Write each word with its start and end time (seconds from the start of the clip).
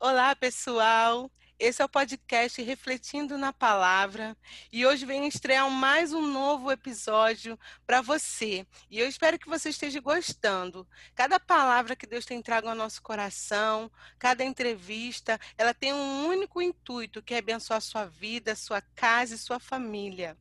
Olá, 0.00 0.34
pessoal. 0.34 1.30
Esse 1.58 1.80
é 1.80 1.84
o 1.84 1.88
podcast 1.88 2.60
Refletindo 2.60 3.38
na 3.38 3.52
Palavra 3.52 4.36
e 4.72 4.84
hoje 4.84 5.06
vem 5.06 5.28
estrear 5.28 5.70
mais 5.70 6.12
um 6.12 6.26
novo 6.26 6.72
episódio 6.72 7.56
para 7.86 8.02
você. 8.02 8.66
E 8.90 8.98
eu 8.98 9.08
espero 9.08 9.38
que 9.38 9.48
você 9.48 9.68
esteja 9.68 10.00
gostando. 10.00 10.88
Cada 11.14 11.38
palavra 11.38 11.94
que 11.94 12.06
Deus 12.06 12.26
tem 12.26 12.42
trago 12.42 12.68
ao 12.68 12.74
nosso 12.74 13.00
coração, 13.00 13.88
cada 14.18 14.42
entrevista, 14.44 15.38
ela 15.56 15.72
tem 15.72 15.94
um 15.94 16.26
único 16.26 16.60
intuito, 16.60 17.22
que 17.22 17.32
é 17.32 17.38
abençoar 17.38 17.80
sua 17.80 18.06
vida, 18.06 18.56
sua 18.56 18.80
casa 18.80 19.36
e 19.36 19.38
sua 19.38 19.60
família. 19.60 20.36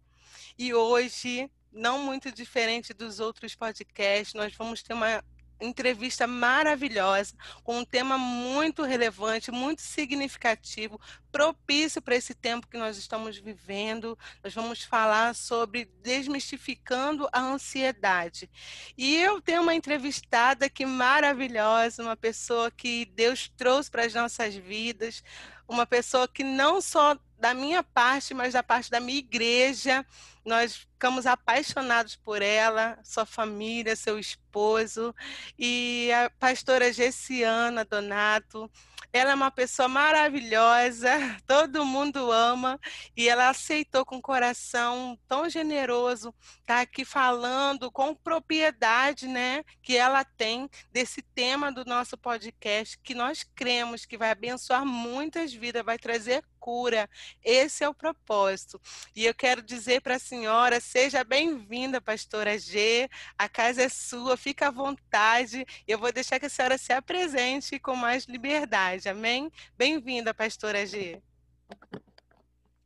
E 0.57 0.73
hoje, 0.73 1.51
não 1.71 1.99
muito 1.99 2.31
diferente 2.31 2.95
dos 2.95 3.19
outros 3.19 3.53
podcasts, 3.53 4.33
nós 4.33 4.55
vamos 4.55 4.81
ter 4.81 4.93
uma 4.93 5.23
entrevista 5.59 6.27
maravilhosa, 6.27 7.33
com 7.63 7.79
um 7.79 7.85
tema 7.85 8.17
muito 8.17 8.83
relevante, 8.83 9.51
muito 9.51 9.81
significativo, 9.81 10.99
propício 11.31 12.01
para 12.01 12.15
esse 12.15 12.33
tempo 12.33 12.67
que 12.67 12.77
nós 12.77 12.97
estamos 12.97 13.37
vivendo. 13.37 14.17
Nós 14.43 14.53
vamos 14.53 14.83
falar 14.83 15.35
sobre 15.35 15.85
desmistificando 16.01 17.27
a 17.31 17.39
ansiedade. 17.41 18.49
E 18.97 19.15
eu 19.15 19.41
tenho 19.41 19.61
uma 19.61 19.75
entrevistada 19.75 20.69
que 20.69 20.85
maravilhosa, 20.85 22.03
uma 22.03 22.15
pessoa 22.15 22.71
que 22.71 23.05
Deus 23.05 23.51
trouxe 23.57 23.91
para 23.91 24.05
as 24.05 24.13
nossas 24.13 24.55
vidas, 24.55 25.23
uma 25.67 25.85
pessoa 25.85 26.27
que 26.27 26.43
não 26.43 26.81
só 26.81 27.17
da 27.37 27.53
minha 27.53 27.83
parte, 27.83 28.33
mas 28.33 28.53
da 28.53 28.63
parte 28.63 28.89
da 28.89 28.99
minha 28.99 29.19
igreja, 29.19 30.05
nós 30.45 30.75
ficamos 30.77 31.25
apaixonados 31.25 32.15
por 32.15 32.41
ela, 32.41 32.97
sua 33.03 33.25
família, 33.25 33.95
seu 33.95 34.17
esposo 34.17 35.13
e 35.57 36.09
a 36.13 36.29
pastora 36.39 36.91
Gessiana 36.93 37.83
Donato. 37.83 38.69
Ela 39.15 39.31
é 39.31 39.33
uma 39.33 39.49
pessoa 39.49 39.87
maravilhosa, 39.87 41.07
todo 41.47 41.85
mundo 41.85 42.33
ama 42.33 42.77
e 43.15 43.29
ela 43.29 43.47
aceitou 43.47 44.03
com 44.03 44.17
um 44.17 44.21
coração 44.21 45.17
tão 45.25 45.49
generoso 45.49 46.35
estar 46.59 46.75
tá 46.75 46.81
aqui 46.81 47.05
falando 47.05 47.89
com 47.89 48.13
propriedade, 48.13 49.25
né, 49.25 49.63
que 49.81 49.95
ela 49.95 50.25
tem 50.25 50.69
desse 50.91 51.21
tema 51.21 51.71
do 51.71 51.85
nosso 51.85 52.17
podcast 52.17 52.99
que 53.01 53.15
nós 53.15 53.41
cremos 53.55 54.05
que 54.05 54.17
vai 54.17 54.31
abençoar 54.31 54.85
muitas 54.85 55.53
vidas, 55.53 55.85
vai 55.85 55.97
trazer 55.97 56.43
cura. 56.65 57.07
Esse 57.43 57.83
é 57.83 57.87
o 57.87 57.93
propósito. 57.93 58.81
E 59.15 59.23
eu 59.23 59.35
quero 59.35 59.61
dizer 59.61 60.01
para 60.01 60.15
a 60.15 60.19
senhora, 60.19 60.79
seja 60.79 61.23
bem-vinda, 61.23 62.01
pastora 62.01 62.57
G. 62.57 63.07
A 63.37 63.47
casa 63.47 63.83
é 63.83 63.89
sua, 63.89 64.35
fica 64.35 64.69
à 64.69 64.71
vontade. 64.71 65.63
Eu 65.87 65.99
vou 65.99 66.11
deixar 66.11 66.39
que 66.39 66.47
a 66.47 66.49
senhora 66.49 66.75
se 66.79 66.91
apresente 66.91 67.77
com 67.77 67.95
mais 67.95 68.25
liberdade. 68.25 69.07
Amém? 69.07 69.51
Bem-vinda, 69.77 70.33
pastora 70.33 70.87
G. 70.87 71.21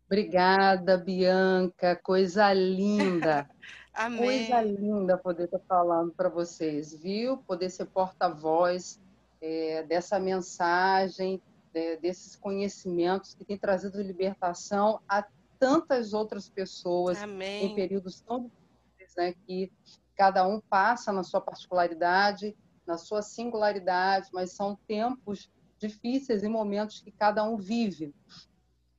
Obrigada, 0.08 0.98
Bianca. 0.98 1.96
Coisa 2.04 2.52
linda. 2.52 3.50
Amém. 3.96 4.48
Coisa 4.48 4.62
linda 4.62 5.18
poder 5.18 5.46
estar 5.46 5.60
falando 5.60 6.12
para 6.12 6.28
vocês, 6.28 6.94
viu? 6.94 7.38
Poder 7.38 7.70
ser 7.70 7.86
porta-voz 7.86 9.00
é, 9.42 9.84
dessa 9.84 10.20
mensagem 10.20 11.42
de, 11.74 11.98
desses 11.98 12.36
conhecimentos 12.36 13.34
que 13.34 13.46
tem 13.46 13.58
trazido 13.58 14.02
libertação 14.02 15.00
a 15.08 15.26
tantas 15.58 16.14
outras 16.14 16.50
pessoas 16.50 17.22
Amém. 17.22 17.66
em 17.66 17.76
períodos 17.76 18.22
tão 18.22 18.50
difíceis, 18.98 19.16
né, 19.18 19.34
que 19.46 19.72
cada 20.16 20.48
um 20.48 20.60
passa 20.60 21.12
na 21.12 21.24
sua 21.24 21.42
particularidade, 21.42 22.56
na 22.86 22.98
sua 22.98 23.22
singularidade, 23.22 24.30
mas 24.34 24.52
são 24.52 24.78
tempos 24.88 25.50
difíceis 25.78 26.44
e 26.44 26.50
momentos 26.50 27.00
que 27.02 27.12
cada 27.12 27.44
um 27.44 27.58
vive. 27.58 28.14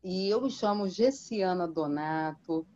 E 0.03 0.29
eu 0.29 0.41
me 0.41 0.51
chamo 0.51 0.89
Gessiana 0.89 1.69
Donato, 1.69 2.67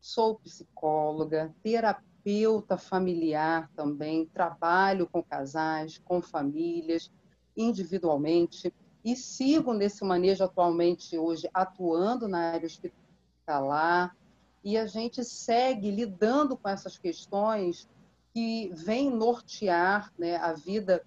sou 0.00 0.38
psicóloga, 0.38 1.54
terapeuta 1.62 2.78
familiar 2.78 3.70
também, 3.76 4.26
trabalho 4.26 5.06
com 5.06 5.22
casais, 5.22 5.98
com 5.98 6.22
famílias, 6.22 7.10
individualmente 7.56 8.72
e 9.04 9.16
sigo 9.16 9.72
nesse 9.72 10.04
manejo 10.04 10.44
atualmente 10.44 11.16
hoje 11.16 11.48
atuando 11.54 12.28
na 12.28 12.52
área 12.52 12.66
hospitalar 12.66 14.16
e 14.62 14.76
a 14.76 14.86
gente 14.86 15.24
segue 15.24 15.90
lidando 15.90 16.56
com 16.56 16.68
essas 16.68 16.98
questões 16.98 17.88
que 18.32 18.70
vêm 18.74 19.10
nortear 19.10 20.12
né, 20.18 20.36
a 20.36 20.52
vida 20.52 21.02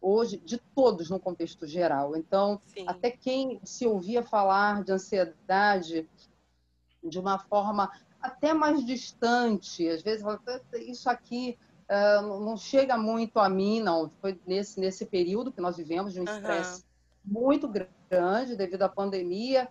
hoje 0.00 0.38
de 0.38 0.58
todos 0.74 1.08
no 1.10 1.20
contexto 1.20 1.66
geral. 1.66 2.16
Então, 2.16 2.60
Sim. 2.66 2.84
até 2.86 3.10
quem 3.10 3.60
se 3.62 3.86
ouvia 3.86 4.22
falar 4.22 4.82
de 4.82 4.92
ansiedade 4.92 6.08
de 7.02 7.18
uma 7.18 7.38
forma 7.38 7.90
até 8.20 8.54
mais 8.54 8.84
distante, 8.84 9.86
às 9.86 10.02
vezes 10.02 10.24
isso 10.80 11.10
aqui 11.10 11.58
uh, 11.90 12.40
não 12.40 12.56
chega 12.56 12.96
muito 12.96 13.38
a 13.38 13.50
mim, 13.50 13.80
não. 13.80 14.10
Foi 14.20 14.38
nesse, 14.46 14.80
nesse 14.80 15.04
período 15.04 15.52
que 15.52 15.60
nós 15.60 15.76
vivemos 15.76 16.14
de 16.14 16.20
um 16.20 16.24
estresse 16.24 16.80
uhum 16.80 16.93
muito 17.24 17.68
grande 17.68 18.56
devido 18.56 18.82
à 18.82 18.88
pandemia. 18.88 19.68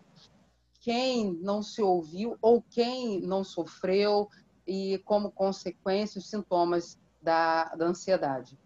Quem 0.79 1.33
não 1.33 1.61
se 1.61 1.81
ouviu 1.81 2.37
ou 2.41 2.61
quem 2.61 3.21
não 3.21 3.43
sofreu 3.43 4.29
e 4.67 4.97
como 5.05 5.31
consequência 5.31 6.19
os 6.19 6.29
sintomas 6.29 6.97
da, 7.21 7.73
da 7.75 7.85
ansiedade. 7.85 8.57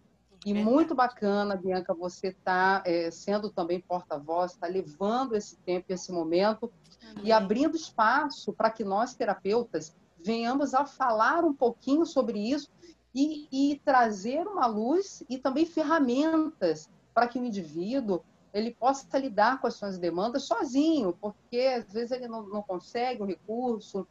E 0.46 0.54
muito 0.54 0.94
bacana, 0.94 1.56
Bianca, 1.56 1.92
você 1.92 2.28
está 2.28 2.82
é, 2.86 3.10
sendo 3.10 3.50
também 3.50 3.80
porta-voz, 3.80 4.52
está 4.52 4.66
levando 4.66 5.34
esse 5.34 5.56
tempo, 5.58 5.92
esse 5.92 6.12
momento 6.12 6.72
Amém. 7.02 7.24
e 7.24 7.32
abrindo 7.32 7.76
espaço 7.76 8.52
para 8.52 8.70
que 8.70 8.84
nós, 8.84 9.14
terapeutas, 9.14 9.96
venhamos 10.24 10.74
a 10.74 10.86
falar 10.86 11.44
um 11.44 11.52
pouquinho 11.52 12.06
sobre 12.06 12.38
isso 12.38 12.70
e, 13.14 13.48
e 13.50 13.80
trazer 13.84 14.46
uma 14.46 14.66
luz 14.66 15.24
e 15.28 15.38
também 15.38 15.66
ferramentas 15.66 16.88
para 17.12 17.26
que 17.26 17.38
o 17.38 17.44
indivíduo 17.44 18.22
ele 18.52 18.72
possa 18.72 19.18
lidar 19.18 19.60
com 19.60 19.66
as 19.66 19.74
suas 19.74 19.98
demandas 19.98 20.44
sozinho, 20.44 21.16
porque 21.20 21.58
às 21.58 21.92
vezes 21.92 22.10
ele 22.10 22.28
não, 22.28 22.42
não 22.46 22.62
consegue 22.62 23.22
um 23.22 23.26
recurso 23.26 24.06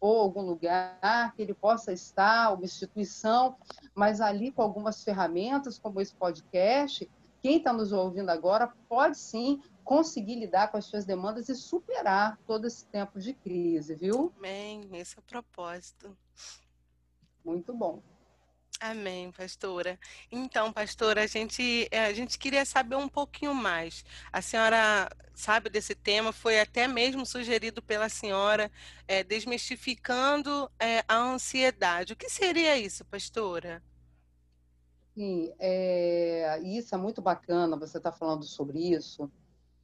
ou 0.00 0.20
algum 0.20 0.40
lugar 0.40 1.34
que 1.34 1.42
ele 1.42 1.52
possa 1.52 1.92
estar, 1.92 2.54
uma 2.54 2.64
instituição, 2.64 3.56
mas 3.94 4.20
ali 4.20 4.50
com 4.50 4.62
algumas 4.62 5.04
ferramentas, 5.04 5.78
como 5.78 6.00
esse 6.00 6.14
podcast, 6.14 7.08
quem 7.42 7.58
está 7.58 7.72
nos 7.72 7.92
ouvindo 7.92 8.30
agora 8.30 8.72
pode 8.88 9.18
sim 9.18 9.62
conseguir 9.84 10.36
lidar 10.36 10.70
com 10.70 10.78
as 10.78 10.86
suas 10.86 11.04
demandas 11.04 11.48
e 11.48 11.54
superar 11.54 12.38
todo 12.46 12.66
esse 12.66 12.86
tempo 12.86 13.18
de 13.18 13.34
crise, 13.34 13.94
viu? 13.94 14.32
Amém, 14.38 14.88
esse 14.92 15.16
é 15.16 15.20
o 15.20 15.22
propósito. 15.22 16.16
Muito 17.44 17.74
bom. 17.74 18.02
Amém, 18.82 19.30
pastora. 19.30 19.98
Então, 20.32 20.72
pastora, 20.72 21.24
a 21.24 21.26
gente, 21.26 21.86
eh, 21.90 22.06
a 22.06 22.14
gente 22.14 22.38
queria 22.38 22.64
saber 22.64 22.96
um 22.96 23.10
pouquinho 23.10 23.54
mais. 23.54 24.02
A 24.32 24.40
senhora 24.40 25.06
sabe 25.34 25.68
desse 25.68 25.94
tema, 25.94 26.32
foi 26.32 26.58
até 26.58 26.88
mesmo 26.88 27.26
sugerido 27.26 27.82
pela 27.82 28.08
senhora, 28.08 28.70
é, 29.06 29.22
desmistificando 29.22 30.70
é, 30.78 31.04
a 31.06 31.16
ansiedade. 31.16 32.14
O 32.14 32.16
que 32.16 32.30
seria 32.30 32.78
isso, 32.78 33.04
pastora? 33.04 33.82
Sim, 35.14 35.52
é, 35.58 36.58
isso 36.62 36.94
é 36.94 36.98
muito 36.98 37.20
bacana 37.20 37.76
você 37.76 37.98
estar 37.98 38.12
tá 38.12 38.16
falando 38.16 38.44
sobre 38.44 38.78
isso, 38.78 39.30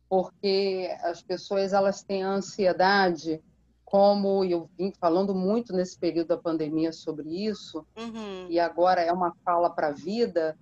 porque 0.08 0.90
as 1.02 1.20
pessoas 1.20 1.74
elas 1.74 2.02
têm 2.02 2.22
ansiedade 2.22 3.42
como 3.86 4.44
eu 4.44 4.68
vim 4.76 4.92
falando 5.00 5.32
muito 5.32 5.72
nesse 5.72 5.96
período 5.96 6.28
da 6.28 6.36
pandemia 6.36 6.92
sobre 6.92 7.46
isso, 7.46 7.86
uhum. 7.96 8.48
e 8.50 8.58
agora 8.58 9.00
é 9.00 9.12
uma 9.12 9.32
fala 9.44 9.70
para 9.70 9.88
a 9.88 9.92
vida, 9.92 10.58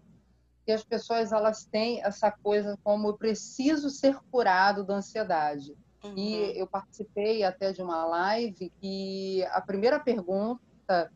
que 0.64 0.70
as 0.70 0.84
pessoas 0.84 1.32
elas 1.32 1.64
têm 1.64 2.04
essa 2.04 2.30
coisa 2.30 2.78
como 2.84 3.08
eu 3.08 3.14
preciso 3.16 3.88
ser 3.88 4.18
curado 4.30 4.84
da 4.84 4.96
ansiedade. 4.96 5.74
Uhum. 6.04 6.14
E 6.18 6.58
eu 6.58 6.66
participei 6.66 7.42
até 7.42 7.72
de 7.72 7.80
uma 7.82 8.04
live 8.04 8.70
que 8.78 9.42
a 9.46 9.60
primeira 9.60 9.98
pergunta 9.98 11.10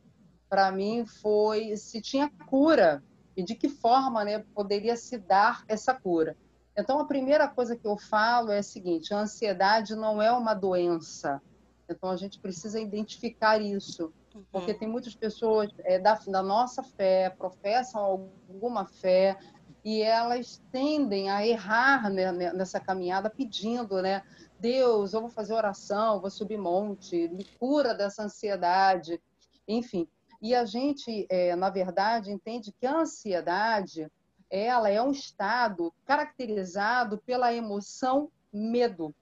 para 0.48 0.72
mim 0.72 1.04
foi 1.04 1.76
se 1.76 2.00
tinha 2.00 2.30
cura 2.46 3.02
e 3.36 3.42
de 3.42 3.54
que 3.54 3.68
forma 3.68 4.24
né, 4.24 4.44
poderia 4.54 4.96
se 4.96 5.18
dar 5.18 5.62
essa 5.68 5.92
cura. 5.92 6.36
Então, 6.74 6.98
a 7.00 7.04
primeira 7.04 7.46
coisa 7.48 7.76
que 7.76 7.86
eu 7.86 7.98
falo 7.98 8.50
é 8.50 8.58
a 8.58 8.62
seguinte: 8.62 9.12
a 9.12 9.18
ansiedade 9.18 9.94
não 9.94 10.22
é 10.22 10.32
uma 10.32 10.54
doença, 10.54 11.42
então 11.88 12.10
a 12.10 12.16
gente 12.16 12.38
precisa 12.38 12.80
identificar 12.80 13.60
isso, 13.60 14.12
uhum. 14.34 14.44
porque 14.50 14.74
tem 14.74 14.88
muitas 14.88 15.14
pessoas 15.14 15.70
é, 15.80 15.98
da, 15.98 16.14
da 16.14 16.42
nossa 16.42 16.82
fé, 16.82 17.30
professam 17.30 18.00
alguma 18.00 18.84
fé, 18.84 19.38
e 19.84 20.02
elas 20.02 20.62
tendem 20.70 21.30
a 21.30 21.46
errar 21.46 22.10
né, 22.10 22.32
nessa 22.32 22.78
caminhada 22.78 23.30
pedindo, 23.30 24.02
né? 24.02 24.22
Deus, 24.58 25.14
eu 25.14 25.20
vou 25.20 25.30
fazer 25.30 25.54
oração, 25.54 26.20
vou 26.20 26.30
subir 26.30 26.58
monte, 26.58 27.28
me 27.28 27.44
cura 27.44 27.94
dessa 27.94 28.24
ansiedade, 28.24 29.20
enfim. 29.66 30.08
E 30.42 30.54
a 30.54 30.64
gente, 30.64 31.26
é, 31.30 31.54
na 31.56 31.70
verdade, 31.70 32.30
entende 32.30 32.72
que 32.72 32.86
a 32.86 32.98
ansiedade 32.98 34.10
ela 34.50 34.88
é 34.88 35.00
um 35.02 35.10
estado 35.10 35.92
caracterizado 36.04 37.18
pela 37.18 37.52
emoção 37.52 38.30
medo. 38.52 39.14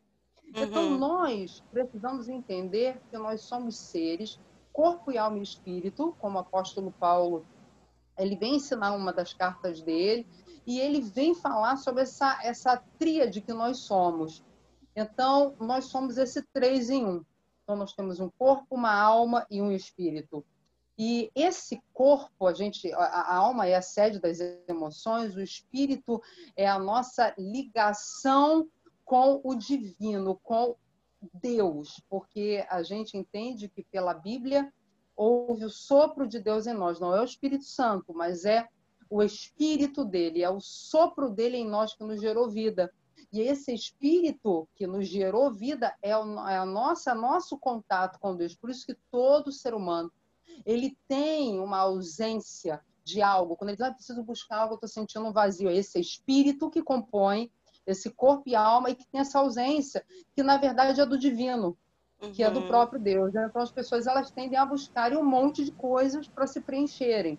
Então, 0.56 0.88
uhum. 0.88 0.96
Então, 0.96 0.98
nós 0.98 1.62
precisamos 1.70 2.28
entender 2.28 2.98
que 3.10 3.18
nós 3.18 3.42
somos 3.42 3.76
seres, 3.76 4.40
corpo 4.72 5.12
e 5.12 5.18
alma 5.18 5.38
e 5.38 5.42
espírito, 5.42 6.16
como 6.18 6.38
o 6.38 6.40
apóstolo 6.40 6.90
Paulo 6.92 7.46
ele 8.18 8.34
vem 8.34 8.56
ensinar 8.56 8.92
uma 8.94 9.12
das 9.12 9.34
cartas 9.34 9.82
dele, 9.82 10.26
e 10.66 10.80
ele 10.80 11.02
vem 11.02 11.34
falar 11.34 11.76
sobre 11.76 12.02
essa, 12.02 12.40
essa 12.42 12.82
tríade 12.98 13.42
que 13.42 13.52
nós 13.52 13.80
somos. 13.80 14.42
Então, 14.96 15.54
nós 15.60 15.84
somos 15.84 16.16
esse 16.16 16.42
três 16.42 16.88
em 16.88 17.04
um. 17.04 17.24
Então, 17.62 17.76
nós 17.76 17.92
temos 17.92 18.18
um 18.18 18.30
corpo, 18.30 18.74
uma 18.74 18.94
alma 18.94 19.46
e 19.50 19.60
um 19.60 19.70
espírito. 19.70 20.42
E 20.98 21.30
esse 21.34 21.82
corpo, 21.92 22.46
a 22.46 22.54
gente, 22.54 22.90
a, 22.94 22.98
a, 22.98 23.36
alma 23.36 23.66
é 23.66 23.74
a 23.74 23.82
sede 23.82 24.18
das 24.18 24.40
emoções, 24.66 25.36
o 25.36 25.42
espírito 25.42 26.22
é 26.56 26.66
a 26.66 26.78
nossa 26.78 27.34
ligação 27.36 28.66
com 29.06 29.40
o 29.44 29.54
divino, 29.54 30.38
com 30.42 30.76
Deus, 31.32 32.02
porque 32.10 32.66
a 32.68 32.82
gente 32.82 33.16
entende 33.16 33.68
que 33.68 33.84
pela 33.84 34.12
Bíblia 34.12 34.70
houve 35.16 35.64
o 35.64 35.70
sopro 35.70 36.26
de 36.26 36.40
Deus 36.40 36.66
em 36.66 36.74
nós, 36.74 37.00
não 37.00 37.14
é 37.14 37.20
o 37.20 37.24
Espírito 37.24 37.64
Santo, 37.64 38.12
mas 38.12 38.44
é 38.44 38.68
o 39.08 39.22
espírito 39.22 40.04
dele, 40.04 40.42
é 40.42 40.50
o 40.50 40.60
sopro 40.60 41.30
dele 41.30 41.56
em 41.56 41.66
nós 41.66 41.94
que 41.94 42.02
nos 42.02 42.20
gerou 42.20 42.50
vida. 42.50 42.92
E 43.32 43.40
esse 43.40 43.72
espírito 43.72 44.68
que 44.74 44.86
nos 44.86 45.06
gerou 45.06 45.52
vida 45.52 45.96
é, 46.02 46.16
o, 46.16 46.48
é 46.48 46.58
a 46.58 46.66
nossa 46.66 47.14
nosso 47.14 47.56
contato 47.56 48.18
com 48.18 48.36
Deus. 48.36 48.56
Por 48.56 48.68
isso 48.68 48.84
que 48.84 48.96
todo 49.10 49.52
ser 49.52 49.72
humano 49.72 50.12
ele 50.64 50.98
tem 51.06 51.60
uma 51.60 51.78
ausência 51.78 52.80
de 53.04 53.22
algo. 53.22 53.56
Quando 53.56 53.70
ele 53.70 53.76
diz, 53.76 53.86
ah, 53.86 53.94
preciso 53.94 54.24
buscar 54.24 54.58
algo, 54.58 54.74
eu 54.74 54.76
estou 54.76 54.88
sentindo 54.88 55.24
um 55.24 55.32
vazio. 55.32 55.68
É 55.68 55.76
esse 55.76 56.00
espírito 56.00 56.68
que 56.68 56.82
compõe 56.82 57.50
esse 57.86 58.10
corpo 58.10 58.42
e 58.46 58.54
alma 58.54 58.90
e 58.90 58.94
que 58.94 59.06
tem 59.06 59.20
essa 59.20 59.38
ausência, 59.38 60.04
que 60.34 60.42
na 60.42 60.56
verdade 60.56 61.00
é 61.00 61.06
do 61.06 61.18
divino, 61.18 61.76
uhum. 62.20 62.32
que 62.32 62.42
é 62.42 62.50
do 62.50 62.60
uhum. 62.60 62.66
próprio 62.66 63.00
Deus. 63.00 63.32
Né? 63.32 63.46
Então 63.48 63.62
as 63.62 63.70
pessoas 63.70 64.06
elas 64.06 64.30
tendem 64.30 64.58
a 64.58 64.66
buscarem 64.66 65.16
um 65.16 65.24
monte 65.24 65.64
de 65.64 65.72
coisas 65.72 66.26
para 66.26 66.46
se 66.46 66.60
preencherem. 66.60 67.38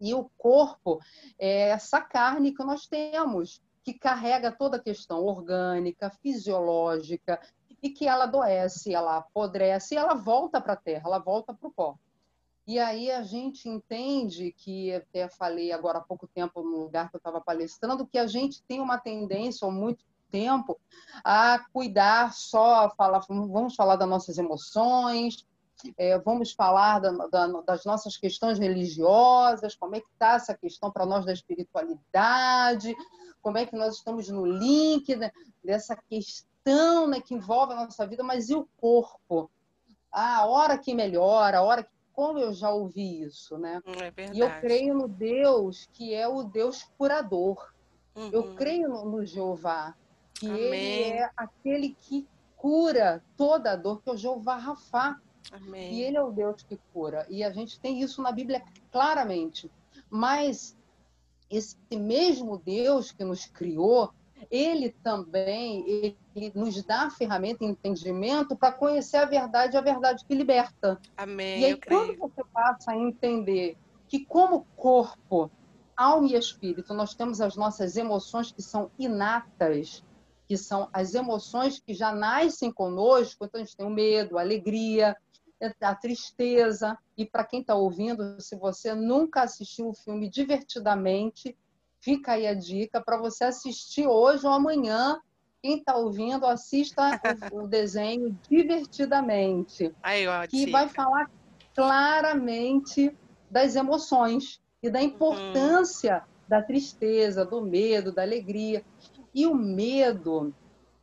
E 0.00 0.14
o 0.14 0.30
corpo 0.38 1.00
é 1.38 1.70
essa 1.70 2.00
carne 2.00 2.52
que 2.52 2.62
nós 2.62 2.86
temos, 2.86 3.60
que 3.82 3.92
carrega 3.92 4.52
toda 4.52 4.76
a 4.76 4.82
questão 4.82 5.24
orgânica, 5.24 6.10
fisiológica, 6.10 7.40
e 7.82 7.90
que 7.90 8.06
ela 8.06 8.24
adoece, 8.24 8.94
ela 8.94 9.16
apodrece, 9.16 9.94
e 9.94 9.98
ela 9.98 10.14
volta 10.14 10.60
para 10.60 10.74
a 10.74 10.76
terra, 10.76 11.02
ela 11.06 11.18
volta 11.18 11.54
para 11.54 11.68
o 11.68 11.72
pó. 11.72 11.96
E 12.68 12.78
aí 12.78 13.10
a 13.10 13.22
gente 13.22 13.66
entende 13.66 14.52
que, 14.52 14.92
até 14.92 15.26
falei 15.26 15.72
agora 15.72 16.00
há 16.00 16.02
pouco 16.02 16.28
tempo 16.28 16.62
no 16.62 16.82
lugar 16.82 17.08
que 17.08 17.16
eu 17.16 17.18
estava 17.18 17.40
palestrando, 17.40 18.06
que 18.06 18.18
a 18.18 18.26
gente 18.26 18.62
tem 18.64 18.78
uma 18.78 18.98
tendência, 18.98 19.66
há 19.66 19.70
muito 19.70 20.04
tempo, 20.30 20.78
a 21.24 21.60
cuidar 21.72 22.34
só, 22.34 22.90
falar, 22.90 23.20
vamos 23.26 23.74
falar 23.74 23.96
das 23.96 24.06
nossas 24.06 24.36
emoções, 24.36 25.46
é, 25.96 26.18
vamos 26.18 26.52
falar 26.52 26.98
da, 26.98 27.10
da, 27.28 27.46
das 27.62 27.86
nossas 27.86 28.18
questões 28.18 28.58
religiosas, 28.58 29.74
como 29.74 29.96
é 29.96 30.00
que 30.00 30.08
está 30.12 30.34
essa 30.34 30.54
questão 30.54 30.90
para 30.90 31.06
nós 31.06 31.24
da 31.24 31.32
espiritualidade, 31.32 32.94
como 33.40 33.56
é 33.56 33.64
que 33.64 33.76
nós 33.76 33.96
estamos 33.96 34.28
no 34.28 34.44
link 34.44 35.16
né, 35.16 35.32
dessa 35.64 35.96
questão 35.96 37.06
né, 37.06 37.18
que 37.18 37.32
envolve 37.32 37.72
a 37.72 37.76
nossa 37.76 38.06
vida, 38.06 38.22
mas 38.22 38.50
e 38.50 38.54
o 38.54 38.68
corpo? 38.76 39.50
Ah, 40.12 40.40
a 40.40 40.46
hora 40.46 40.76
que 40.76 40.94
melhora, 40.94 41.60
a 41.60 41.62
hora 41.62 41.82
que 41.82 41.97
como 42.18 42.40
eu 42.40 42.52
já 42.52 42.68
ouvi 42.68 43.22
isso, 43.22 43.56
né? 43.56 43.80
Hum, 43.86 43.92
é 44.02 44.34
e 44.34 44.40
eu 44.40 44.50
creio 44.60 44.92
no 44.92 45.06
Deus 45.06 45.88
que 45.92 46.12
é 46.12 46.26
o 46.26 46.42
Deus 46.42 46.82
curador. 46.98 47.72
Uhum. 48.16 48.30
Eu 48.32 48.56
creio 48.56 48.88
no, 48.88 49.04
no 49.04 49.24
Jeová, 49.24 49.94
que 50.34 50.48
Amém. 50.48 50.64
ele 50.64 51.10
é 51.12 51.30
aquele 51.36 51.96
que 52.00 52.26
cura 52.56 53.22
toda 53.36 53.70
a 53.70 53.76
dor, 53.76 54.02
que 54.02 54.10
é 54.10 54.12
o 54.14 54.16
Jeová 54.16 54.56
Rafá. 54.56 55.16
Amém. 55.52 55.94
E 55.94 56.02
ele 56.02 56.16
é 56.16 56.20
o 56.20 56.32
Deus 56.32 56.60
que 56.60 56.76
cura. 56.92 57.24
E 57.30 57.44
a 57.44 57.52
gente 57.52 57.78
tem 57.78 58.00
isso 58.00 58.20
na 58.20 58.32
Bíblia 58.32 58.64
claramente. 58.90 59.70
Mas 60.10 60.76
esse 61.48 61.76
mesmo 61.92 62.58
Deus 62.58 63.12
que 63.12 63.22
nos 63.22 63.46
criou, 63.46 64.12
ele 64.50 64.90
também 64.90 65.88
ele 65.88 66.18
nos 66.54 66.82
dá 66.82 67.10
ferramenta 67.10 67.64
e 67.64 67.68
entendimento 67.68 68.56
para 68.56 68.72
conhecer 68.72 69.18
a 69.18 69.24
verdade, 69.24 69.76
a 69.76 69.80
verdade 69.80 70.24
que 70.24 70.34
liberta. 70.34 71.00
Amém. 71.16 71.60
E 71.60 71.64
aí, 71.64 71.80
quando 71.80 72.16
você 72.18 72.42
passa 72.52 72.92
a 72.92 72.96
entender 72.96 73.76
que, 74.08 74.24
como 74.24 74.66
corpo, 74.76 75.50
alma 75.96 76.28
e 76.28 76.34
espírito, 76.34 76.94
nós 76.94 77.14
temos 77.14 77.40
as 77.40 77.56
nossas 77.56 77.96
emoções 77.96 78.52
que 78.52 78.62
são 78.62 78.90
inatas, 78.98 80.04
que 80.46 80.56
são 80.56 80.88
as 80.92 81.14
emoções 81.14 81.78
que 81.78 81.92
já 81.92 82.12
nascem 82.12 82.72
conosco, 82.72 83.44
então 83.44 83.60
a 83.60 83.64
gente 83.64 83.76
tem 83.76 83.86
o 83.86 83.90
medo, 83.90 84.38
a 84.38 84.40
alegria, 84.40 85.16
a 85.80 85.94
tristeza. 85.94 86.96
E 87.16 87.26
para 87.26 87.44
quem 87.44 87.60
está 87.60 87.74
ouvindo, 87.74 88.40
se 88.40 88.56
você 88.56 88.94
nunca 88.94 89.42
assistiu 89.42 89.88
o 89.88 89.94
filme 89.94 90.30
Divertidamente, 90.30 91.56
fica 92.00 92.32
aí 92.32 92.46
a 92.46 92.54
dica 92.54 93.02
para 93.02 93.18
você 93.18 93.44
assistir 93.44 94.06
hoje 94.06 94.46
ou 94.46 94.52
amanhã. 94.52 95.20
Quem 95.62 95.78
está 95.78 95.96
ouvindo, 95.96 96.46
assista 96.46 97.20
o, 97.52 97.64
o, 97.64 97.68
desenho 97.68 98.38
Divertidamente, 98.48 99.92
aí, 100.02 100.24
que 100.48 100.70
vai 100.70 100.88
falar 100.88 101.28
claramente 101.74 103.16
das 103.50 103.74
emoções 103.74 104.60
e 104.82 104.88
da 104.88 105.02
importância 105.02 106.16
uhum. 106.16 106.44
da 106.48 106.62
tristeza, 106.62 107.44
do 107.44 107.60
medo, 107.60 108.12
da 108.12 108.22
alegria. 108.22 108.84
E 109.34 109.46
o 109.46 109.54
medo, 109.54 110.54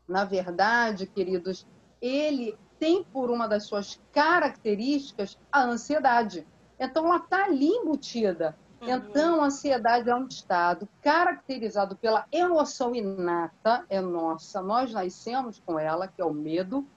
na 0.07 0.23
verdade, 0.23 1.05
queridos, 1.05 1.67
ele 2.01 2.57
tem 2.79 3.03
por 3.03 3.29
uma 3.29 3.47
das 3.47 3.65
suas 3.65 3.99
características 4.11 5.37
a 5.51 5.63
ansiedade. 5.63 6.47
Então, 6.79 7.07
ela 7.07 7.17
está 7.17 7.45
ali 7.45 7.67
embutida. 7.67 8.57
Então, 8.87 9.41
a 9.41 9.47
ansiedade 9.47 10.09
é 10.09 10.15
um 10.15 10.27
estado 10.27 10.87
caracterizado 11.01 11.95
pela 11.95 12.25
emoção 12.31 12.93
inata, 12.93 13.85
é 13.89 13.99
nossa, 13.99 14.61
nós 14.61 14.91
nascemos 14.91 15.61
com 15.65 15.79
ela, 15.79 16.07
que 16.07 16.21
é 16.21 16.25
o 16.25 16.33
medo, 16.33 16.87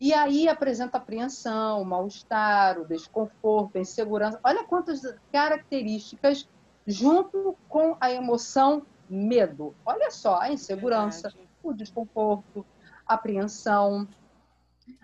e 0.00 0.14
aí 0.14 0.48
apresenta 0.48 0.96
apreensão, 0.96 1.84
mal-estar, 1.84 2.78
o 2.78 2.86
desconforto, 2.86 3.76
a 3.76 3.80
insegurança. 3.80 4.40
Olha 4.42 4.64
quantas 4.64 5.02
características 5.30 6.48
junto 6.86 7.54
com 7.68 7.96
a 8.00 8.10
emoção 8.10 8.86
medo. 9.08 9.74
Olha 9.84 10.10
só, 10.10 10.40
a 10.40 10.50
insegurança, 10.50 11.28
Verdade. 11.28 11.48
o 11.62 11.72
desconforto, 11.74 12.64
a 13.06 13.14
apreensão, 13.14 14.08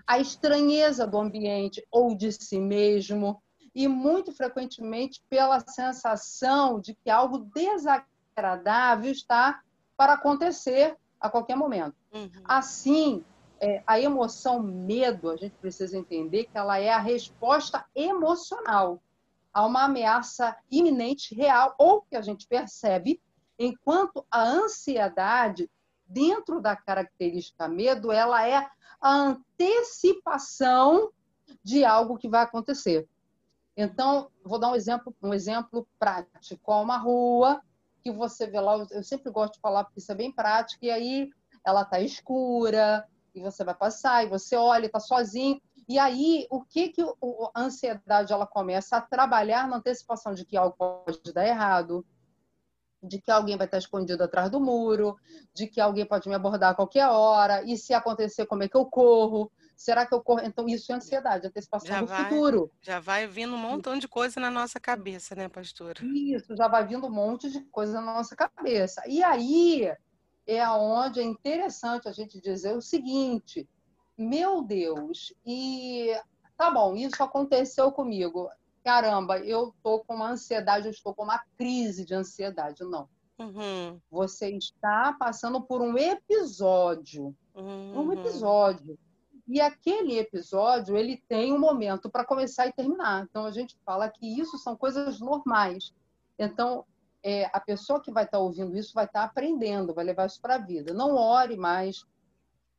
a 0.06 0.18
estranheza 0.18 1.06
do 1.06 1.18
ambiente 1.18 1.86
ou 1.90 2.14
de 2.14 2.32
si 2.32 2.58
mesmo, 2.58 3.42
e 3.76 3.86
muito 3.86 4.32
frequentemente 4.32 5.22
pela 5.28 5.60
sensação 5.60 6.80
de 6.80 6.94
que 6.94 7.10
algo 7.10 7.46
desagradável 7.54 9.12
está 9.12 9.60
para 9.94 10.14
acontecer 10.14 10.96
a 11.20 11.28
qualquer 11.28 11.56
momento. 11.56 11.94
Uhum. 12.10 12.30
Assim, 12.42 13.22
é, 13.60 13.82
a 13.86 14.00
emoção 14.00 14.62
medo, 14.62 15.28
a 15.28 15.36
gente 15.36 15.54
precisa 15.56 15.94
entender 15.94 16.44
que 16.44 16.56
ela 16.56 16.78
é 16.78 16.90
a 16.90 16.98
resposta 16.98 17.84
emocional 17.94 18.98
a 19.52 19.66
uma 19.66 19.84
ameaça 19.84 20.56
iminente, 20.70 21.34
real, 21.34 21.74
ou 21.78 22.00
que 22.00 22.16
a 22.16 22.22
gente 22.22 22.46
percebe, 22.46 23.20
enquanto 23.58 24.24
a 24.30 24.42
ansiedade, 24.42 25.70
dentro 26.06 26.62
da 26.62 26.74
característica 26.74 27.68
medo, 27.68 28.10
ela 28.10 28.46
é 28.46 28.66
a 29.00 29.10
antecipação 29.10 31.10
de 31.62 31.84
algo 31.84 32.16
que 32.16 32.28
vai 32.28 32.42
acontecer. 32.42 33.06
Então, 33.76 34.30
vou 34.42 34.58
dar 34.58 34.70
um 34.70 34.74
exemplo, 34.74 35.14
um 35.22 35.34
exemplo 35.34 35.86
prático. 35.98 36.72
uma 36.72 36.96
rua 36.96 37.60
que 38.02 38.10
você 38.10 38.46
vê 38.46 38.60
lá, 38.60 38.86
eu 38.90 39.02
sempre 39.02 39.30
gosto 39.30 39.54
de 39.54 39.60
falar 39.60 39.84
porque 39.84 40.00
isso 40.00 40.12
é 40.12 40.14
bem 40.14 40.32
prático, 40.32 40.84
e 40.84 40.90
aí 40.90 41.28
ela 41.64 41.82
está 41.82 42.00
escura, 42.00 43.06
e 43.34 43.40
você 43.40 43.64
vai 43.64 43.74
passar, 43.74 44.24
e 44.24 44.28
você 44.28 44.56
olha, 44.56 44.86
está 44.86 45.00
sozinho. 45.00 45.60
E 45.88 45.98
aí, 45.98 46.46
o 46.50 46.64
que, 46.64 46.88
que 46.88 47.02
a 47.02 47.60
ansiedade 47.60 48.32
ela 48.32 48.46
começa 48.46 48.96
a 48.96 49.00
trabalhar 49.00 49.68
na 49.68 49.76
antecipação 49.76 50.32
de 50.32 50.44
que 50.44 50.56
algo 50.56 50.76
pode 50.76 51.32
dar 51.32 51.46
errado, 51.46 52.04
de 53.02 53.20
que 53.20 53.30
alguém 53.30 53.56
vai 53.56 53.66
estar 53.66 53.78
escondido 53.78 54.24
atrás 54.24 54.50
do 54.50 54.60
muro, 54.60 55.16
de 55.54 55.66
que 55.66 55.80
alguém 55.80 56.06
pode 56.06 56.28
me 56.28 56.34
abordar 56.34 56.70
a 56.70 56.74
qualquer 56.74 57.08
hora, 57.08 57.62
e 57.62 57.76
se 57.76 57.92
acontecer, 57.92 58.46
como 58.46 58.62
é 58.62 58.68
que 58.68 58.76
eu 58.76 58.86
corro? 58.86 59.52
Será 59.76 60.06
que 60.06 60.14
eu 60.14 60.22
corro? 60.22 60.40
Então, 60.42 60.66
isso 60.66 60.90
é 60.90 60.94
ansiedade, 60.94 61.46
antecipação 61.46 61.86
já 61.86 62.00
do 62.00 62.06
vai, 62.06 62.24
futuro. 62.24 62.72
Já 62.80 62.98
vai 62.98 63.26
vindo 63.26 63.54
um 63.54 63.58
montão 63.58 63.98
de 63.98 64.08
coisa 64.08 64.40
na 64.40 64.50
nossa 64.50 64.80
cabeça, 64.80 65.34
né, 65.34 65.48
pastora? 65.48 66.02
Isso, 66.02 66.56
já 66.56 66.66
vai 66.66 66.86
vindo 66.86 67.06
um 67.06 67.10
monte 67.10 67.50
de 67.50 67.60
coisa 67.64 68.00
na 68.00 68.14
nossa 68.14 68.34
cabeça. 68.34 69.02
E 69.06 69.22
aí 69.22 69.92
é 70.46 70.68
onde 70.70 71.20
é 71.20 71.22
interessante 71.22 72.08
a 72.08 72.12
gente 72.12 72.40
dizer 72.40 72.74
o 72.74 72.80
seguinte: 72.80 73.68
meu 74.16 74.62
Deus, 74.62 75.34
e 75.44 76.10
tá 76.56 76.70
bom, 76.70 76.96
isso 76.96 77.22
aconteceu 77.22 77.92
comigo. 77.92 78.48
caramba, 78.82 79.38
eu 79.40 79.74
estou 79.76 80.02
com 80.04 80.14
uma 80.14 80.30
ansiedade, 80.30 80.86
eu 80.86 80.92
estou 80.92 81.14
com 81.14 81.24
uma 81.24 81.44
crise 81.58 82.06
de 82.06 82.14
ansiedade. 82.14 82.82
Não. 82.82 83.08
Uhum. 83.38 84.00
Você 84.10 84.50
está 84.56 85.12
passando 85.12 85.60
por 85.60 85.82
um 85.82 85.98
episódio. 85.98 87.36
Uhum. 87.54 88.06
Um 88.06 88.12
episódio. 88.14 88.98
E 89.46 89.60
aquele 89.60 90.18
episódio, 90.18 90.96
ele 90.96 91.22
tem 91.28 91.52
um 91.52 91.58
momento 91.58 92.10
para 92.10 92.24
começar 92.24 92.66
e 92.66 92.72
terminar. 92.72 93.26
Então, 93.28 93.44
a 93.46 93.50
gente 93.50 93.76
fala 93.84 94.08
que 94.08 94.26
isso 94.40 94.58
são 94.58 94.76
coisas 94.76 95.20
normais. 95.20 95.94
Então, 96.38 96.84
é, 97.22 97.44
a 97.52 97.60
pessoa 97.60 98.00
que 98.00 98.10
vai 98.10 98.24
estar 98.24 98.38
tá 98.38 98.42
ouvindo 98.42 98.76
isso 98.76 98.92
vai 98.94 99.04
estar 99.04 99.20
tá 99.20 99.26
aprendendo, 99.26 99.94
vai 99.94 100.04
levar 100.04 100.26
isso 100.26 100.40
para 100.40 100.56
a 100.56 100.58
vida. 100.58 100.92
Não 100.92 101.14
ore 101.14 101.56
mais 101.56 102.04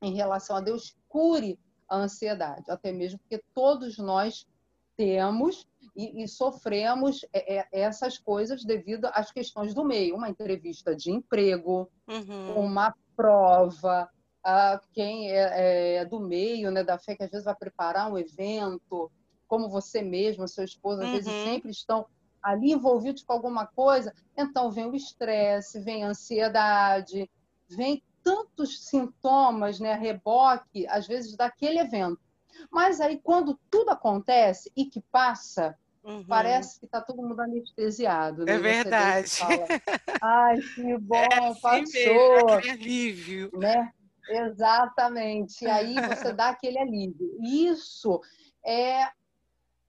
em 0.02 0.14
relação 0.14 0.56
a 0.56 0.62
Deus, 0.62 0.96
cure 1.08 1.60
a 1.90 1.98
ansiedade, 1.98 2.70
até 2.70 2.92
mesmo 2.92 3.20
porque 3.20 3.44
todos 3.54 3.98
nós 3.98 4.46
temos 4.96 5.68
e, 5.96 6.24
e 6.24 6.28
sofremos 6.28 7.26
é, 7.34 7.60
é, 7.60 7.68
essas 7.72 8.18
coisas 8.18 8.64
devido 8.64 9.06
às 9.14 9.32
questões 9.32 9.74
do 9.74 9.86
meio. 9.86 10.16
Uma 10.16 10.30
entrevista 10.30 10.96
de 10.96 11.12
emprego, 11.12 11.90
uhum. 12.08 12.60
uma 12.60 12.94
prova, 13.16 14.10
a 14.50 14.80
quem 14.94 15.30
é, 15.30 15.98
é, 15.98 16.06
do 16.06 16.22
meio, 16.22 16.72
né, 16.72 16.82
da 16.82 16.98
fé, 16.98 17.18
que 17.18 17.24
às 17.24 17.30
vezes 17.30 17.44
vai 17.44 17.54
preparar 17.54 18.10
um 18.10 18.18
evento, 18.18 19.12
como 19.46 19.68
você 19.68 20.01
mesmo, 20.01 20.48
seu 20.48 20.63
esposo, 20.63 21.01
às 21.01 21.08
uhum. 21.08 21.13
vezes 21.16 21.32
sempre 21.44 21.70
estão 21.70 22.06
ali 22.42 22.72
envolvidos 22.72 23.24
com 23.24 23.34
alguma 23.34 23.68
coisa, 23.68 24.13
então 24.38 24.72
vem 24.72 24.86
o 24.86 24.96
estresse, 24.96 25.82
vem 25.82 26.06
a 26.06 26.08
ansiedade, 26.08 27.30
vem 27.70 28.01
tantos 28.24 28.86
sintomas, 28.86 29.82
né, 29.82 29.94
reboque, 29.94 30.88
às 30.88 31.06
vezes, 31.06 31.36
daquele 31.36 31.80
evento. 31.80 32.20
Mas 32.72 33.01
aí, 33.01 33.20
quando 33.22 33.60
tudo 33.70 33.89
acontece 33.89 34.72
e 34.77 34.86
que 34.86 35.01
passa, 35.12 35.77
uhum. 36.06 36.25
parece 36.25 36.80
que 36.80 36.86
está 36.86 37.01
todo 37.01 37.22
mundo 37.22 37.42
anestesiado. 37.42 38.46
Né? 38.46 38.54
É 38.54 38.58
verdade. 38.58 39.30
Fala, 39.30 39.68
Ai, 40.22 40.62
que 40.62 40.98
bom, 41.00 41.16
é 41.16 41.48
assim 41.50 41.62
passou. 41.62 42.46
Mesmo, 42.46 42.62
que 42.62 42.70
alívio. 42.70 43.51
Né? 43.54 43.92
Exatamente. 44.29 45.63
E 45.63 45.67
aí 45.67 45.96
você 45.96 46.34
dá 46.34 46.50
aquele 46.50 46.79
alívio. 46.79 47.38
Isso 47.41 48.22
é 48.65 49.10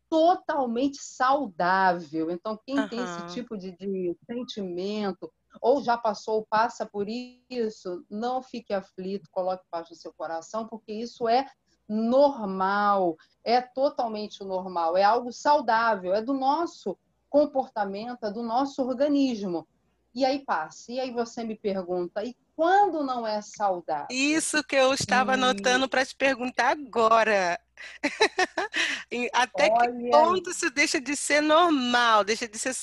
totalmente 0.08 0.98
saudável. 1.00 2.30
Então, 2.30 2.58
quem 2.64 2.78
uhum. 2.78 2.88
tem 2.88 3.00
esse 3.02 3.34
tipo 3.34 3.56
de, 3.56 3.72
de 3.76 4.16
sentimento, 4.26 5.30
ou 5.60 5.82
já 5.82 5.96
passou 5.96 6.36
ou 6.36 6.46
passa 6.46 6.86
por 6.86 7.06
isso, 7.08 8.04
não 8.10 8.42
fique 8.42 8.72
aflito, 8.72 9.28
coloque 9.30 9.64
paz 9.70 9.90
no 9.90 9.96
seu 9.96 10.12
coração, 10.14 10.66
porque 10.66 10.92
isso 10.92 11.28
é 11.28 11.46
normal, 11.88 13.16
é 13.44 13.60
totalmente 13.60 14.44
normal, 14.44 14.96
é 14.96 15.02
algo 15.02 15.32
saudável, 15.32 16.14
é 16.14 16.20
do 16.20 16.34
nosso 16.34 16.98
comportamento, 17.30 18.24
é 18.24 18.30
do 18.30 18.42
nosso 18.42 18.82
organismo. 18.82 19.66
E 20.14 20.24
aí 20.24 20.44
passa. 20.44 20.92
E 20.92 21.00
aí 21.00 21.10
você 21.10 21.44
me 21.44 21.56
pergunta, 21.56 22.24
e 22.24 22.34
quando 22.58 23.04
não 23.04 23.24
é 23.24 23.40
saudável? 23.40 24.08
Isso 24.10 24.64
que 24.64 24.74
eu 24.74 24.92
estava 24.92 25.34
anotando 25.34 25.88
para 25.88 26.04
te 26.04 26.16
perguntar 26.16 26.72
agora. 26.72 27.56
Até 29.32 29.70
Olha... 29.70 29.92
que 29.92 30.10
ponto 30.10 30.50
isso 30.50 30.68
deixa 30.68 31.00
de 31.00 31.14
ser 31.14 31.40
normal, 31.40 32.24
deixa 32.24 32.48
de 32.48 32.58
ser 32.58 32.74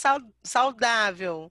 saudável? 0.42 1.50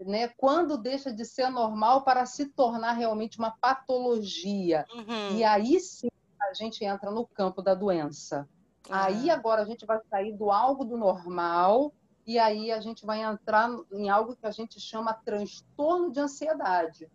Né? 0.00 0.28
Quando 0.28 0.78
deixa 0.78 1.12
de 1.12 1.26
ser 1.26 1.50
normal 1.50 2.04
para 2.04 2.24
se 2.24 2.46
tornar 2.46 2.92
realmente 2.92 3.38
uma 3.38 3.50
patologia. 3.50 4.86
Uhum. 4.90 5.36
E 5.36 5.44
aí 5.44 5.78
sim 5.78 6.08
a 6.40 6.54
gente 6.54 6.82
entra 6.86 7.10
no 7.10 7.26
campo 7.26 7.60
da 7.60 7.74
doença. 7.74 8.48
Uhum. 8.88 8.94
Aí 8.94 9.28
agora 9.28 9.60
a 9.60 9.66
gente 9.66 9.84
vai 9.84 9.98
sair 10.08 10.32
do 10.32 10.50
algo 10.50 10.86
do 10.86 10.96
normal 10.96 11.92
e 12.30 12.38
aí 12.38 12.70
a 12.70 12.80
gente 12.80 13.04
vai 13.04 13.22
entrar 13.22 13.68
em 13.90 14.08
algo 14.08 14.36
que 14.36 14.46
a 14.46 14.52
gente 14.52 14.78
chama 14.78 15.12
transtorno 15.12 16.12
de 16.12 16.20
ansiedade. 16.20 17.10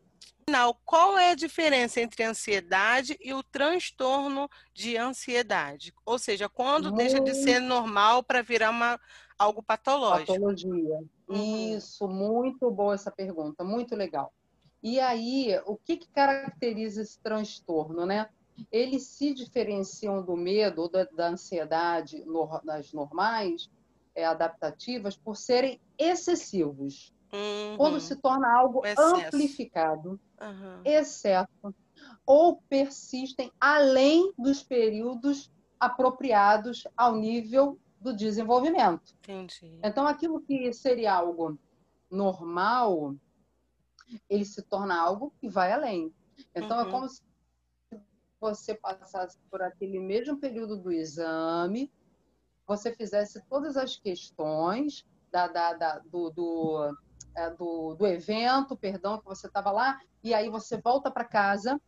Final, 0.45 0.77
qual 0.83 1.17
é 1.17 1.31
a 1.31 1.35
diferença 1.35 2.01
entre 2.01 2.21
ansiedade 2.21 3.17
e 3.21 3.33
o 3.33 3.41
transtorno 3.41 4.49
de 4.73 4.97
ansiedade? 4.97 5.93
Ou 6.05 6.19
seja, 6.19 6.49
quando 6.49 6.91
muito... 6.91 6.97
deixa 6.97 7.21
de 7.21 7.33
ser 7.33 7.61
normal 7.61 8.23
para 8.23 8.41
virar 8.41 8.71
uma, 8.71 8.99
algo 9.39 9.63
patológico? 9.63 10.33
Patologia. 10.33 10.99
Uhum. 11.29 11.77
Isso, 11.77 12.09
muito 12.09 12.69
boa 12.69 12.93
essa 12.93 13.09
pergunta, 13.09 13.63
muito 13.63 13.95
legal. 13.95 14.33
E 14.83 14.99
aí, 14.99 15.57
o 15.65 15.77
que, 15.77 15.95
que 15.95 16.09
caracteriza 16.09 17.03
esse 17.03 17.17
transtorno, 17.19 18.05
né? 18.05 18.27
Eles 18.69 19.03
se 19.03 19.33
diferenciam 19.33 20.21
do 20.21 20.35
medo 20.35 20.81
ou 20.81 20.89
da, 20.89 21.05
da 21.05 21.29
ansiedade 21.29 22.25
no, 22.25 22.59
das 22.65 22.91
normais, 22.91 23.69
é, 24.15 24.25
adaptativas, 24.25 25.15
por 25.15 25.35
serem 25.35 25.79
excessivos. 25.97 27.13
Uhum. 27.33 27.77
Quando 27.77 27.99
se 27.99 28.15
torna 28.15 28.51
algo 28.51 28.81
amplificado, 28.97 30.19
uhum. 30.41 30.81
excesso, 30.85 31.75
ou 32.25 32.61
persistem 32.69 33.51
além 33.59 34.33
dos 34.37 34.63
períodos 34.63 35.51
apropriados 35.79 36.87
ao 36.95 37.15
nível 37.15 37.77
do 37.99 38.15
desenvolvimento. 38.15 39.15
Entendi. 39.19 39.79
Então, 39.83 40.07
aquilo 40.07 40.41
que 40.41 40.71
seria 40.71 41.13
algo 41.13 41.57
normal, 42.09 43.15
ele 44.29 44.45
se 44.45 44.61
torna 44.61 44.99
algo 44.99 45.33
que 45.39 45.49
vai 45.49 45.71
além. 45.71 46.13
Então, 46.55 46.79
é 46.79 46.83
uhum. 46.83 46.89
é 46.89 46.91
como 46.91 47.09
se 47.09 47.21
você 48.39 48.75
passasse 48.75 49.39
por 49.49 49.61
aquele 49.61 49.99
mesmo 49.99 50.37
período 50.37 50.77
do 50.77 50.91
exame, 50.91 51.91
você 52.67 52.93
fizesse 52.93 53.41
todas 53.49 53.77
as 53.77 53.95
questões 53.95 55.05
da, 55.31 55.47
da, 55.47 55.73
da 55.73 55.99
do, 55.99 56.29
do 56.29 56.97
é, 57.35 57.49
do, 57.49 57.95
do 57.95 58.07
evento, 58.07 58.77
perdão, 58.77 59.19
que 59.19 59.25
você 59.25 59.47
estava 59.47 59.71
lá, 59.71 59.99
e 60.23 60.33
aí 60.33 60.49
você 60.49 60.77
volta 60.77 61.11
para 61.11 61.25
casa, 61.25 61.79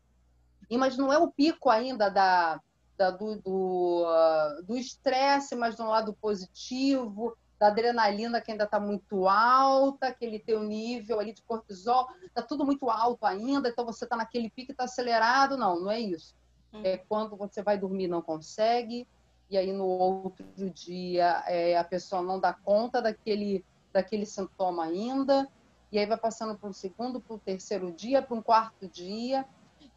e, 0.70 0.78
mas 0.78 0.98
não 0.98 1.12
é 1.12 1.18
o 1.18 1.32
pico 1.32 1.70
ainda 1.70 2.10
da, 2.10 2.62
da 2.98 3.12
do 3.12 4.76
estresse, 4.76 5.56
uh, 5.56 5.58
mas 5.58 5.78
no 5.78 5.88
lado 5.88 6.14
positivo, 6.14 7.38
da 7.60 7.68
adrenalina 7.68 8.42
que 8.42 8.52
ainda 8.52 8.66
está 8.66 8.80
muito 8.80 9.28
alta, 9.28 10.08
aquele 10.08 10.40
teu 10.40 10.62
nível 10.64 11.20
ali 11.20 11.34
de 11.34 11.42
cortisol, 11.42 12.08
está 12.24 12.42
tudo 12.42 12.66
muito 12.66 12.90
alto 12.90 13.26
ainda, 13.26 13.70
então 13.70 13.86
você 13.86 14.04
está 14.04 14.16
naquele 14.16 14.50
pico 14.50 14.72
e 14.72 14.74
está 14.74 14.84
acelerado. 14.84 15.58
Não, 15.58 15.80
não 15.80 15.90
é 15.90 16.00
isso. 16.00 16.36
Hum. 16.72 16.82
É 16.84 16.98
quando 16.98 17.36
você 17.36 17.64
vai 17.64 17.78
dormir 17.78 18.08
não 18.08 18.22
consegue, 18.22 19.08
e 19.50 19.58
aí 19.58 19.72
no 19.72 19.86
outro 19.86 20.70
dia 20.72 21.44
é, 21.48 21.78
a 21.78 21.84
pessoa 21.84 22.22
não 22.22 22.40
dá 22.40 22.54
conta 22.54 23.02
daquele 23.02 23.64
daquele 23.94 24.26
sintoma 24.26 24.84
ainda, 24.84 25.48
e 25.92 25.98
aí 25.98 26.06
vai 26.06 26.18
passando 26.18 26.58
para 26.58 26.70
um 26.70 26.74
segundo, 26.74 27.20
para 27.20 27.36
um 27.36 27.40
terceiro 27.40 27.92
dia, 27.92 28.22
para 28.22 28.36
um 28.36 28.42
quarto 28.42 28.88
dia, 28.88 29.46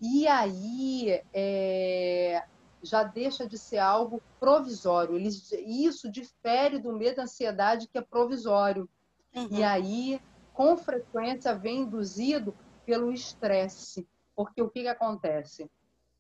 e 0.00 0.26
aí 0.26 1.21
é, 1.35 2.42
já 2.83 3.02
deixa 3.02 3.47
de 3.47 3.59
ser 3.59 3.78
algo 3.78 4.23
provisório. 4.38 5.19
isso 5.19 6.11
difere 6.11 6.78
do 6.78 6.92
medo 6.92 7.16
da 7.16 7.23
ansiedade, 7.25 7.88
que 7.88 7.99
é 7.99 8.00
provisório. 8.00 8.88
Uhum. 9.35 9.49
E 9.50 9.62
aí, 9.62 10.21
com 10.54 10.76
frequência, 10.76 11.54
vem 11.54 11.80
induzido 11.80 12.54
pelo 12.87 13.12
estresse. 13.12 14.09
Porque 14.35 14.62
o 14.62 14.71
que, 14.71 14.83
que 14.83 14.88
acontece? 14.88 15.71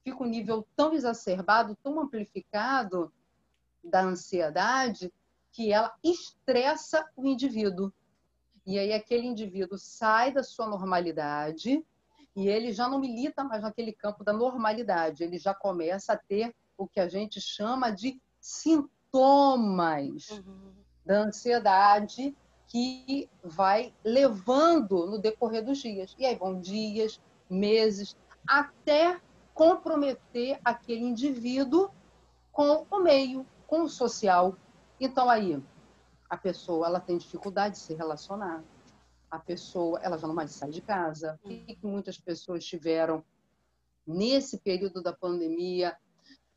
Fica 0.04 0.22
um 0.22 0.26
nível 0.26 0.66
tão 0.76 0.92
exacerbado, 0.92 1.76
tão 1.82 1.98
amplificado 2.00 3.12
da 3.82 4.02
ansiedade, 4.02 5.12
que 5.52 5.72
ela 5.72 5.92
estressa 6.02 7.08
o 7.16 7.26
indivíduo. 7.26 7.92
E 8.66 8.78
aí 8.78 8.92
aquele 8.92 9.26
indivíduo 9.26 9.78
sai 9.78 10.32
da 10.32 10.42
sua 10.42 10.66
normalidade 10.66 11.84
e 12.36 12.48
ele 12.48 12.72
já 12.72 12.88
não 12.88 13.00
milita 13.00 13.42
mais 13.42 13.62
naquele 13.62 13.92
campo 13.92 14.22
da 14.22 14.32
normalidade, 14.32 15.24
ele 15.24 15.38
já 15.38 15.52
começa 15.52 16.12
a 16.12 16.16
ter 16.16 16.54
o 16.78 16.86
que 16.86 17.00
a 17.00 17.08
gente 17.08 17.40
chama 17.40 17.90
de 17.90 18.20
sintomas 18.40 20.30
uhum. 20.30 20.72
da 21.04 21.18
ansiedade 21.22 22.34
que 22.66 23.28
vai 23.42 23.92
levando 24.04 25.06
no 25.06 25.18
decorrer 25.18 25.64
dos 25.64 25.78
dias. 25.78 26.14
E 26.18 26.24
aí 26.24 26.36
vão 26.36 26.60
dias, 26.60 27.20
meses, 27.48 28.16
até 28.46 29.20
comprometer 29.52 30.58
aquele 30.64 31.04
indivíduo 31.04 31.90
com 32.52 32.86
o 32.90 33.02
meio, 33.02 33.44
com 33.70 33.82
o 33.82 33.88
social, 33.88 34.56
então 34.98 35.30
aí 35.30 35.62
a 36.28 36.36
pessoa 36.36 36.88
ela 36.88 36.98
tem 36.98 37.16
dificuldade 37.16 37.76
de 37.76 37.80
se 37.80 37.94
relacionar. 37.94 38.64
A 39.30 39.38
pessoa 39.38 40.00
ela 40.02 40.18
já 40.18 40.26
não 40.26 40.34
mais 40.34 40.50
sai 40.50 40.70
de 40.70 40.80
casa. 40.80 41.38
E 41.44 41.76
que 41.76 41.86
muitas 41.86 42.18
pessoas 42.18 42.64
tiveram 42.64 43.24
nesse 44.04 44.58
período 44.58 45.00
da 45.00 45.12
pandemia 45.12 45.96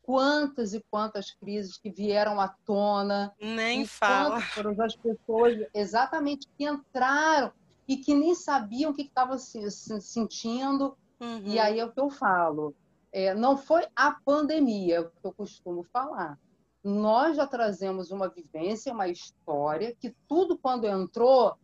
quantas 0.02 0.74
e 0.74 0.84
quantas 0.90 1.30
crises 1.30 1.78
que 1.78 1.88
vieram 1.88 2.40
à 2.40 2.48
tona. 2.48 3.32
Nem 3.40 3.86
fala. 3.86 4.40
Foram 4.40 4.74
as 4.82 4.96
pessoas 4.96 5.68
exatamente 5.72 6.48
que 6.58 6.64
entraram 6.64 7.52
e 7.86 7.96
que 7.96 8.12
nem 8.12 8.34
sabiam 8.34 8.90
o 8.90 8.94
que 8.94 9.02
estavam 9.02 9.38
se, 9.38 9.70
se, 9.70 10.00
sentindo. 10.00 10.98
Uhum. 11.20 11.42
E 11.44 11.60
aí 11.60 11.78
é 11.78 11.84
o 11.84 11.92
que 11.92 12.00
eu 12.00 12.10
falo. 12.10 12.74
É, 13.12 13.34
não 13.34 13.56
foi 13.56 13.86
a 13.94 14.10
pandemia, 14.10 14.96
é 14.96 15.00
o 15.00 15.08
que 15.08 15.16
eu 15.22 15.32
costumo 15.32 15.84
falar 15.84 16.36
nós 16.84 17.36
já 17.36 17.46
trazemos 17.46 18.10
uma 18.10 18.28
vivência, 18.28 18.92
uma 18.92 19.08
história, 19.08 19.96
que 19.98 20.14
tudo 20.28 20.58
quando 20.58 20.86
entrou, 20.86 21.56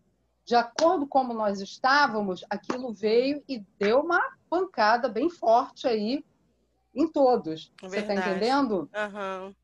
de 0.46 0.54
acordo 0.54 1.06
com 1.06 1.20
como 1.20 1.34
nós 1.34 1.60
estávamos, 1.60 2.42
aquilo 2.48 2.94
veio 2.94 3.44
e 3.46 3.62
deu 3.78 4.00
uma 4.00 4.18
pancada 4.48 5.08
bem 5.10 5.28
forte 5.28 5.86
aí 5.86 6.24
em 6.94 7.06
todos. 7.06 7.70
Verdade. 7.82 7.90
Você 7.90 7.98
está 7.98 8.14
entendendo? 8.14 8.90
Uhum. 8.94 9.54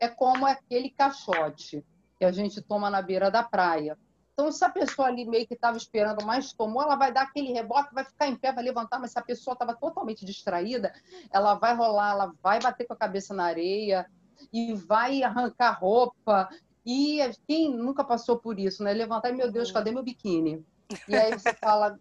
É 0.00 0.08
como 0.08 0.46
aquele 0.46 0.88
caixote 0.88 1.84
que 2.18 2.24
a 2.24 2.32
gente 2.32 2.62
toma 2.62 2.88
na 2.88 3.02
beira 3.02 3.30
da 3.30 3.42
praia. 3.42 3.98
Então, 4.32 4.50
se 4.50 4.64
a 4.64 4.70
pessoa 4.70 5.08
ali 5.08 5.26
meio 5.26 5.46
que 5.46 5.52
estava 5.52 5.76
esperando, 5.76 6.24
mas 6.24 6.54
tomou, 6.54 6.82
ela 6.82 6.96
vai 6.96 7.12
dar 7.12 7.22
aquele 7.22 7.52
rebote, 7.52 7.92
vai 7.92 8.04
ficar 8.04 8.28
em 8.28 8.34
pé, 8.34 8.50
vai 8.50 8.64
levantar, 8.64 8.98
mas 8.98 9.12
se 9.12 9.18
a 9.18 9.22
pessoa 9.22 9.52
estava 9.52 9.74
totalmente 9.74 10.24
distraída, 10.24 10.94
ela 11.30 11.54
vai 11.54 11.74
rolar, 11.76 12.12
ela 12.12 12.34
vai 12.42 12.58
bater 12.58 12.86
com 12.86 12.94
a 12.94 12.96
cabeça 12.96 13.34
na 13.34 13.44
areia 13.44 14.10
e 14.52 14.72
vai 14.74 15.22
arrancar 15.22 15.78
roupa. 15.78 16.48
E 16.84 17.18
quem 17.46 17.74
nunca 17.74 18.02
passou 18.02 18.38
por 18.38 18.58
isso, 18.58 18.82
né? 18.82 18.92
Levantar 18.92 19.30
e, 19.30 19.32
meu 19.32 19.50
Deus, 19.50 19.68
uhum. 19.68 19.74
cadê 19.74 19.90
meu 19.90 20.02
biquíni? 20.02 20.64
E 21.08 21.16
aí 21.16 21.32
você 21.32 21.54
fala, 21.54 21.98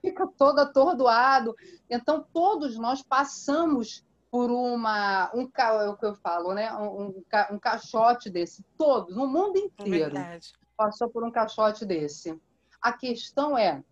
fica 0.00 0.26
todo 0.26 0.58
atordoado. 0.58 1.54
Então, 1.90 2.24
todos 2.32 2.78
nós 2.78 3.02
passamos 3.02 4.04
por 4.30 4.50
uma 4.50 5.30
um 5.34 5.48
é 5.56 5.88
o 5.88 5.96
que 5.96 6.06
eu 6.06 6.14
falo, 6.16 6.54
né? 6.54 6.72
Um, 6.74 7.22
um, 7.52 7.58
caixote 7.58 8.28
desse, 8.28 8.64
todos, 8.76 9.14
no 9.14 9.28
mundo 9.28 9.58
inteiro. 9.58 10.16
É 10.16 10.40
passou 10.76 11.08
por 11.08 11.24
um 11.24 11.30
caixote 11.30 11.84
desse. 11.84 12.36
A 12.80 12.92
questão 12.92 13.56
é 13.56 13.82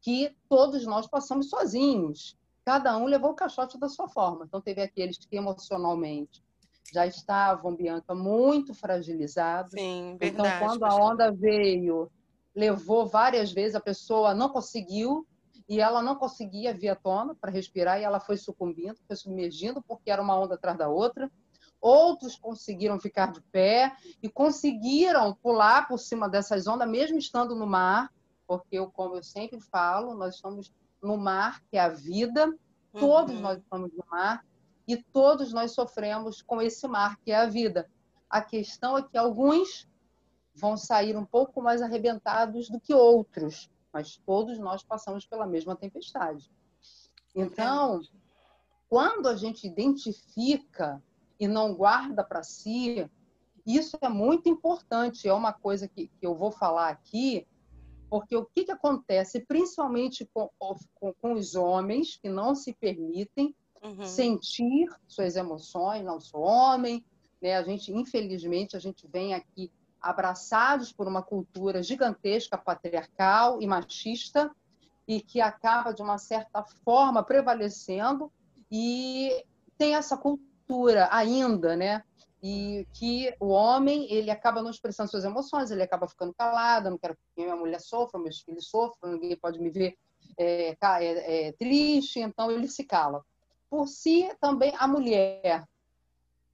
que 0.00 0.34
todos 0.48 0.86
nós 0.86 1.06
passamos 1.06 1.48
sozinhos. 1.48 2.36
Cada 2.64 2.96
um 2.96 3.06
levou 3.06 3.32
o 3.32 3.34
caixote 3.34 3.78
da 3.78 3.88
sua 3.88 4.08
forma. 4.08 4.44
Então, 4.44 4.60
teve 4.60 4.82
aqueles 4.82 5.18
que 5.18 5.36
emocionalmente 5.36 6.42
já 6.92 7.06
estavam, 7.06 7.74
Bianca, 7.74 8.14
muito 8.14 8.74
fragilizados. 8.74 9.72
Sim, 9.72 10.12
então, 10.14 10.18
verdade. 10.18 10.56
Então, 10.56 10.68
quando 10.68 10.84
a 10.84 10.94
onda 10.94 11.32
veio, 11.32 12.10
levou 12.54 13.06
várias 13.06 13.52
vezes, 13.52 13.74
a 13.74 13.80
pessoa 13.80 14.34
não 14.34 14.50
conseguiu 14.50 15.26
e 15.68 15.80
ela 15.80 16.02
não 16.02 16.16
conseguia 16.16 16.74
vir 16.74 16.90
à 16.90 16.96
tona 16.96 17.34
para 17.34 17.50
respirar 17.50 17.98
e 17.98 18.04
ela 18.04 18.20
foi 18.20 18.36
sucumbindo, 18.36 18.96
foi 19.06 19.16
submergindo 19.16 19.82
porque 19.82 20.10
era 20.10 20.20
uma 20.20 20.38
onda 20.38 20.54
atrás 20.54 20.76
da 20.76 20.88
outra. 20.88 21.30
Outros 21.80 22.36
conseguiram 22.36 23.00
ficar 23.00 23.32
de 23.32 23.40
pé 23.40 23.92
e 24.22 24.28
conseguiram 24.28 25.34
pular 25.34 25.88
por 25.88 25.98
cima 25.98 26.28
dessas 26.28 26.66
ondas, 26.66 26.88
mesmo 26.88 27.18
estando 27.18 27.56
no 27.56 27.66
mar, 27.66 28.12
porque, 28.46 28.76
eu, 28.76 28.90
como 28.90 29.16
eu 29.16 29.22
sempre 29.22 29.58
falo, 29.60 30.14
nós 30.14 30.34
estamos 30.34 30.72
no 31.02 31.16
mar, 31.16 31.62
que 31.70 31.76
é 31.76 31.80
a 31.80 31.88
vida, 31.88 32.54
todos 32.92 33.34
uhum. 33.34 33.40
nós 33.40 33.58
estamos 33.58 33.92
no 33.92 34.04
mar 34.10 34.44
e 34.86 34.96
todos 34.96 35.52
nós 35.52 35.72
sofremos 35.72 36.42
com 36.42 36.60
esse 36.60 36.86
mar, 36.86 37.16
que 37.18 37.32
é 37.32 37.36
a 37.36 37.46
vida. 37.46 37.90
A 38.28 38.40
questão 38.40 38.96
é 38.96 39.02
que 39.02 39.18
alguns 39.18 39.88
vão 40.54 40.76
sair 40.76 41.16
um 41.16 41.24
pouco 41.24 41.62
mais 41.62 41.82
arrebentados 41.82 42.68
do 42.68 42.80
que 42.80 42.94
outros, 42.94 43.70
mas 43.92 44.16
todos 44.24 44.58
nós 44.58 44.82
passamos 44.82 45.26
pela 45.26 45.46
mesma 45.46 45.76
tempestade. 45.76 46.50
Então, 47.34 48.00
quando 48.88 49.28
a 49.28 49.36
gente 49.36 49.66
identifica 49.66 51.02
e 51.40 51.48
não 51.48 51.74
guarda 51.74 52.22
para 52.22 52.42
si, 52.42 53.10
isso 53.66 53.96
é 54.00 54.08
muito 54.08 54.48
importante. 54.48 55.28
É 55.28 55.32
uma 55.32 55.52
coisa 55.52 55.88
que, 55.88 56.08
que, 56.08 56.26
eu 56.26 56.34
vou 56.34 56.50
falar 56.50 56.88
aqui, 56.88 57.46
porque 58.12 58.36
o 58.36 58.44
que, 58.44 58.64
que 58.64 58.70
acontece, 58.70 59.40
principalmente 59.40 60.28
com, 60.34 60.50
com, 60.58 61.14
com 61.14 61.32
os 61.32 61.54
homens 61.54 62.18
que 62.20 62.28
não 62.28 62.54
se 62.54 62.74
permitem 62.74 63.56
uhum. 63.82 64.04
sentir 64.04 64.86
suas 65.08 65.34
emoções, 65.34 66.04
não 66.04 66.20
sou 66.20 66.42
homem, 66.42 67.02
né? 67.40 67.56
A 67.56 67.62
gente, 67.62 67.90
infelizmente, 67.90 68.76
a 68.76 68.78
gente 68.78 69.08
vem 69.08 69.32
aqui 69.32 69.72
abraçados 69.98 70.92
por 70.92 71.08
uma 71.08 71.22
cultura 71.22 71.82
gigantesca, 71.82 72.58
patriarcal 72.58 73.62
e 73.62 73.66
machista, 73.66 74.54
e 75.08 75.18
que 75.18 75.40
acaba, 75.40 75.94
de 75.94 76.02
uma 76.02 76.18
certa 76.18 76.62
forma, 76.84 77.22
prevalecendo, 77.22 78.30
e 78.70 79.42
tem 79.78 79.94
essa 79.94 80.18
cultura 80.18 80.52
cultura 80.72 81.08
ainda, 81.10 81.76
né? 81.76 82.02
E 82.42 82.86
que 82.92 83.34
o 83.38 83.48
homem, 83.48 84.12
ele 84.12 84.30
acaba 84.30 84.62
não 84.62 84.70
expressando 84.70 85.10
suas 85.10 85.24
emoções, 85.24 85.70
ele 85.70 85.82
acaba 85.82 86.08
ficando 86.08 86.34
calado, 86.34 86.90
não 86.90 86.98
quero 86.98 87.14
que 87.14 87.42
minha 87.42 87.54
mulher 87.54 87.80
sofra, 87.80 88.18
meus 88.18 88.40
filhos 88.40 88.68
sofram, 88.68 89.12
ninguém 89.12 89.36
pode 89.36 89.60
me 89.60 89.70
ver 89.70 89.96
é, 90.36 90.76
é, 90.80 91.48
é, 91.48 91.52
triste, 91.52 92.20
então 92.20 92.50
ele 92.50 92.66
se 92.66 92.84
cala. 92.84 93.24
Por 93.70 93.86
si, 93.86 94.28
também 94.40 94.74
a 94.76 94.88
mulher. 94.88 95.64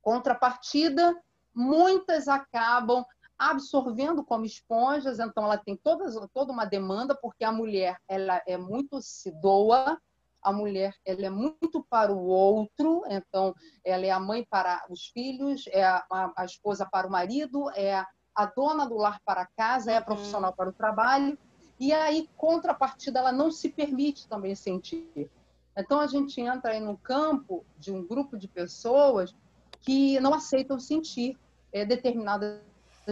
Contrapartida, 0.02 1.16
muitas 1.54 2.28
acabam 2.28 3.04
absorvendo 3.38 4.24
como 4.24 4.44
esponjas, 4.44 5.20
então 5.20 5.44
ela 5.44 5.56
tem 5.56 5.76
todas, 5.76 6.14
toda 6.34 6.52
uma 6.52 6.64
demanda, 6.64 7.14
porque 7.14 7.44
a 7.44 7.52
mulher 7.52 7.96
ela 8.08 8.42
é 8.46 8.56
muito 8.56 9.00
se 9.00 9.30
doa, 9.30 10.00
a 10.48 10.52
mulher 10.52 10.94
ela 11.04 11.26
é 11.26 11.30
muito 11.30 11.84
para 11.88 12.12
o 12.12 12.24
outro, 12.26 13.02
então 13.08 13.54
ela 13.84 14.06
é 14.06 14.10
a 14.10 14.18
mãe 14.20 14.46
para 14.48 14.84
os 14.88 15.06
filhos, 15.06 15.64
é 15.68 15.84
a, 15.84 16.04
a, 16.10 16.32
a 16.38 16.44
esposa 16.44 16.86
para 16.86 17.06
o 17.06 17.10
marido, 17.10 17.70
é 17.74 17.94
a, 17.94 18.06
a, 18.34 18.46
dona 18.46 18.86
do 18.86 18.96
lar 18.96 19.20
para 19.24 19.42
a 19.42 19.46
casa, 19.46 19.92
é 19.92 19.96
a 19.96 20.00
uhum. 20.00 20.06
profissional 20.06 20.52
para 20.52 20.70
o 20.70 20.72
trabalho, 20.72 21.38
e 21.78 21.92
aí, 21.92 22.28
contrapartida, 22.36 23.20
ela 23.20 23.30
não 23.30 23.52
se 23.52 23.68
permite 23.68 24.26
também 24.26 24.54
sentir. 24.54 25.30
Então, 25.76 26.00
a 26.00 26.08
gente 26.08 26.40
entra 26.40 26.72
aí 26.72 26.80
no 26.80 26.96
campo 26.96 27.64
de 27.78 27.92
um 27.92 28.04
grupo 28.04 28.36
de 28.36 28.48
pessoas 28.48 29.32
que 29.80 30.18
não 30.18 30.34
aceitam 30.34 30.80
sentir 30.80 31.38
é, 31.72 31.84
determinadas 31.84 32.60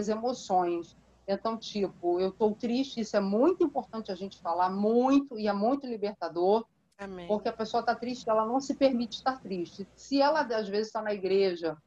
emoções. 0.09 0.97
Então, 1.25 1.57
tipo, 1.57 2.19
eu 2.19 2.29
estou 2.29 2.53
triste, 2.53 2.99
isso 2.99 3.15
é 3.15 3.21
muito 3.21 3.63
importante 3.63 4.11
a 4.11 4.15
gente 4.15 4.37
falar 4.39 4.69
muito, 4.69 5.39
e 5.39 5.47
é 5.47 5.53
muito 5.53 5.87
libertador. 5.87 6.65
Amém. 6.97 7.27
Porque 7.27 7.47
a 7.47 7.53
pessoa 7.53 7.81
está 7.81 7.93
triste, 7.93 8.29
ela 8.29 8.45
não 8.45 8.59
se 8.59 8.73
permite 8.73 9.17
estar 9.17 9.39
triste. 9.39 9.87
Se 9.95 10.19
ela, 10.19 10.41
às 10.41 10.67
vezes, 10.67 10.87
está 10.87 11.01
na 11.01 11.13
igreja 11.13 11.77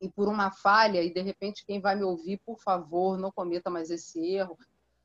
e 0.00 0.10
por 0.10 0.28
uma 0.28 0.50
falha, 0.50 1.02
e 1.02 1.12
de 1.12 1.22
repente 1.22 1.64
quem 1.66 1.80
vai 1.80 1.96
me 1.96 2.04
ouvir, 2.04 2.38
por 2.44 2.60
favor, 2.60 3.16
não 3.16 3.32
cometa 3.32 3.70
mais 3.70 3.90
esse 3.90 4.20
erro, 4.26 4.58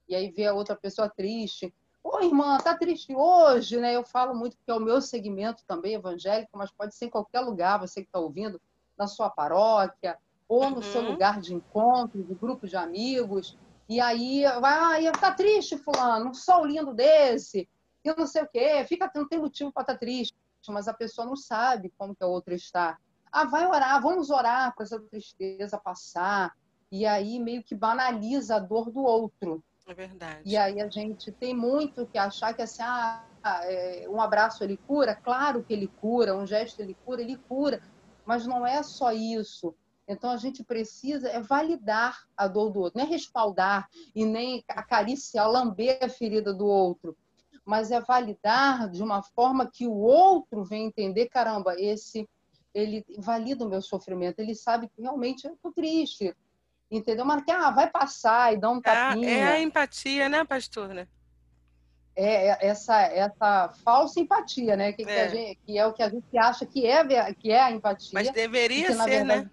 e 0.08 0.14
aí 0.14 0.30
vê 0.30 0.48
a 0.48 0.54
outra 0.54 0.76
pessoa 0.76 1.10
triste. 1.10 1.74
Ô, 2.04 2.20
irmã, 2.20 2.58
tá 2.58 2.78
triste 2.78 3.16
hoje, 3.16 3.78
né? 3.78 3.96
Eu 3.96 4.04
falo 4.04 4.36
muito 4.36 4.58
que 4.58 4.70
é 4.70 4.74
o 4.74 4.82
meu 4.82 5.00
segmento 5.00 5.64
também 5.66 5.94
evangélico, 5.94 6.58
mas 6.58 6.72
pode 6.72 6.94
ser 6.94 7.06
em 7.06 7.10
qualquer 7.10 7.40
lugar, 7.40 7.80
você 7.80 8.02
que 8.02 8.08
está 8.08 8.20
ouvindo, 8.20 8.60
na 8.98 9.08
sua 9.08 9.30
paróquia, 9.30 10.18
ou 10.50 10.70
no 10.70 10.78
uhum. 10.78 10.82
seu 10.82 11.02
lugar 11.02 11.40
de 11.40 11.54
encontro, 11.54 12.22
de 12.22 12.34
grupo 12.34 12.68
de 12.68 12.76
amigos. 12.76 13.58
E 13.88 14.02
aí, 14.02 14.44
vai, 14.60 15.08
ah, 15.08 15.12
tá 15.14 15.32
triste, 15.32 15.78
fulano, 15.78 16.32
um 16.32 16.34
sol 16.34 16.66
lindo 16.66 16.94
desse 16.94 17.70
eu 18.10 18.16
não 18.16 18.28
sei 18.28 18.44
o 18.44 18.48
quê, 18.48 18.84
fica, 18.88 19.12
não 19.16 19.28
tem 19.28 19.40
motivo 19.40 19.72
para 19.72 19.84
estar 19.84 19.98
triste, 19.98 20.36
mas 20.70 20.88
a 20.88 20.94
pessoa 20.94 21.26
não 21.26 21.36
sabe 21.36 21.94
como 21.98 22.16
que 22.16 22.24
a 22.24 22.28
outra 22.28 22.54
está. 22.54 22.98
Ah, 23.32 23.46
vai 23.46 23.66
orar, 23.66 24.02
vamos 24.02 24.30
orar 24.30 24.74
para 24.76 24.84
essa 24.84 25.00
tristeza 25.00 25.78
passar. 25.78 26.54
E 26.92 27.06
aí 27.06 27.40
meio 27.40 27.64
que 27.64 27.74
banaliza 27.74 28.58
a 28.58 28.60
dor 28.60 28.92
do 28.92 29.02
outro. 29.02 29.64
É 29.88 29.94
verdade. 29.94 30.42
E 30.46 30.58
aí 30.58 30.82
a 30.82 30.90
gente 30.90 31.32
tem 31.32 31.56
muito 31.56 32.06
que 32.06 32.18
achar 32.18 32.54
que 32.54 32.62
assim, 32.62 32.84
ah, 32.84 33.24
é, 33.64 34.06
um 34.10 34.22
abraço 34.22 34.64
ele 34.64 34.78
cura, 34.78 35.16
claro 35.16 35.64
que 35.64 35.74
ele 35.74 35.88
cura, 35.88 36.36
um 36.36 36.46
gesto 36.46 36.80
ele 36.82 36.96
cura, 37.06 37.22
ele 37.22 37.38
cura, 37.38 37.82
mas 38.26 38.46
não 38.46 38.68
é 38.68 38.84
só 38.84 39.12
isso. 39.12 39.74
Então 40.08 40.30
a 40.30 40.38
gente 40.38 40.64
precisa 40.64 41.30
é 41.30 41.40
validar 41.40 42.28
a 42.36 42.48
dor 42.48 42.70
do 42.70 42.80
outro, 42.82 43.00
não 43.00 43.06
é 43.06 43.10
respaldar 43.10 43.90
e 44.14 44.26
nem 44.26 44.64
acariciar, 44.68 45.50
lamber 45.50 46.00
a 46.02 46.10
ferida 46.10 46.54
do 46.54 46.66
outro, 46.66 47.16
mas 47.72 47.90
é 47.90 48.02
validar 48.02 48.90
de 48.90 49.02
uma 49.02 49.24
forma 49.24 49.66
que 49.66 49.88
o 49.88 49.96
outro 49.96 50.62
venha 50.62 50.86
entender, 50.86 51.30
caramba, 51.30 51.74
esse 51.80 52.28
ele 52.74 53.02
valida 53.18 53.64
o 53.64 53.70
meu 53.70 53.82
sofrimento, 53.82 54.40
ele 54.40 54.54
sabe 54.54 54.90
que 54.90 55.02
realmente 55.02 55.48
eu 55.48 55.54
estou 55.54 55.72
triste, 55.72 56.36
entendeu? 56.92 57.24
Mas 57.24 57.46
que 57.46 57.52
ah, 57.52 57.72
vai 57.72 57.90
passar 57.90 58.54
e 58.54 58.58
dá 58.58 58.70
um 58.70 58.80
é 58.80 58.82
tapinha. 58.82 59.30
É, 59.30 59.40
é 59.40 59.48
a 59.48 59.62
empatia, 59.62 60.28
né, 60.28 60.44
pastor? 60.44 60.90
Né? 60.90 61.08
É, 62.14 62.50
é 62.50 62.58
essa, 62.68 63.04
essa 63.04 63.70
falsa 63.86 64.20
empatia, 64.20 64.76
né? 64.76 64.92
Que, 64.92 65.04
é. 65.04 65.28
Que, 65.28 65.30
gente, 65.30 65.60
que, 65.66 65.78
é 65.78 65.86
o 65.86 65.94
que 65.94 66.04
a 66.04 66.10
gente 66.10 66.38
acha 66.38 66.66
que 66.66 66.86
é, 66.86 67.34
que 67.34 67.52
é 67.52 67.62
a 67.62 67.72
empatia. 67.72 68.12
Mas 68.14 68.30
deveria 68.32 68.88
que, 68.88 68.94
ser, 68.96 69.10
verdade, 69.10 69.44
né? 69.46 69.52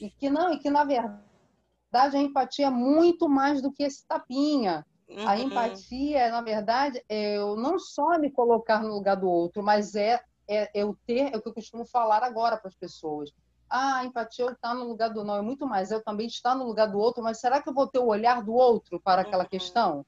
E 0.00 0.08
que 0.08 0.30
não, 0.30 0.50
e 0.50 0.58
que 0.58 0.70
na 0.70 0.82
verdade 0.82 2.16
a 2.16 2.20
empatia 2.22 2.68
é 2.68 2.70
muito 2.70 3.28
mais 3.28 3.60
do 3.60 3.70
que 3.70 3.82
esse 3.82 4.02
tapinha. 4.06 4.82
Uhum. 5.08 5.28
A 5.28 5.38
empatia, 5.38 6.30
na 6.30 6.40
verdade, 6.40 7.02
é 7.08 7.36
eu 7.36 7.56
não 7.56 7.78
só 7.78 8.18
me 8.18 8.30
colocar 8.30 8.82
no 8.82 8.94
lugar 8.94 9.16
do 9.16 9.28
outro, 9.28 9.62
mas 9.62 9.94
é, 9.94 10.20
é 10.48 10.70
eu 10.74 10.96
ter, 11.06 11.32
é 11.32 11.36
o 11.36 11.42
que 11.42 11.48
eu 11.48 11.54
costumo 11.54 11.84
falar 11.84 12.22
agora 12.22 12.56
para 12.56 12.68
as 12.68 12.74
pessoas. 12.74 13.30
Ah, 13.68 13.98
a 13.98 14.04
empatia 14.04 14.44
eu 14.44 14.52
estar 14.52 14.74
no 14.74 14.84
lugar 14.84 15.10
do 15.10 15.24
não, 15.24 15.36
é 15.36 15.42
muito 15.42 15.66
mais. 15.66 15.90
Eu 15.90 16.02
também 16.02 16.26
estar 16.26 16.54
no 16.54 16.64
lugar 16.64 16.86
do 16.86 16.98
outro, 16.98 17.22
mas 17.22 17.40
será 17.40 17.60
que 17.60 17.68
eu 17.68 17.74
vou 17.74 17.86
ter 17.86 17.98
o 17.98 18.06
olhar 18.06 18.42
do 18.42 18.52
outro 18.52 19.00
para 19.00 19.22
aquela 19.22 19.44
uhum. 19.44 19.48
questão? 19.48 20.06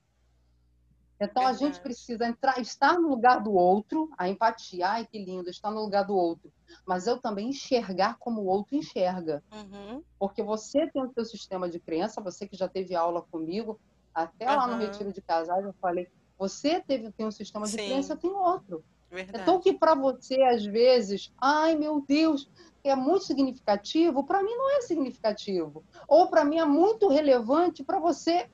Então 1.20 1.44
a 1.44 1.52
gente 1.52 1.80
precisa 1.80 2.26
entrar, 2.26 2.60
estar 2.60 2.96
no 2.98 3.08
lugar 3.08 3.42
do 3.42 3.52
outro, 3.52 4.08
a 4.16 4.28
empatia, 4.28 4.88
ai 4.88 5.06
que 5.06 5.18
lindo, 5.18 5.50
estar 5.50 5.70
no 5.70 5.80
lugar 5.80 6.04
do 6.04 6.14
outro. 6.14 6.52
Mas 6.86 7.08
eu 7.08 7.18
também 7.18 7.48
enxergar 7.48 8.16
como 8.18 8.42
o 8.42 8.46
outro 8.46 8.76
enxerga. 8.76 9.42
Uhum. 9.52 10.02
Porque 10.16 10.42
você 10.42 10.86
tem 10.92 11.02
o 11.02 11.12
seu 11.12 11.24
sistema 11.24 11.68
de 11.68 11.80
crença, 11.80 12.20
você 12.20 12.46
que 12.46 12.56
já 12.56 12.68
teve 12.68 12.94
aula 12.94 13.20
comigo, 13.20 13.80
até 14.22 14.46
lá 14.46 14.66
uhum. 14.66 14.76
no 14.76 14.78
retiro 14.78 15.12
de 15.12 15.20
casais 15.20 15.64
eu 15.64 15.74
falei, 15.80 16.08
você 16.38 16.80
teve 16.80 17.10
tem 17.12 17.26
um 17.26 17.30
sistema 17.30 17.66
de 17.66 17.72
Sim. 17.72 17.76
crença, 17.78 18.12
eu 18.12 18.16
tenho 18.18 18.36
outro. 18.36 18.84
Verdade. 19.10 19.42
Então 19.42 19.60
que 19.60 19.72
para 19.72 19.94
você 19.94 20.42
às 20.42 20.64
vezes, 20.64 21.32
ai 21.40 21.74
meu 21.74 22.04
Deus, 22.06 22.50
é 22.84 22.94
muito 22.94 23.24
significativo, 23.24 24.24
para 24.24 24.42
mim 24.42 24.54
não 24.54 24.76
é 24.76 24.80
significativo. 24.82 25.84
Ou 26.06 26.28
para 26.28 26.44
mim 26.44 26.58
é 26.58 26.64
muito 26.64 27.08
relevante, 27.08 27.84
para 27.84 27.98
você, 27.98 28.48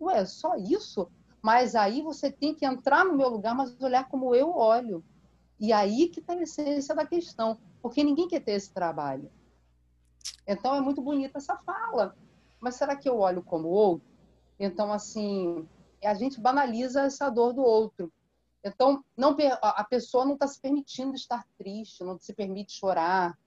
ué, 0.00 0.24
só 0.24 0.56
isso? 0.56 1.08
Mas 1.42 1.74
aí 1.74 2.02
você 2.02 2.30
tem 2.30 2.54
que 2.54 2.66
entrar 2.66 3.04
no 3.04 3.16
meu 3.16 3.28
lugar, 3.28 3.54
mas 3.54 3.80
olhar 3.80 4.08
como 4.08 4.34
eu 4.34 4.54
olho. 4.56 5.04
E 5.58 5.72
aí 5.72 6.08
que 6.08 6.20
está 6.20 6.32
a 6.32 6.42
essência 6.42 6.94
da 6.94 7.06
questão, 7.06 7.58
porque 7.80 8.02
ninguém 8.02 8.28
quer 8.28 8.40
ter 8.40 8.52
esse 8.52 8.72
trabalho. 8.72 9.30
Então 10.46 10.74
é 10.74 10.80
muito 10.80 11.00
bonita 11.00 11.38
essa 11.38 11.56
fala. 11.58 12.16
Mas 12.60 12.74
será 12.74 12.96
que 12.96 13.08
eu 13.08 13.18
olho 13.18 13.42
como 13.42 13.68
outro? 13.68 14.06
Então, 14.58 14.92
assim, 14.92 15.68
a 16.02 16.14
gente 16.14 16.40
banaliza 16.40 17.02
essa 17.02 17.28
dor 17.30 17.52
do 17.52 17.62
outro. 17.62 18.12
Então, 18.64 19.04
não, 19.16 19.36
a 19.62 19.84
pessoa 19.84 20.24
não 20.24 20.34
está 20.34 20.46
se 20.48 20.60
permitindo 20.60 21.14
estar 21.14 21.46
triste, 21.56 22.02
não 22.02 22.18
se 22.18 22.32
permite 22.32 22.72
chorar, 22.72 23.38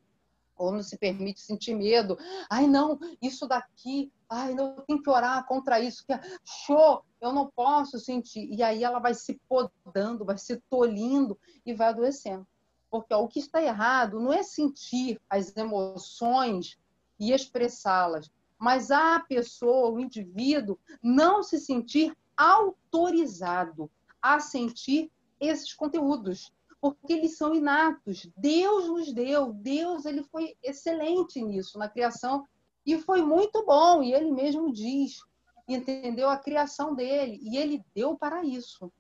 ou 0.60 0.72
não 0.72 0.84
se 0.84 0.98
permite 0.98 1.40
sentir 1.40 1.74
medo. 1.74 2.18
Ai, 2.50 2.68
não, 2.68 3.00
isso 3.22 3.48
daqui, 3.48 4.12
ai, 4.30 4.54
não, 4.54 4.76
eu 4.76 4.82
tenho 4.82 5.02
que 5.02 5.10
orar 5.10 5.46
contra 5.48 5.80
isso, 5.80 6.06
que 6.06 6.14
é 6.14 6.22
show, 6.44 7.04
eu 7.22 7.32
não 7.32 7.50
posso 7.50 7.98
sentir. 7.98 8.50
E 8.54 8.62
aí 8.62 8.84
ela 8.84 9.00
vai 9.00 9.14
se 9.14 9.40
podando, 9.48 10.26
vai 10.26 10.38
se 10.38 10.58
tolindo 10.70 11.40
e 11.66 11.74
vai 11.74 11.88
adoecendo. 11.88 12.46
Porque 12.92 13.14
ó, 13.14 13.24
o 13.24 13.28
que 13.28 13.40
está 13.40 13.62
errado 13.62 14.20
não 14.20 14.34
é 14.34 14.44
sentir 14.44 15.20
as 15.30 15.56
emoções 15.56 16.78
e 17.20 17.32
expressá-las, 17.32 18.30
mas 18.60 18.92
a 18.92 19.20
pessoa, 19.22 19.90
o 19.90 20.00
indivíduo, 20.00 20.78
não 21.02 21.42
se 21.42 21.60
sentir 21.60 22.16
autorizado 22.36 23.90
a 24.22 24.40
sentir 24.40 25.12
esses 25.40 25.74
conteúdos 25.74 26.52
porque 26.82 27.14
eles 27.14 27.38
são 27.38 27.54
inatos. 27.54 28.30
Deus 28.38 28.88
nos 28.88 29.14
deu, 29.14 29.54
Deus 29.54 30.06
ele 30.06 30.24
foi 30.24 30.56
excelente 30.64 31.42
nisso 31.42 31.78
na 31.78 31.90
criação 31.90 32.46
e 32.86 32.98
foi 32.98 33.22
muito 33.22 33.66
bom. 33.66 34.02
E 34.02 34.14
ele 34.14 34.32
mesmo 34.32 34.72
diz, 34.72 35.20
entendeu 35.68 36.30
a 36.30 36.38
criação 36.38 36.96
dele 36.96 37.40
e 37.42 37.58
ele 37.58 37.84
deu 37.94 38.16
para 38.16 38.44
isso. 38.44 38.92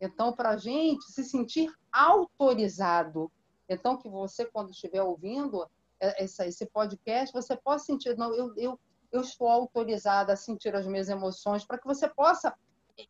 Então, 0.00 0.32
para 0.32 0.50
a 0.50 0.56
gente 0.56 1.04
se 1.06 1.24
sentir 1.24 1.72
autorizado. 1.92 3.30
Então, 3.68 3.96
que 3.96 4.08
você, 4.08 4.44
quando 4.44 4.70
estiver 4.70 5.02
ouvindo 5.02 5.66
esse 6.18 6.66
podcast, 6.66 7.32
você 7.32 7.56
possa 7.56 7.86
sentir, 7.86 8.16
não, 8.16 8.34
eu, 8.34 8.54
eu, 8.56 8.80
eu 9.12 9.20
estou 9.20 9.48
autorizada 9.48 10.32
a 10.32 10.36
sentir 10.36 10.74
as 10.74 10.86
minhas 10.86 11.08
emoções, 11.08 11.64
para 11.64 11.78
que 11.78 11.86
você 11.86 12.08
possa 12.08 12.54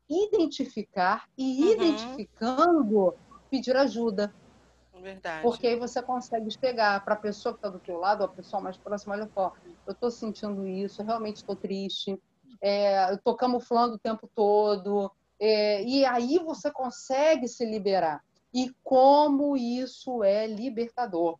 identificar 0.09 1.29
e 1.37 1.63
uhum. 1.63 1.73
identificando 1.73 3.15
pedir 3.51 3.77
ajuda. 3.77 4.35
Verdade. 5.01 5.43
Porque 5.43 5.67
aí 5.67 5.77
você 5.77 6.03
consegue 6.03 6.51
chegar 6.51 7.05
para 7.05 7.15
a 7.15 7.19
pessoa 7.19 7.53
que 7.53 7.59
está 7.59 7.69
do 7.69 7.79
teu 7.79 7.99
lado, 7.99 8.25
a 8.25 8.29
pessoa 8.29 8.63
mais 8.63 8.77
próxima, 8.77 9.15
olha 9.15 9.31
só, 9.33 9.53
eu 9.87 9.93
estou 9.93 10.11
sentindo 10.11 10.67
isso, 10.67 11.03
realmente 11.03 11.37
estou 11.37 11.55
triste, 11.55 12.21
é, 12.61 13.11
eu 13.11 13.17
estou 13.17 13.37
camuflando 13.37 13.95
o 13.95 13.99
tempo 13.99 14.29
todo, 14.35 15.13
é, 15.39 15.83
e 15.85 16.05
aí 16.05 16.39
você 16.39 16.71
consegue 16.71 17.47
se 17.47 17.65
liberar. 17.65 18.25
E 18.53 18.75
como 18.83 19.57
isso 19.57 20.25
é 20.25 20.47
libertador. 20.47 21.39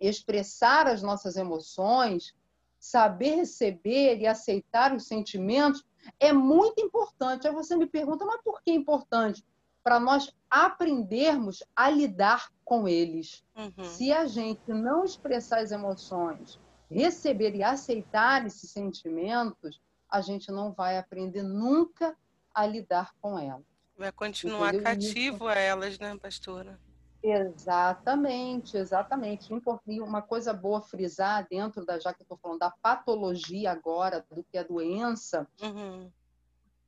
Expressar 0.00 0.86
as 0.86 1.00
nossas 1.00 1.36
emoções, 1.36 2.34
saber 2.80 3.36
receber 3.36 4.18
e 4.18 4.26
aceitar 4.26 4.92
os 4.94 5.06
sentimentos 5.06 5.84
é 6.18 6.32
muito 6.32 6.80
importante. 6.80 7.46
Aí 7.46 7.54
você 7.54 7.76
me 7.76 7.86
pergunta, 7.86 8.24
mas 8.24 8.42
por 8.42 8.60
que 8.62 8.70
é 8.70 8.74
importante? 8.74 9.44
para 9.82 9.98
nós 9.98 10.32
aprendermos 10.48 11.62
a 11.74 11.90
lidar 11.90 12.50
com 12.64 12.88
eles. 12.88 13.44
Uhum. 13.56 13.84
Se 13.84 14.12
a 14.12 14.26
gente 14.26 14.68
não 14.68 15.04
expressar 15.04 15.60
as 15.60 15.72
emoções, 15.72 16.60
receber 16.90 17.54
e 17.54 17.62
aceitar 17.62 18.46
esses 18.46 18.70
sentimentos, 18.70 19.80
a 20.08 20.20
gente 20.20 20.50
não 20.50 20.72
vai 20.72 20.98
aprender 20.98 21.42
nunca 21.42 22.16
a 22.54 22.66
lidar 22.66 23.12
com 23.20 23.38
elas. 23.38 23.64
Vai 23.96 24.12
continuar 24.12 24.74
Entendeu? 24.74 24.84
cativo 24.84 25.46
a 25.46 25.54
elas, 25.54 25.98
né, 25.98 26.16
pastora? 26.20 26.78
Exatamente, 27.22 28.76
exatamente. 28.76 29.52
E 29.86 30.00
uma 30.00 30.22
coisa 30.22 30.52
boa 30.52 30.80
frisar 30.80 31.46
dentro 31.48 31.84
da, 31.84 31.98
já 31.98 32.14
que 32.14 32.22
eu 32.22 32.24
estou 32.24 32.38
falando 32.38 32.60
da 32.60 32.72
patologia 32.82 33.70
agora, 33.70 34.24
do 34.30 34.42
que 34.44 34.56
é 34.56 34.64
doença, 34.64 35.46
uhum 35.62 36.10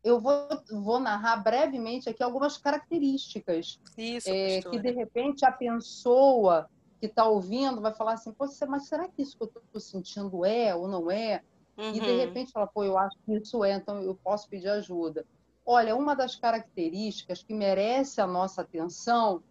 eu 0.02 0.20
vou, 0.20 0.48
vou 0.70 0.98
narrar 0.98 1.36
brevemente 1.36 2.08
aqui 2.08 2.22
algumas 2.22 2.56
características 2.58 3.80
Isso, 3.96 4.28
é, 4.28 4.60
que 4.60 4.78
de 4.78 4.90
repente 4.90 5.44
a 5.44 5.52
pessoa 5.52 6.68
que 6.98 7.06
está 7.06 7.24
ouvindo 7.24 7.80
vai 7.80 7.94
falar 7.94 8.14
assim, 8.14 8.32
Pô, 8.32 8.46
mas 8.68 8.86
será 8.86 9.08
que 9.08 9.22
isso 9.22 9.36
que 9.36 9.44
eu 9.44 9.62
estou 9.64 9.80
sentindo 9.80 10.44
é 10.44 10.74
ou 10.74 10.88
não 10.88 11.10
é? 11.10 11.42
Uhum. 11.76 11.90
E 11.90 12.00
de 12.00 12.10
uhum. 12.10 12.18
repente 12.18 12.52
fala, 12.52 12.66
pô, 12.66 12.84
eu 12.84 12.98
acho 12.98 13.16
que 13.24 13.34
isso 13.34 13.64
é, 13.64 13.74
então 13.74 14.02
eu 14.02 14.14
posso 14.14 14.48
pedir 14.48 14.68
ajuda. 14.68 15.24
Olha, 15.64 15.94
uma 15.96 16.14
das 16.14 16.34
características 16.34 17.42
que 17.42 17.54
merece 17.54 18.20
a 18.20 18.26
nossa 18.26 18.62
atenção 18.62 19.42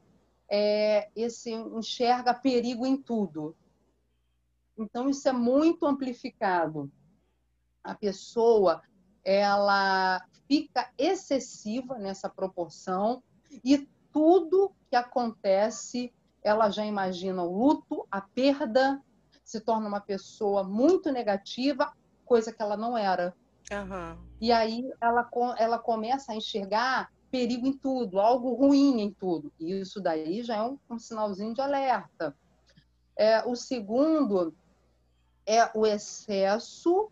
é 0.53 1.09
esse 1.15 1.49
enxerga 1.49 2.33
perigo 2.33 2.85
em 2.85 2.97
tudo. 2.97 3.55
Então 4.77 5.09
isso 5.09 5.29
é 5.29 5.31
muito 5.31 5.85
amplificado. 5.85 6.91
A 7.81 7.95
pessoa 7.95 8.83
ela 9.23 10.21
fica 10.47 10.91
excessiva 10.97 11.97
nessa 11.97 12.27
proporção 12.27 13.23
e 13.63 13.87
tudo 14.11 14.75
que 14.89 14.95
acontece, 14.95 16.13
ela 16.43 16.69
já 16.69 16.85
imagina 16.85 17.43
o 17.43 17.57
luto, 17.57 18.05
a 18.11 18.19
perda, 18.19 19.01
se 19.41 19.61
torna 19.61 19.87
uma 19.87 20.01
pessoa 20.01 20.63
muito 20.63 21.11
negativa, 21.11 21.93
coisa 22.25 22.51
que 22.51 22.61
ela 22.61 22.75
não 22.75 22.97
era. 22.97 23.33
Uhum. 23.71 24.17
E 24.41 24.51
aí 24.51 24.91
ela, 24.99 25.29
ela 25.57 25.79
começa 25.79 26.33
a 26.33 26.35
enxergar 26.35 27.09
perigo 27.31 27.65
em 27.65 27.73
tudo, 27.73 28.19
algo 28.19 28.53
ruim 28.53 28.99
em 28.99 29.11
tudo. 29.11 29.51
E 29.59 29.79
isso 29.79 30.01
daí 30.01 30.43
já 30.43 30.57
é 30.57 30.61
um, 30.61 30.77
um 30.89 30.99
sinalzinho 30.99 31.53
de 31.53 31.61
alerta. 31.61 32.35
É, 33.15 33.43
o 33.47 33.55
segundo 33.55 34.53
é 35.45 35.69
o 35.73 35.85
excesso 35.85 37.09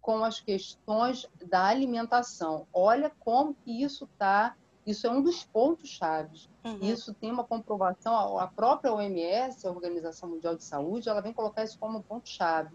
com 0.00 0.24
as 0.24 0.40
questões 0.40 1.28
da 1.44 1.66
alimentação. 1.66 2.66
Olha 2.72 3.12
como 3.20 3.54
que 3.54 3.82
isso 3.82 4.08
está. 4.10 4.56
Isso 4.86 5.06
é 5.06 5.10
um 5.10 5.20
dos 5.20 5.44
pontos 5.44 5.90
chaves. 5.90 6.48
Uhum. 6.64 6.78
Isso 6.80 7.12
tem 7.12 7.30
uma 7.30 7.44
comprovação. 7.44 8.38
A 8.38 8.46
própria 8.46 8.92
OMS, 8.92 9.66
a 9.66 9.70
Organização 9.70 10.30
Mundial 10.30 10.56
de 10.56 10.64
Saúde, 10.64 11.10
ela 11.10 11.20
vem 11.20 11.32
colocar 11.32 11.62
isso 11.62 11.78
como 11.78 11.98
um 11.98 12.02
ponto 12.02 12.26
chave. 12.26 12.74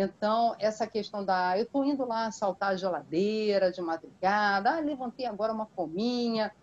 Então, 0.00 0.54
essa 0.58 0.86
questão 0.86 1.24
da. 1.24 1.58
Eu 1.58 1.64
estou 1.64 1.84
indo 1.84 2.06
lá 2.06 2.30
saltar 2.30 2.70
a 2.70 2.76
geladeira 2.76 3.72
de 3.72 3.80
madrugada, 3.80 4.76
ah, 4.76 4.80
levantei 4.80 5.26
agora 5.26 5.52
uma 5.52 5.66
fominha. 5.66 6.54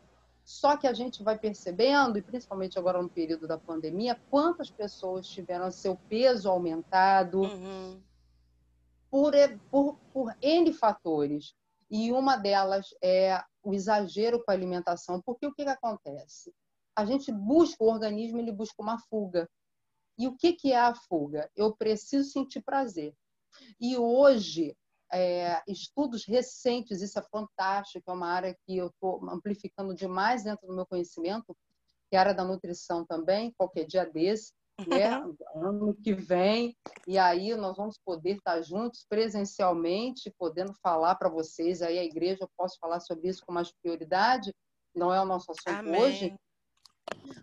Só 0.46 0.78
que 0.78 0.88
a 0.88 0.94
gente 0.94 1.24
vai 1.24 1.38
percebendo, 1.38 2.18
e 2.18 2.22
principalmente 2.22 2.78
agora 2.78 3.02
no 3.02 3.10
período 3.10 3.48
da 3.48 3.58
pandemia, 3.58 4.20
quantas 4.30 4.70
pessoas 4.70 5.28
tiveram 5.28 5.72
seu 5.72 5.98
peso 6.08 6.50
aumentado, 6.50 7.42
uhum 7.42 8.00
por, 9.16 9.32
por, 9.72 9.98
por 10.12 10.36
N 10.42 10.74
fatores. 10.74 11.56
E 11.90 12.12
uma 12.12 12.36
delas 12.36 12.94
é 13.02 13.42
o 13.64 13.74
exagero 13.74 14.44
com 14.44 14.52
a 14.52 14.54
alimentação. 14.54 15.22
Porque 15.22 15.48
o 15.48 15.54
que, 15.54 15.64
que 15.64 15.70
acontece? 15.70 16.54
A 16.94 17.06
gente 17.06 17.32
busca, 17.32 17.82
o 17.82 17.88
organismo 17.88 18.40
ele 18.40 18.52
busca 18.52 18.82
uma 18.82 19.00
fuga. 19.00 19.50
E 20.18 20.28
o 20.28 20.36
que, 20.36 20.52
que 20.52 20.74
é 20.74 20.80
a 20.80 20.94
fuga? 20.94 21.50
Eu 21.56 21.74
preciso 21.74 22.30
sentir 22.30 22.62
prazer. 22.62 23.14
E 23.80 23.98
hoje, 23.98 24.76
é, 25.12 25.62
estudos 25.68 26.26
recentes, 26.26 27.02
isso 27.02 27.20
é 27.20 27.24
fantástico, 27.24 28.10
é 28.10 28.14
uma 28.14 28.28
área 28.28 28.56
que 28.66 28.78
eu 28.78 28.88
estou 28.88 29.28
amplificando 29.30 29.94
demais 29.94 30.44
dentro 30.44 30.68
do 30.68 30.76
meu 30.76 30.86
conhecimento, 30.86 31.56
que 32.10 32.16
é 32.16 32.18
a 32.18 32.22
área 32.22 32.34
da 32.34 32.44
nutrição 32.44 33.06
também, 33.06 33.54
qualquer 33.58 33.86
dia 33.86 34.06
desse 34.06 34.54
né? 34.88 35.22
ano 35.56 35.96
que 35.96 36.14
vem, 36.14 36.76
e 37.08 37.18
aí 37.18 37.56
nós 37.56 37.78
vamos 37.78 37.98
poder 38.04 38.38
estar 38.38 38.62
juntos 38.62 39.06
presencialmente, 39.08 40.34
podendo 40.38 40.74
falar 40.82 41.16
para 41.16 41.30
vocês 41.30 41.82
aí 41.82 41.98
a 41.98 42.04
igreja, 42.04 42.40
eu 42.42 42.50
posso 42.58 42.78
falar 42.80 43.00
sobre 43.00 43.30
isso 43.30 43.46
com 43.46 43.54
mais 43.54 43.72
prioridade, 43.72 44.54
não 44.94 45.14
é 45.14 45.22
o 45.22 45.26
nosso 45.26 45.52
assunto 45.52 45.88
Amém. 45.88 46.02
hoje, 46.02 46.36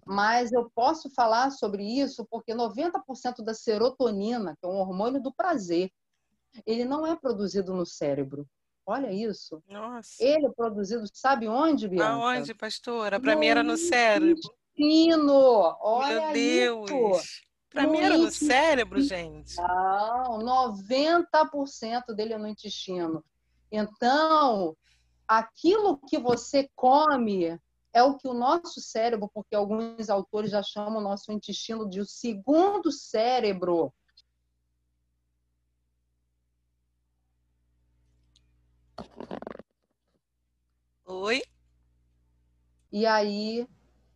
mas 0.07 0.53
eu 0.53 0.71
posso 0.75 1.09
falar 1.15 1.51
sobre 1.51 1.85
isso 1.85 2.27
porque 2.31 2.55
90% 2.55 3.43
da 3.45 3.55
serotonina, 3.55 4.57
que 4.61 4.67
é 4.67 4.69
um 4.69 4.79
hormônio 4.79 5.23
do 5.23 5.33
prazer, 5.33 5.91
ele 6.67 6.85
não 6.85 7.07
é 7.07 7.17
produzido 7.17 7.75
no 7.75 7.87
cérebro. 7.87 8.47
Olha 8.85 9.13
isso. 9.13 9.63
Nossa. 9.69 10.13
Ele 10.21 10.47
é 10.47 10.51
produzido, 10.51 11.05
sabe 11.13 11.47
onde, 11.47 11.89
Bianca? 11.89 12.09
Aonde, 12.09 12.55
pastora? 12.55 13.21
Para 13.21 13.37
mim 13.37 13.47
era 13.47 13.63
no 13.63 13.77
cérebro. 13.77 14.41
Intestino. 14.77 15.77
Olha 15.81 16.33
Meu 16.33 16.85
Deus. 16.85 17.21
isso. 17.21 17.43
Para 17.71 17.87
mim 17.87 17.99
era 18.01 18.19
no 18.19 18.31
cérebro, 18.31 19.01
gente. 19.01 19.57
Não, 19.57 20.39
90% 20.41 22.15
dele 22.15 22.35
é 22.35 22.39
no 22.39 22.47
intestino. 22.47 23.25
Então, 23.71 24.77
aquilo 25.27 25.99
que 26.07 26.19
você 26.19 26.69
come 26.77 27.59
é 27.95 28.03
o 28.03 28.17
que 28.17 28.29
o 28.29 28.35
nosso 28.35 28.81
cérebro, 28.81 29.31
porque 29.33 29.55
alguns 29.55 30.11
autores 30.11 30.51
já 30.51 30.63
chamam 30.63 30.99
o 30.99 31.03
nosso 31.03 31.33
intestino 31.33 31.89
de 31.89 32.01
o 32.01 32.07
segundo 32.07 32.93
cérebro. 32.93 33.93
Oi? 41.07 41.43
E 42.91 43.07
aí 43.07 43.67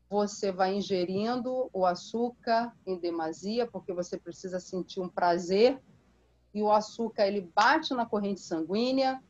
você 0.09 0.53
vai 0.53 0.75
ingerindo 0.75 1.69
o 1.73 1.85
açúcar 1.85 2.75
em 2.87 2.99
demasia, 2.99 3.67
porque 3.67 3.93
você 3.93 4.19
precisa 4.19 4.61
sentir 4.61 5.01
um 5.01 5.09
prazer. 5.09 5.81
E 6.55 6.63
o 6.63 6.71
açúcar 6.71 7.27
ele 7.27 7.51
bate 7.55 7.93
na 7.93 8.07
corrente 8.07 8.41
sanguínea 8.41 9.23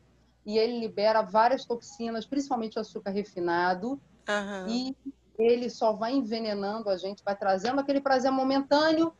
e 0.44 0.58
ele 0.58 0.78
libera 0.78 1.22
várias 1.22 1.64
toxinas, 1.64 2.26
principalmente 2.26 2.78
o 2.78 2.80
açúcar 2.80 3.10
refinado. 3.10 4.00
Uhum. 4.28 4.68
E 4.68 4.96
ele 5.38 5.68
só 5.70 5.92
vai 5.92 6.12
envenenando 6.12 6.88
a 6.88 6.96
gente, 6.96 7.24
vai 7.24 7.36
trazendo 7.36 7.80
aquele 7.80 8.00
prazer 8.00 8.30
momentâneo. 8.30 9.12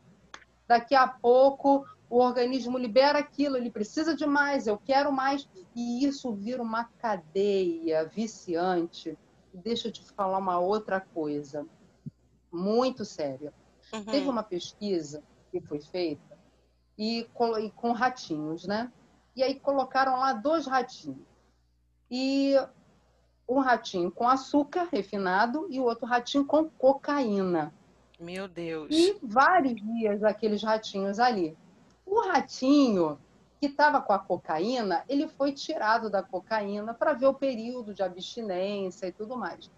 Daqui 0.68 0.94
a 0.94 1.06
pouco 1.06 1.84
o 2.08 2.18
organismo 2.18 2.78
libera 2.78 3.18
aquilo, 3.18 3.56
ele 3.56 3.70
precisa 3.70 4.14
de 4.14 4.26
mais, 4.26 4.66
eu 4.66 4.78
quero 4.78 5.12
mais, 5.12 5.48
e 5.74 6.04
isso 6.04 6.32
vira 6.32 6.62
uma 6.62 6.84
cadeia 6.84 8.04
viciante. 8.06 9.18
Deixa 9.52 9.88
eu 9.88 9.92
te 9.92 10.02
falar 10.12 10.38
uma 10.38 10.58
outra 10.58 11.00
coisa, 11.00 11.66
muito 12.52 13.04
séria. 13.04 13.52
Uhum. 13.92 14.04
Teve 14.04 14.28
uma 14.28 14.42
pesquisa 14.42 15.22
que 15.50 15.60
foi 15.60 15.80
feita 15.80 16.36
e 16.98 17.28
com 17.34 17.92
ratinhos, 17.92 18.66
né? 18.66 18.92
E 19.34 19.42
aí 19.42 19.58
colocaram 19.58 20.18
lá 20.18 20.32
dois 20.32 20.66
ratinhos. 20.66 21.26
E 22.10 22.54
um 23.48 23.60
ratinho 23.60 24.10
com 24.10 24.28
açúcar 24.28 24.88
refinado 24.90 25.66
e 25.70 25.78
o 25.78 25.84
outro 25.84 26.06
ratinho 26.06 26.44
com 26.44 26.68
cocaína. 26.70 27.72
Meu 28.18 28.48
Deus. 28.48 28.88
E 28.90 29.18
vários 29.22 29.76
dias 29.76 30.24
aqueles 30.24 30.62
ratinhos 30.62 31.18
ali. 31.18 31.56
O 32.06 32.20
ratinho 32.20 33.18
que 33.60 33.66
estava 33.66 34.00
com 34.00 34.12
a 34.12 34.18
cocaína, 34.18 35.04
ele 35.08 35.26
foi 35.26 35.52
tirado 35.52 36.08
da 36.08 36.22
cocaína 36.22 36.94
para 36.94 37.12
ver 37.12 37.26
o 37.26 37.34
período 37.34 37.92
de 37.92 38.02
abstinência 38.02 39.06
e 39.06 39.12
tudo 39.12 39.36
mais. 39.36 39.70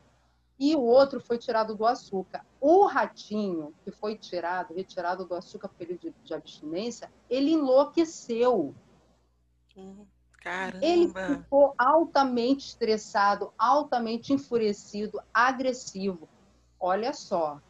E 0.59 0.75
o 0.75 0.83
outro 0.83 1.21
foi 1.21 1.39
tirado 1.39 1.75
do 1.75 1.87
açúcar. 1.87 2.45
O 2.61 2.85
ratinho 2.85 3.73
que 3.85 3.93
foi 3.93 4.17
tirado, 4.17 4.75
retirado 4.75 5.25
do 5.25 5.35
açúcar 5.35 5.69
por 5.69 5.77
período 5.77 6.13
de 6.23 6.35
abstinência, 6.35 7.11
ele 7.31 7.53
enlouqueceu. 7.53 8.75
Caramba. 10.43 10.85
Ele 10.85 11.09
ficou 11.09 11.75
altamente 11.79 12.67
estressado, 12.67 13.53
altamente 13.57 14.33
enfurecido, 14.33 15.21
agressivo. 15.33 16.29
Olha 16.81 17.13
só, 17.13 17.61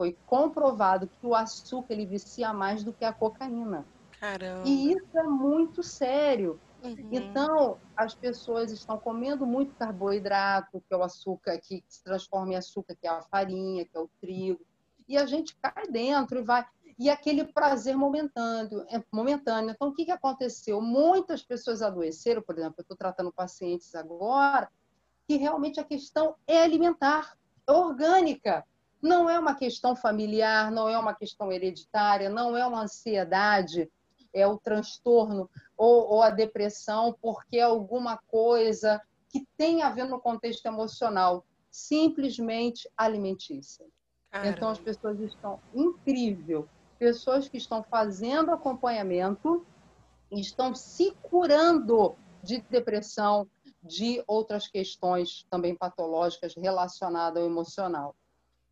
foi 0.00 0.16
comprovado 0.24 1.06
que 1.06 1.26
o 1.26 1.34
açúcar 1.34 1.92
ele 1.92 2.06
vicia 2.06 2.54
mais 2.54 2.82
do 2.82 2.90
que 2.90 3.04
a 3.04 3.12
cocaína. 3.12 3.84
Caramba. 4.18 4.66
E 4.66 4.92
isso 4.92 5.18
é 5.18 5.22
muito 5.24 5.82
sério. 5.82 6.58
Uhum. 6.82 7.08
Então, 7.12 7.76
as 7.94 8.14
pessoas 8.14 8.72
estão 8.72 8.96
comendo 8.96 9.46
muito 9.46 9.74
carboidrato, 9.74 10.82
que 10.88 10.94
é 10.94 10.96
o 10.96 11.02
açúcar 11.02 11.58
que 11.58 11.84
se 11.86 12.02
transforma 12.02 12.54
em 12.54 12.56
açúcar, 12.56 12.96
que 12.98 13.06
é 13.06 13.10
a 13.10 13.20
farinha, 13.20 13.84
que 13.84 13.94
é 13.94 14.00
o 14.00 14.08
trigo. 14.22 14.64
E 15.06 15.18
a 15.18 15.26
gente 15.26 15.54
cai 15.56 15.86
dentro 15.86 16.38
e 16.38 16.42
vai. 16.42 16.64
E 16.98 17.10
aquele 17.10 17.44
prazer 17.44 17.94
momentâneo. 17.94 18.86
É 18.88 19.04
momentâneo. 19.12 19.72
Então, 19.72 19.88
o 19.88 19.94
que, 19.94 20.06
que 20.06 20.10
aconteceu? 20.10 20.80
Muitas 20.80 21.42
pessoas 21.42 21.82
adoeceram, 21.82 22.40
por 22.40 22.56
exemplo, 22.56 22.76
eu 22.78 22.82
estou 22.82 22.96
tratando 22.96 23.30
pacientes 23.30 23.94
agora, 23.94 24.66
que 25.28 25.36
realmente 25.36 25.78
a 25.78 25.84
questão 25.84 26.36
é 26.46 26.62
alimentar, 26.62 27.36
é 27.68 27.72
orgânica. 27.72 28.64
Não 29.02 29.28
é 29.28 29.38
uma 29.38 29.54
questão 29.54 29.96
familiar, 29.96 30.70
não 30.70 30.88
é 30.88 30.98
uma 30.98 31.14
questão 31.14 31.50
hereditária, 31.50 32.28
não 32.28 32.56
é 32.56 32.66
uma 32.66 32.82
ansiedade, 32.82 33.90
é 34.32 34.46
o 34.46 34.58
transtorno 34.58 35.48
ou, 35.76 36.14
ou 36.14 36.22
a 36.22 36.30
depressão, 36.30 37.16
porque 37.20 37.58
é 37.58 37.62
alguma 37.62 38.18
coisa 38.28 39.00
que 39.28 39.46
tem 39.56 39.82
a 39.82 39.90
ver 39.90 40.04
no 40.04 40.20
contexto 40.20 40.66
emocional, 40.66 41.44
simplesmente 41.70 42.88
alimentícia. 42.96 43.86
Caramba. 44.30 44.56
Então 44.56 44.68
as 44.68 44.78
pessoas 44.78 45.18
estão 45.20 45.60
incrível, 45.74 46.68
pessoas 46.98 47.48
que 47.48 47.56
estão 47.56 47.82
fazendo 47.82 48.52
acompanhamento 48.52 49.64
estão 50.30 50.74
se 50.74 51.12
curando 51.22 52.14
de 52.42 52.60
depressão, 52.70 53.48
de 53.82 54.22
outras 54.26 54.66
questões 54.68 55.46
também 55.50 55.74
patológicas 55.74 56.54
relacionadas 56.54 57.42
ao 57.42 57.48
emocional. 57.48 58.14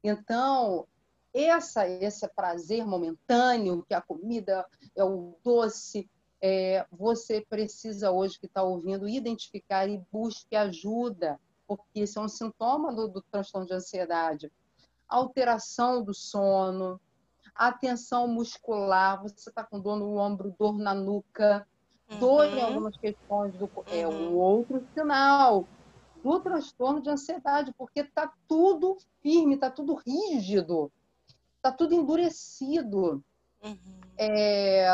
Então, 0.02 0.86
essa, 1.34 1.88
esse 1.88 2.26
prazer 2.28 2.86
momentâneo, 2.86 3.84
que 3.86 3.94
a 3.94 4.00
comida 4.00 4.66
é 4.96 5.04
o 5.04 5.34
doce, 5.44 6.08
é, 6.40 6.86
você 6.90 7.44
precisa 7.48 8.10
hoje 8.10 8.38
que 8.38 8.46
está 8.46 8.62
ouvindo 8.62 9.08
identificar 9.08 9.88
e 9.88 10.00
busque 10.10 10.54
ajuda, 10.54 11.38
porque 11.66 12.00
isso 12.00 12.18
é 12.18 12.22
um 12.22 12.28
sintoma 12.28 12.94
do, 12.94 13.08
do 13.08 13.22
transtorno 13.30 13.66
de 13.66 13.74
ansiedade. 13.74 14.50
Alteração 15.08 16.02
do 16.02 16.14
sono, 16.14 17.00
atenção 17.54 18.28
muscular, 18.28 19.20
você 19.22 19.48
está 19.50 19.64
com 19.64 19.80
dor 19.80 19.96
no 19.96 20.16
ombro, 20.16 20.54
dor 20.58 20.78
na 20.78 20.94
nuca, 20.94 21.66
Uhum. 22.10 22.18
dor 22.18 22.46
em 22.46 22.62
algumas 22.62 22.96
questões 22.96 23.52
do 23.58 23.70
é 23.90 24.06
um 24.06 24.12
Uhum. 24.12 24.38
outro 24.38 24.86
sinal 24.94 25.68
do 26.22 26.40
transtorno 26.40 27.00
de 27.00 27.10
ansiedade, 27.10 27.72
porque 27.76 28.00
está 28.00 28.32
tudo 28.46 28.96
firme, 29.20 29.54
está 29.54 29.70
tudo 29.70 29.94
rígido, 29.94 30.90
está 31.56 31.72
tudo 31.72 31.94
endurecido. 31.94 33.22
Uhum. 33.62 34.00
É, 34.16 34.86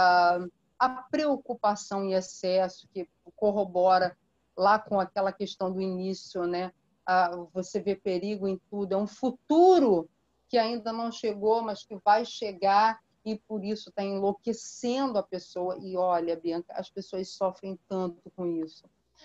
a 0.79 0.89
preocupação 1.11 2.05
em 2.05 2.13
excesso, 2.15 2.89
que 2.93 3.09
corrobora 3.37 4.17
lá 4.57 4.79
com 4.79 5.01
aquela 5.01 5.33
questão 5.33 5.73
do 5.73 5.81
início, 5.81 6.47
né? 6.47 6.73
Ah, 7.07 7.31
você 7.53 7.81
vê 7.81 7.95
perigo 7.95 8.47
em 8.47 8.59
tudo, 8.71 8.93
é 8.93 8.97
um 8.97 9.07
futuro 9.07 10.09
que 10.49 10.57
ainda 10.57 10.93
não 10.93 11.11
chegou, 11.11 11.63
mas 11.63 11.85
que 11.85 11.97
vai 12.05 12.25
chegar 12.25 13.01
e 13.25 13.37
por 13.37 13.65
isso 13.65 13.89
está 13.89 14.03
enlouquecendo 14.03 15.19
a 15.19 15.23
pessoa. 15.23 15.79
E 15.81 15.97
olha, 15.97 16.37
Bianca, 16.37 16.73
as 16.75 16.91
pessoas 16.91 17.29
sofrem 17.31 17.79
tanto 17.89 18.31
com 18.37 18.47
isso. 18.47 18.85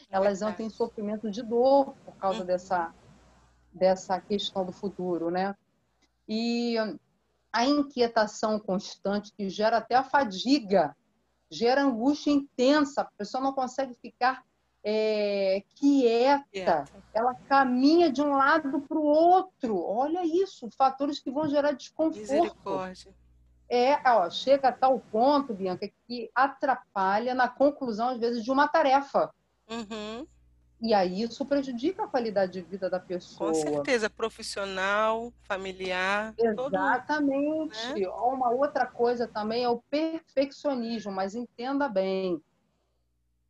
Elas 0.10 0.40
Verdade. 0.40 0.52
entram 0.54 0.66
em 0.68 0.70
sofrimento 0.70 1.30
de 1.30 1.42
dor 1.44 1.94
por 2.06 2.16
causa 2.16 2.40
Uhum. 2.40 2.46
dessa, 2.46 2.94
dessa 3.74 4.20
questão 4.20 4.66
do 4.66 4.72
futuro, 4.72 5.30
né? 5.30 5.56
E 6.28 6.76
a 7.52 7.66
inquietação 7.66 8.60
constante 8.60 9.32
que 9.36 9.50
gera 9.50 9.78
até 9.78 9.96
a 9.96 10.04
fadiga, 10.04 10.96
gera 11.52 11.82
angústia 11.84 12.32
intensa, 12.32 13.02
a 13.02 13.06
pessoa 13.18 13.44
não 13.44 13.54
consegue 13.54 13.94
ficar 13.96 14.44
é, 14.84 15.62
quieta, 15.76 16.46
Quieta. 16.52 16.88
ela 17.14 17.36
caminha 17.48 18.12
de 18.12 18.22
um 18.22 18.34
lado 18.36 18.82
para 18.82 18.98
o 18.98 19.04
outro. 19.04 19.84
Olha 19.84 20.22
isso, 20.26 20.70
fatores 20.78 21.20
que 21.20 21.30
vão 21.32 21.50
gerar 21.50 21.72
desconforto. 21.74 22.20
Misericórdia. 22.20 23.14
É, 23.68 23.96
ó, 24.10 24.30
chega 24.30 24.70
a 24.70 24.72
tal 24.72 25.00
ponto, 25.12 25.54
Bianca, 25.54 25.88
que 26.08 26.32
atrapalha 26.34 27.36
na 27.36 27.48
conclusão, 27.48 28.10
às 28.10 28.18
vezes, 28.18 28.44
de 28.44 28.52
uma 28.52 28.68
tarefa. 28.68 29.32
Uhum. 29.70 30.28
E 30.82 30.94
aí 30.94 31.22
isso 31.22 31.46
prejudica 31.46 32.06
a 32.06 32.08
qualidade 32.08 32.54
de 32.54 32.62
vida 32.62 32.90
da 32.90 33.00
pessoa. 33.00 33.50
Com 33.50 33.54
certeza, 33.54 34.10
profissional, 34.10 35.34
familiar, 35.42 36.34
Exatamente. 36.38 38.08
Ó, 38.08 38.34
Uma 38.34 38.50
outra 38.50 38.86
coisa 38.86 39.28
também 39.28 39.64
é 39.64 39.70
o 39.70 39.82
perfeccionismo, 39.90 41.12
mas 41.12 41.36
entenda 41.36 41.90
bem. 41.90 42.42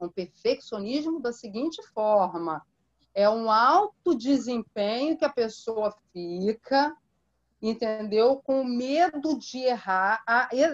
Um 0.02 0.10
perfeccionismo 0.10 1.22
da 1.22 1.32
seguinte 1.32 1.84
forma: 1.94 2.66
é 3.14 3.30
um 3.30 3.52
alto 3.52 4.16
desempenho 4.16 5.16
que 5.16 5.26
a 5.26 5.30
pessoa 5.30 5.96
fica, 6.12 6.96
entendeu? 7.62 8.38
Com 8.38 8.64
medo 8.64 9.38
de 9.38 9.60
errar, 9.60 10.24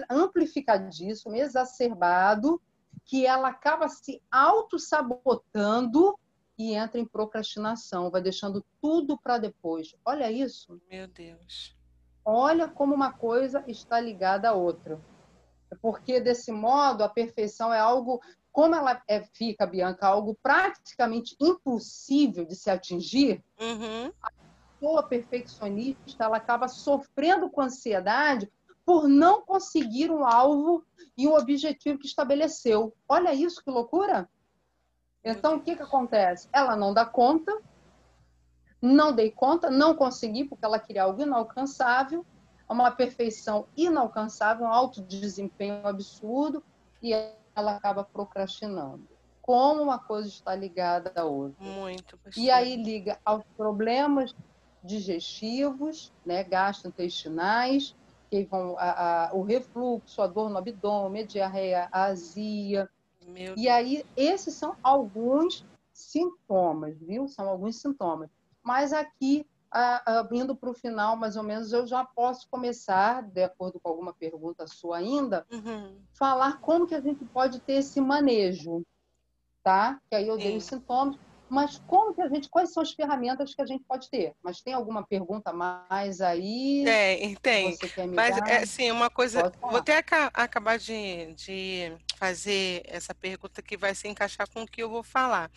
amplificadíssimo, 0.08 1.34
exacerbado, 1.34 2.62
que 3.06 3.24
ela 3.24 3.48
acaba 3.48 3.88
se 3.88 4.20
auto-sabotando 4.30 6.18
e 6.58 6.74
entra 6.74 7.00
em 7.00 7.06
procrastinação, 7.06 8.10
vai 8.10 8.20
deixando 8.20 8.64
tudo 8.80 9.16
para 9.16 9.38
depois. 9.38 9.94
Olha 10.04 10.30
isso. 10.30 10.80
Meu 10.90 11.06
Deus. 11.06 11.76
Olha 12.24 12.66
como 12.66 12.94
uma 12.94 13.12
coisa 13.12 13.64
está 13.68 14.00
ligada 14.00 14.50
à 14.50 14.52
outra. 14.52 15.00
Porque, 15.80 16.20
desse 16.20 16.50
modo, 16.50 17.04
a 17.04 17.08
perfeição 17.08 17.72
é 17.72 17.78
algo 17.78 18.20
como 18.56 18.74
ela 18.74 19.02
é, 19.06 19.22
fica, 19.34 19.66
Bianca, 19.66 20.06
algo 20.06 20.34
praticamente 20.42 21.36
impossível 21.38 22.46
de 22.46 22.56
se 22.56 22.70
atingir, 22.70 23.44
uhum. 23.60 24.10
a 24.22 24.32
pessoa 24.80 25.02
perfeccionista 25.02 26.24
ela 26.24 26.38
acaba 26.38 26.66
sofrendo 26.66 27.50
com 27.50 27.60
ansiedade 27.60 28.50
por 28.86 29.08
não 29.08 29.42
conseguir 29.42 30.12
um 30.12 30.24
alvo 30.24 30.86
e 31.18 31.26
um 31.26 31.34
objetivo 31.34 31.98
que 31.98 32.06
estabeleceu. 32.06 32.94
Olha 33.08 33.34
isso, 33.34 33.62
que 33.62 33.68
loucura! 33.68 34.30
Então, 35.24 35.56
o 35.56 35.60
que, 35.60 35.74
que 35.74 35.82
acontece? 35.82 36.48
Ela 36.52 36.76
não 36.76 36.94
dá 36.94 37.04
conta, 37.04 37.52
não 38.80 39.12
dei 39.12 39.32
conta, 39.32 39.68
não 39.68 39.96
consegui, 39.96 40.44
porque 40.44 40.64
ela 40.64 40.78
queria 40.78 41.02
algo 41.02 41.20
inalcançável, 41.20 42.24
uma 42.68 42.92
perfeição 42.92 43.66
inalcançável, 43.76 44.66
um 44.66 44.72
alto 44.72 45.02
desempenho 45.02 45.84
absurdo, 45.84 46.62
e 47.02 47.12
ela 47.56 47.74
acaba 47.74 48.04
procrastinando. 48.04 49.08
Como 49.42 49.82
uma 49.82 49.98
coisa 49.98 50.28
está 50.28 50.54
ligada 50.54 51.12
à 51.16 51.24
outra. 51.24 51.64
Muito. 51.64 52.16
Pastor. 52.18 52.40
E 52.40 52.52
aí 52.52 52.76
liga 52.76 53.18
aos 53.24 53.44
problemas 53.56 54.32
digestivos, 54.84 56.12
né, 56.24 56.44
gastrointestinais, 56.44 57.96
que 58.30 58.44
vão 58.44 58.76
a, 58.78 59.28
a, 59.28 59.34
o 59.34 59.42
refluxo, 59.42 60.20
a 60.20 60.26
dor 60.26 60.50
no 60.50 60.58
abdômen, 60.58 61.22
a 61.22 61.26
diarreia, 61.26 61.88
a 61.92 62.04
azia. 62.04 62.88
Meu 63.26 63.54
e 63.56 63.68
aí, 63.68 64.04
esses 64.16 64.54
são 64.54 64.76
alguns 64.82 65.64
sintomas, 65.92 66.96
viu? 66.98 67.26
São 67.28 67.48
alguns 67.48 67.76
sintomas. 67.76 68.30
Mas 68.62 68.92
aqui, 68.92 69.46
a, 69.70 70.26
indo 70.32 70.54
para 70.54 70.70
o 70.70 70.74
final, 70.74 71.16
mais 71.16 71.36
ou 71.36 71.42
menos, 71.42 71.72
eu 71.72 71.86
já 71.86 72.04
posso 72.04 72.48
começar, 72.48 73.22
de 73.22 73.42
acordo 73.42 73.80
com 73.80 73.88
alguma 73.88 74.12
pergunta 74.12 74.66
sua 74.66 74.98
ainda, 74.98 75.46
uhum. 75.50 75.96
falar 76.12 76.60
como 76.60 76.86
que 76.86 76.94
a 76.94 77.00
gente 77.00 77.24
pode 77.24 77.60
ter 77.60 77.74
esse 77.74 78.00
manejo, 78.00 78.84
tá? 79.62 80.00
Que 80.08 80.16
aí 80.16 80.28
eu 80.28 80.36
Sim. 80.36 80.42
dei 80.42 80.56
os 80.56 80.64
sintomas 80.64 81.16
mas 81.48 81.80
como 81.86 82.14
que 82.14 82.22
a 82.22 82.28
gente, 82.28 82.48
quais 82.48 82.72
são 82.72 82.82
as 82.82 82.92
ferramentas 82.92 83.54
que 83.54 83.62
a 83.62 83.66
gente 83.66 83.84
pode 83.84 84.10
ter? 84.10 84.34
Mas 84.42 84.60
tem 84.60 84.74
alguma 84.74 85.06
pergunta 85.06 85.52
mais 85.52 86.20
aí? 86.20 86.82
Tem, 86.84 87.34
tem. 87.36 87.78
Mas 88.14 88.36
é 88.48 88.66
sim, 88.66 88.90
uma 88.90 89.08
coisa, 89.08 89.52
vou 89.60 89.76
até 89.76 90.02
acabar 90.34 90.78
de, 90.78 91.34
de 91.34 91.92
fazer 92.16 92.82
essa 92.86 93.14
pergunta 93.14 93.62
que 93.62 93.76
vai 93.76 93.94
se 93.94 94.08
encaixar 94.08 94.48
com 94.48 94.62
o 94.62 94.66
que 94.66 94.82
eu 94.82 94.90
vou 94.90 95.02
falar. 95.02 95.50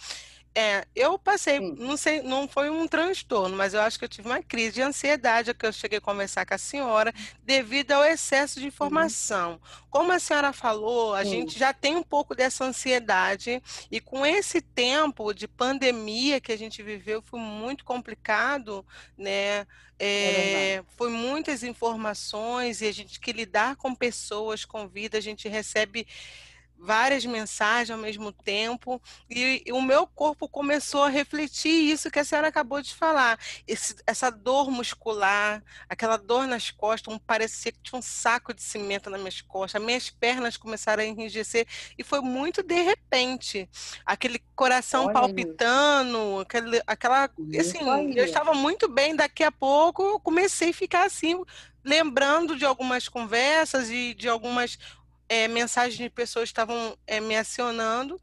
É, 0.60 0.86
eu 0.93 1.17
passei, 1.17 1.58
Sim. 1.58 1.76
não 1.80 1.95
sei, 1.95 2.22
não 2.22 2.45
foi 2.45 2.69
um 2.69 2.86
transtorno, 2.86 3.56
mas 3.56 3.74
eu 3.74 3.80
acho 3.80 3.98
que 3.98 4.04
eu 4.04 4.10
tive 4.10 4.28
uma 4.28 4.43
crise 4.43 4.74
de 4.74 4.82
ansiedade 4.82 5.54
que 5.54 5.65
eu 5.65 5.72
cheguei 5.72 6.00
a 6.00 6.02
conversar 6.02 6.45
com 6.45 6.54
a 6.54 6.58
senhora 6.58 7.13
devido 7.41 7.93
ao 7.93 8.04
excesso 8.04 8.60
de 8.60 8.67
informação. 8.67 9.54
Uhum. 9.54 9.60
Como 9.89 10.12
a 10.12 10.19
senhora 10.19 10.52
falou, 10.52 11.15
a 11.15 11.24
Sim. 11.24 11.30
gente 11.30 11.58
já 11.58 11.72
tem 11.72 11.95
um 11.95 12.04
pouco 12.04 12.36
dessa 12.36 12.65
ansiedade 12.65 13.63
e 13.89 14.02
com 14.02 14.26
esse 14.26 14.60
tempo 14.60 15.34
de 15.34 15.48
pandemia 15.48 16.41
que 16.41 16.52
a 16.52 16.58
gente 16.58 16.84
viveu 16.84 17.22
foi 17.22 17.39
muito 17.39 17.86
complicado, 17.86 18.86
né? 19.17 19.65
É, 19.98 20.76
é 20.78 20.84
foi 20.98 21.10
muitas 21.10 21.63
informações 21.63 22.82
e 22.82 22.88
a 22.88 22.91
gente 22.91 23.17
que 23.17 23.32
lidar 23.32 23.78
com 23.78 23.95
pessoas, 23.95 24.65
com 24.65 24.89
vida, 24.89 25.17
a 25.17 25.22
gente 25.22 25.48
recebe 25.48 26.06
várias 26.80 27.26
mensagens 27.26 27.92
ao 27.92 27.98
mesmo 27.98 28.32
tempo 28.32 29.02
e, 29.30 29.63
e, 29.65 29.72
o 29.74 29.82
meu 29.82 30.08
corpo 30.08 30.48
começou 30.48 31.04
a 31.04 31.10
refletir 31.10 31.70
isso 31.70 32.10
que 32.10 32.20
a 32.20 32.24
senhora 32.24 32.48
acabou 32.48 32.82
de 32.82 32.96
falar. 32.96 33.38
Esse, 33.68 33.96
essa 34.08 34.30
dor 34.30 34.72
muscular, 34.72 35.62
aquela 35.89 36.18
dor 36.18 36.48
nas 36.48 36.72
costas, 36.72 37.13
um, 37.13 37.20
parecia 37.20 37.72
que 37.72 37.82
tinha 37.82 38.00
um 38.00 38.02
saco 38.02 38.54
de 38.54 38.62
cimento 38.62 39.10
nas 39.10 39.20
minhas 39.20 39.42
costas, 39.42 39.82
minhas 39.82 40.10
pernas 40.10 40.56
começaram 40.56 41.04
a 41.04 41.06
enrijecer 41.06 41.68
e 41.98 42.04
foi 42.04 42.22
muito 42.22 42.63
de 42.63 42.82
repente. 42.82 43.70
Aquele 44.06 44.39
coração 44.56 45.06
Olha 45.06 45.13
palpitando, 45.13 46.39
aquele, 46.39 46.82
aquela. 46.88 47.30
Assim, 47.60 48.13
eu 48.15 48.24
estava 48.24 48.54
muito 48.54 48.88
bem, 48.88 49.15
daqui 49.15 49.44
a 49.44 49.52
pouco 49.52 50.04
eu 50.04 50.20
comecei 50.20 50.70
a 50.70 50.74
ficar 50.74 51.06
assim 51.06 51.44
lembrando 51.84 52.56
de 52.56 52.65
algumas 52.65 53.08
conversas 53.08 53.89
e 53.89 54.13
de 54.13 54.28
algumas 54.28 54.78
é, 55.30 55.48
mensagens 55.48 55.98
de 55.98 56.10
pessoas 56.10 56.50
estavam 56.50 56.98
é, 57.08 57.22
me 57.22 57.38
acionando 57.38 58.20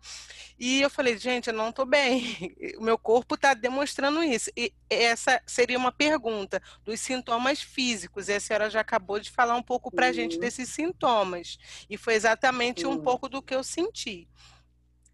e 0.59 0.81
eu 0.81 0.89
falei, 0.89 1.19
gente, 1.19 1.49
eu 1.49 1.55
não 1.55 1.69
estou 1.69 1.85
bem, 1.85 2.55
o 2.79 2.83
meu 2.83 2.97
corpo 2.97 3.35
está 3.35 3.53
demonstrando 3.53 4.23
isso. 4.23 4.51
E 4.57 4.73
essa 4.89 5.41
seria 5.47 5.77
uma 5.77 5.93
pergunta 5.93 6.63
dos 6.83 6.99
sintomas 7.01 7.61
físicos, 7.61 8.29
e 8.29 8.33
a 8.33 8.41
senhora 8.41 8.71
já 8.71 8.81
acabou 8.81 9.21
de 9.21 9.31
falar 9.31 9.55
um 9.55 9.63
pouco 9.63 9.91
para 9.91 10.07
a 10.07 10.13
gente 10.13 10.39
desses 10.39 10.71
sintomas, 10.71 11.59
e 11.91 11.99
foi 11.99 12.15
exatamente 12.15 12.87
um 12.87 12.99
pouco 12.99 13.29
do 13.29 13.43
que 13.43 13.55
eu 13.55 13.63
senti. 13.63 14.27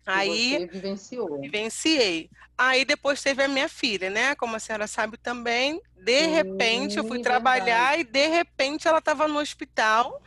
Aí, 0.05 0.59
você 0.59 0.67
vivenciou. 0.67 1.41
Vivenciei. 1.41 2.31
Aí 2.59 2.85
depois 2.85 3.23
teve 3.23 3.43
a 3.43 3.49
minha 3.49 3.69
filha, 3.69 4.11
né? 4.11 4.35
Como 4.35 4.57
a 4.57 4.59
senhora 4.59 4.87
sabe 4.87 5.17
também, 5.17 5.81
de 5.97 6.27
repente 6.27 6.99
eu 6.99 7.05
fui 7.05 7.21
trabalhar 7.21 7.99
e 7.99 8.05
de 8.05 8.27
repente 8.27 8.87
ela 8.87 8.99
estava 8.99 9.29
no 9.29 9.39
hospital 9.39 10.21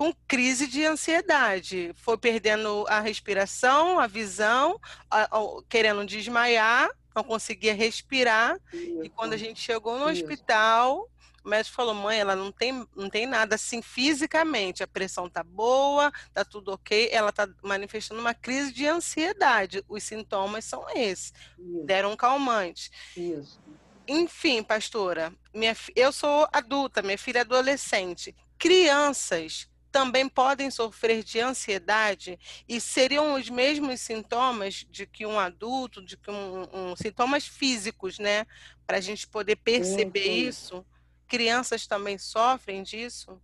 com 0.00 0.14
crise 0.26 0.66
de 0.66 0.82
ansiedade. 0.86 1.92
Foi 1.94 2.16
perdendo 2.16 2.86
a 2.88 3.00
respiração, 3.00 4.00
a 4.00 4.06
visão, 4.06 4.80
a, 5.10 5.24
a, 5.24 5.62
querendo 5.68 6.06
desmaiar, 6.06 6.88
não 7.14 7.22
conseguia 7.22 7.74
respirar. 7.74 8.58
Isso. 8.72 9.04
E 9.04 9.10
quando 9.10 9.34
a 9.34 9.36
gente 9.36 9.60
chegou 9.60 9.98
no 9.98 10.10
Isso. 10.10 10.22
hospital, 10.22 11.06
o 11.44 11.50
médico 11.50 11.76
falou: 11.76 11.92
mãe, 11.92 12.18
ela 12.18 12.34
não 12.34 12.50
tem, 12.50 12.82
não 12.96 13.10
tem 13.10 13.26
nada 13.26 13.56
assim 13.56 13.82
fisicamente, 13.82 14.82
a 14.82 14.88
pressão 14.88 15.28
tá 15.28 15.44
boa, 15.44 16.10
tá 16.32 16.46
tudo 16.46 16.72
ok, 16.72 17.10
ela 17.12 17.30
tá 17.30 17.46
manifestando 17.62 18.22
uma 18.22 18.32
crise 18.32 18.72
de 18.72 18.86
ansiedade. 18.86 19.84
Os 19.86 20.02
sintomas 20.02 20.64
são 20.64 20.82
esses. 20.94 21.34
Isso. 21.58 21.84
Deram 21.84 22.12
um 22.12 22.16
calmante. 22.16 22.90
Isso. 23.14 23.60
Enfim, 24.08 24.62
pastora, 24.62 25.30
minha, 25.52 25.76
eu 25.94 26.10
sou 26.10 26.48
adulta, 26.50 27.02
minha 27.02 27.18
filha 27.18 27.40
é 27.40 27.42
adolescente. 27.42 28.34
Crianças 28.58 29.69
também 29.90 30.28
podem 30.28 30.70
sofrer 30.70 31.22
de 31.22 31.40
ansiedade 31.40 32.38
e 32.68 32.80
seriam 32.80 33.34
os 33.34 33.50
mesmos 33.50 34.00
sintomas 34.00 34.86
de 34.88 35.06
que 35.06 35.26
um 35.26 35.38
adulto, 35.38 36.02
de 36.02 36.16
que 36.16 36.30
um, 36.30 36.66
um 36.72 36.96
sintomas 36.96 37.46
físicos, 37.46 38.18
né? 38.18 38.46
Para 38.86 38.98
a 38.98 39.00
gente 39.00 39.26
poder 39.28 39.56
perceber 39.56 40.22
sim. 40.22 40.48
isso. 40.48 40.86
Crianças 41.26 41.86
também 41.86 42.18
sofrem 42.18 42.82
disso? 42.82 43.40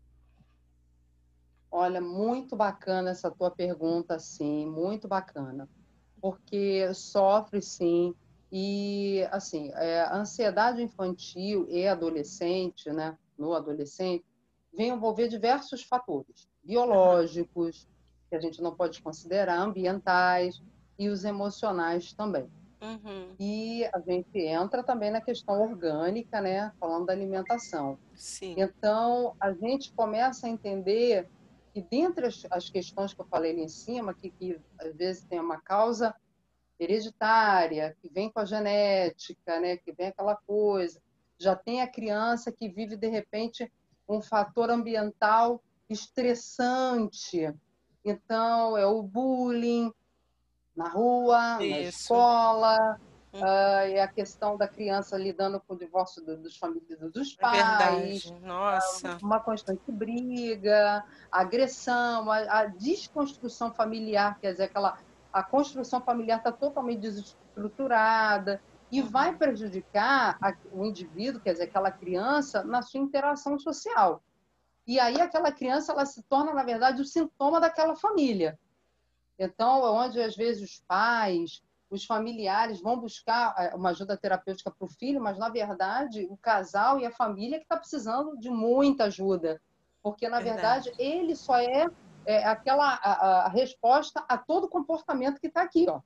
Olha, 1.71 2.01
muito 2.01 2.57
bacana 2.57 3.11
essa 3.11 3.31
tua 3.31 3.51
pergunta, 3.51 4.19
sim, 4.19 4.67
muito 4.67 5.07
bacana, 5.07 5.69
porque 6.21 6.93
sofre 6.95 7.61
sim 7.61 8.15
e 8.51 9.27
assim, 9.31 9.71
é, 9.75 10.03
a 10.03 10.17
ansiedade 10.17 10.81
infantil 10.81 11.67
e 11.69 11.87
adolescente, 11.87 12.91
né? 12.91 13.19
No 13.37 13.53
adolescente 13.53 14.25
vem 14.77 14.91
envolver 14.91 15.29
diversos 15.29 15.83
fatores 15.83 16.49
biológicos, 16.63 17.89
que 18.29 18.37
a 18.37 18.41
gente 18.41 18.61
não 18.61 18.75
pode 18.75 19.01
considerar, 19.01 19.59
ambientais 19.59 20.63
e 20.99 21.09
os 21.09 21.25
emocionais 21.25 22.13
também. 22.13 22.49
Uhum. 22.81 23.35
E 23.41 23.85
a 23.93 24.01
gente 24.01 24.39
entra 24.39 24.83
também 24.83 25.11
na 25.11 25.21
questão 25.21 25.61
orgânica, 25.61 26.41
né? 26.41 26.73
Falando 26.79 27.07
da 27.07 27.13
alimentação. 27.13 27.99
Sim. 28.15 28.55
Então, 28.59 29.35
a 29.41 29.53
gente 29.53 29.93
começa 29.93 30.47
a 30.47 30.51
entender 30.51 31.29
que, 31.73 31.81
dentre 31.81 32.27
as, 32.27 32.47
as 32.51 32.69
questões 32.69 33.15
que 33.15 33.21
eu 33.21 33.27
falei 33.27 33.53
ali 33.53 33.63
em 33.63 33.69
cima, 33.69 34.13
que, 34.13 34.31
que 34.31 34.61
às 34.79 34.95
vezes 34.95 35.25
tem 35.25 35.41
uma 35.41 35.61
causa 35.61 36.15
hereditária, 36.79 37.97
que 38.03 38.11
vem 38.11 38.31
com 38.31 38.41
a 38.41 38.45
genética, 38.45 39.59
né? 39.59 39.77
Que 39.79 39.93
vem 39.93 40.09
aquela 40.09 40.37
coisa. 40.37 41.01
Já 41.39 41.57
tem 41.57 41.81
a 41.81 41.87
criança 41.87 42.53
que 42.53 42.69
vive, 42.69 42.97
de 42.97 43.09
repente, 43.09 43.71
um 44.09 44.21
fator 44.21 44.71
ambiental 44.71 45.63
estressante. 45.89 47.53
Então, 48.05 48.77
é 48.77 48.87
o 48.87 49.03
bullying 49.03 49.93
na 50.77 50.89
rua, 50.89 51.59
Isso. 51.61 51.71
na 51.71 51.81
escola, 51.81 53.01
uh, 53.35 53.45
é 53.45 54.01
a 54.01 54.09
questão 54.09 54.57
da 54.57 54.69
criança 54.69 55.17
lidando 55.17 55.59
com 55.61 55.75
o 55.75 55.79
divórcio 55.79 56.23
do, 56.23 56.37
dos 56.37 56.57
famílias 56.57 57.01
dos 57.13 57.37
é 57.39 57.41
pais, 57.41 58.31
é 58.31 58.47
Nossa. 58.47 59.19
Uma 59.23 59.41
constante 59.41 59.91
briga, 59.91 61.05
agressão, 61.33 62.31
a, 62.31 62.61
a, 62.61 62.67
desconstrução 62.67 63.73
familiar, 63.73 64.39
quer 64.39 64.53
dizer, 64.53 64.65
aquela 64.65 64.99
a 65.33 65.43
construção 65.43 66.01
familiar 66.01 66.39
está 66.39 66.51
totalmente 66.51 67.01
desestruturada 67.01 68.61
e 68.97 69.03
vai 69.03 69.37
prejudicar 69.37 70.39
o 70.73 70.85
indivíduo, 70.85 71.41
quer 71.41 71.53
dizer, 71.53 71.65
aquela 71.65 71.91
criança, 71.91 72.65
na 72.65 72.81
sua 72.83 73.01
interação 73.01 73.59
social. 73.59 74.23
E 74.87 74.99
aí 74.99 75.21
aquela 75.21 75.53
criança 75.53 75.93
ela 75.93 76.07
se 76.07 76.23
torna, 76.23 76.55
na 76.55 76.63
verdade, 76.63 77.03
o 77.03 77.05
sintoma 77.05 77.61
daquela 77.61 77.97
família. 77.97 78.59
Então, 79.39 79.85
é 79.85 79.91
onde 79.91 80.21
às 80.21 80.35
vezes 80.35 80.63
os 80.63 80.85
pais, 80.87 81.63
os 81.91 82.05
familiares 82.05 82.81
vão 82.81 82.99
buscar 82.99 83.55
é, 83.59 83.75
uma 83.75 83.91
ajuda 83.91 84.17
terapêutica 84.17 84.71
para 84.71 84.85
o 84.85 84.89
filho, 84.89 85.21
mas 85.21 85.39
na 85.39 85.49
verdade 85.49 86.27
o 86.31 86.37
casal 86.37 86.99
e 86.99 87.07
a 87.07 87.11
família 87.11 87.59
que 87.59 87.65
está 87.65 87.77
precisando 87.77 88.39
de 88.39 88.49
muita 88.49 89.05
ajuda, 89.05 89.61
porque 90.03 90.29
na 90.29 90.41
verdade. 90.41 90.91
verdade 90.91 90.93
ele 90.99 91.37
só 91.37 91.57
é 91.59 91.87
é 92.25 92.45
aquela 92.45 92.95
a, 92.95 93.47
a 93.47 93.49
resposta 93.49 94.25
a 94.29 94.37
todo 94.37 94.69
comportamento 94.69 95.41
que 95.41 95.47
está 95.47 95.63
aqui, 95.63 95.87
ó, 95.89 96.01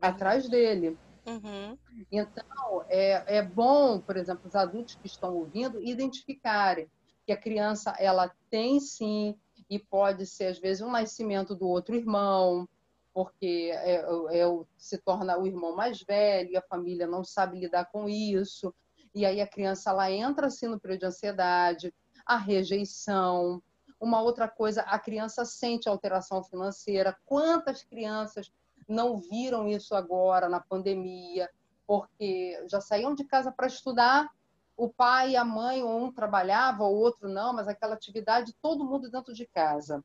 atrás 0.00 0.46
dele. 0.46 0.98
Uhum. 1.26 1.78
Então, 2.12 2.84
é, 2.88 3.38
é 3.38 3.42
bom, 3.42 4.00
por 4.00 4.16
exemplo, 4.16 4.46
os 4.46 4.54
adultos 4.54 4.94
que 4.96 5.06
estão 5.06 5.34
ouvindo 5.34 5.82
identificarem 5.82 6.88
que 7.26 7.32
a 7.32 7.36
criança 7.36 7.94
ela 7.98 8.30
tem 8.50 8.78
sim 8.78 9.34
e 9.70 9.78
pode 9.78 10.26
ser 10.26 10.46
às 10.46 10.58
vezes 10.58 10.82
um 10.82 10.90
nascimento 10.90 11.54
do 11.54 11.66
outro 11.66 11.94
irmão, 11.94 12.68
porque 13.14 13.70
é, 13.72 14.02
é, 14.02 14.44
se 14.76 14.98
torna 14.98 15.38
o 15.38 15.46
irmão 15.46 15.74
mais 15.74 16.02
velho 16.02 16.50
e 16.50 16.56
a 16.56 16.62
família 16.62 17.06
não 17.06 17.24
sabe 17.24 17.58
lidar 17.58 17.86
com 17.86 18.08
isso 18.08 18.74
e 19.14 19.24
aí 19.24 19.40
a 19.40 19.46
criança 19.46 19.90
ela 19.90 20.10
entra 20.10 20.48
assim 20.48 20.66
no 20.66 20.80
período 20.80 21.00
de 21.00 21.06
ansiedade, 21.06 21.94
a 22.26 22.36
rejeição. 22.36 23.62
Uma 24.00 24.20
outra 24.20 24.48
coisa, 24.48 24.82
a 24.82 24.98
criança 24.98 25.44
sente 25.44 25.88
alteração 25.88 26.42
financeira. 26.42 27.16
Quantas 27.24 27.84
crianças 27.84 28.50
não 28.88 29.18
viram 29.18 29.68
isso 29.68 29.94
agora 29.94 30.48
na 30.48 30.60
pandemia? 30.60 31.48
Porque 31.86 32.58
já 32.68 32.80
saíam 32.80 33.14
de 33.14 33.24
casa 33.24 33.52
para 33.52 33.66
estudar, 33.66 34.28
o 34.76 34.88
pai 34.88 35.32
e 35.32 35.36
a 35.36 35.44
mãe, 35.44 35.82
um 35.82 36.10
trabalhava, 36.10 36.84
o 36.84 36.94
outro 36.94 37.28
não, 37.28 37.52
mas 37.52 37.68
aquela 37.68 37.94
atividade, 37.94 38.54
todo 38.60 38.84
mundo 38.84 39.10
dentro 39.10 39.32
de 39.32 39.46
casa. 39.46 40.02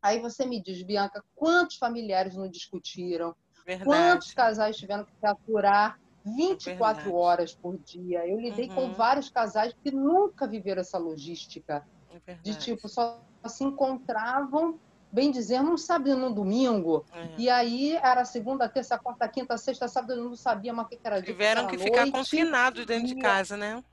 Aí 0.00 0.18
você 0.18 0.46
me 0.46 0.60
diz, 0.60 0.82
Bianca, 0.82 1.22
quantos 1.34 1.76
familiares 1.76 2.34
não 2.34 2.48
discutiram? 2.48 3.34
Verdade. 3.64 3.84
Quantos 3.84 4.34
casais 4.34 4.76
tiveram 4.76 5.04
que 5.04 5.12
se 5.12 5.26
aturar 5.26 5.98
24 6.24 7.08
é 7.08 7.12
horas 7.12 7.54
por 7.54 7.76
dia. 7.78 8.26
Eu 8.26 8.40
lidei 8.40 8.68
uhum. 8.68 8.74
com 8.74 8.92
vários 8.92 9.28
casais 9.28 9.74
que 9.82 9.90
nunca 9.90 10.46
viveram 10.46 10.80
essa 10.80 10.98
logística. 10.98 11.86
É 12.26 12.34
de 12.34 12.54
tipo, 12.56 12.88
só 12.88 13.20
se 13.46 13.64
encontravam, 13.64 14.78
bem 15.12 15.30
dizer, 15.30 15.62
num 15.62 15.76
sábado 15.76 16.16
no 16.16 16.32
domingo. 16.32 17.04
É. 17.12 17.28
E 17.36 17.50
aí 17.50 17.94
era 17.96 18.24
segunda, 18.24 18.68
terça, 18.68 18.98
quarta, 18.98 19.28
quinta, 19.28 19.58
sexta, 19.58 19.86
sábado, 19.86 20.14
eu 20.14 20.24
não 20.24 20.34
sabia 20.34 20.72
mais 20.72 20.86
o 20.86 20.90
que 20.90 20.98
era 21.04 21.20
dia. 21.20 21.32
Tiveram 21.32 21.66
que, 21.66 21.76
que 21.76 21.84
ficar 21.84 22.10
confinados 22.10 22.86
dentro 22.86 23.06
de 23.06 23.16
casa, 23.16 23.56
né? 23.56 23.84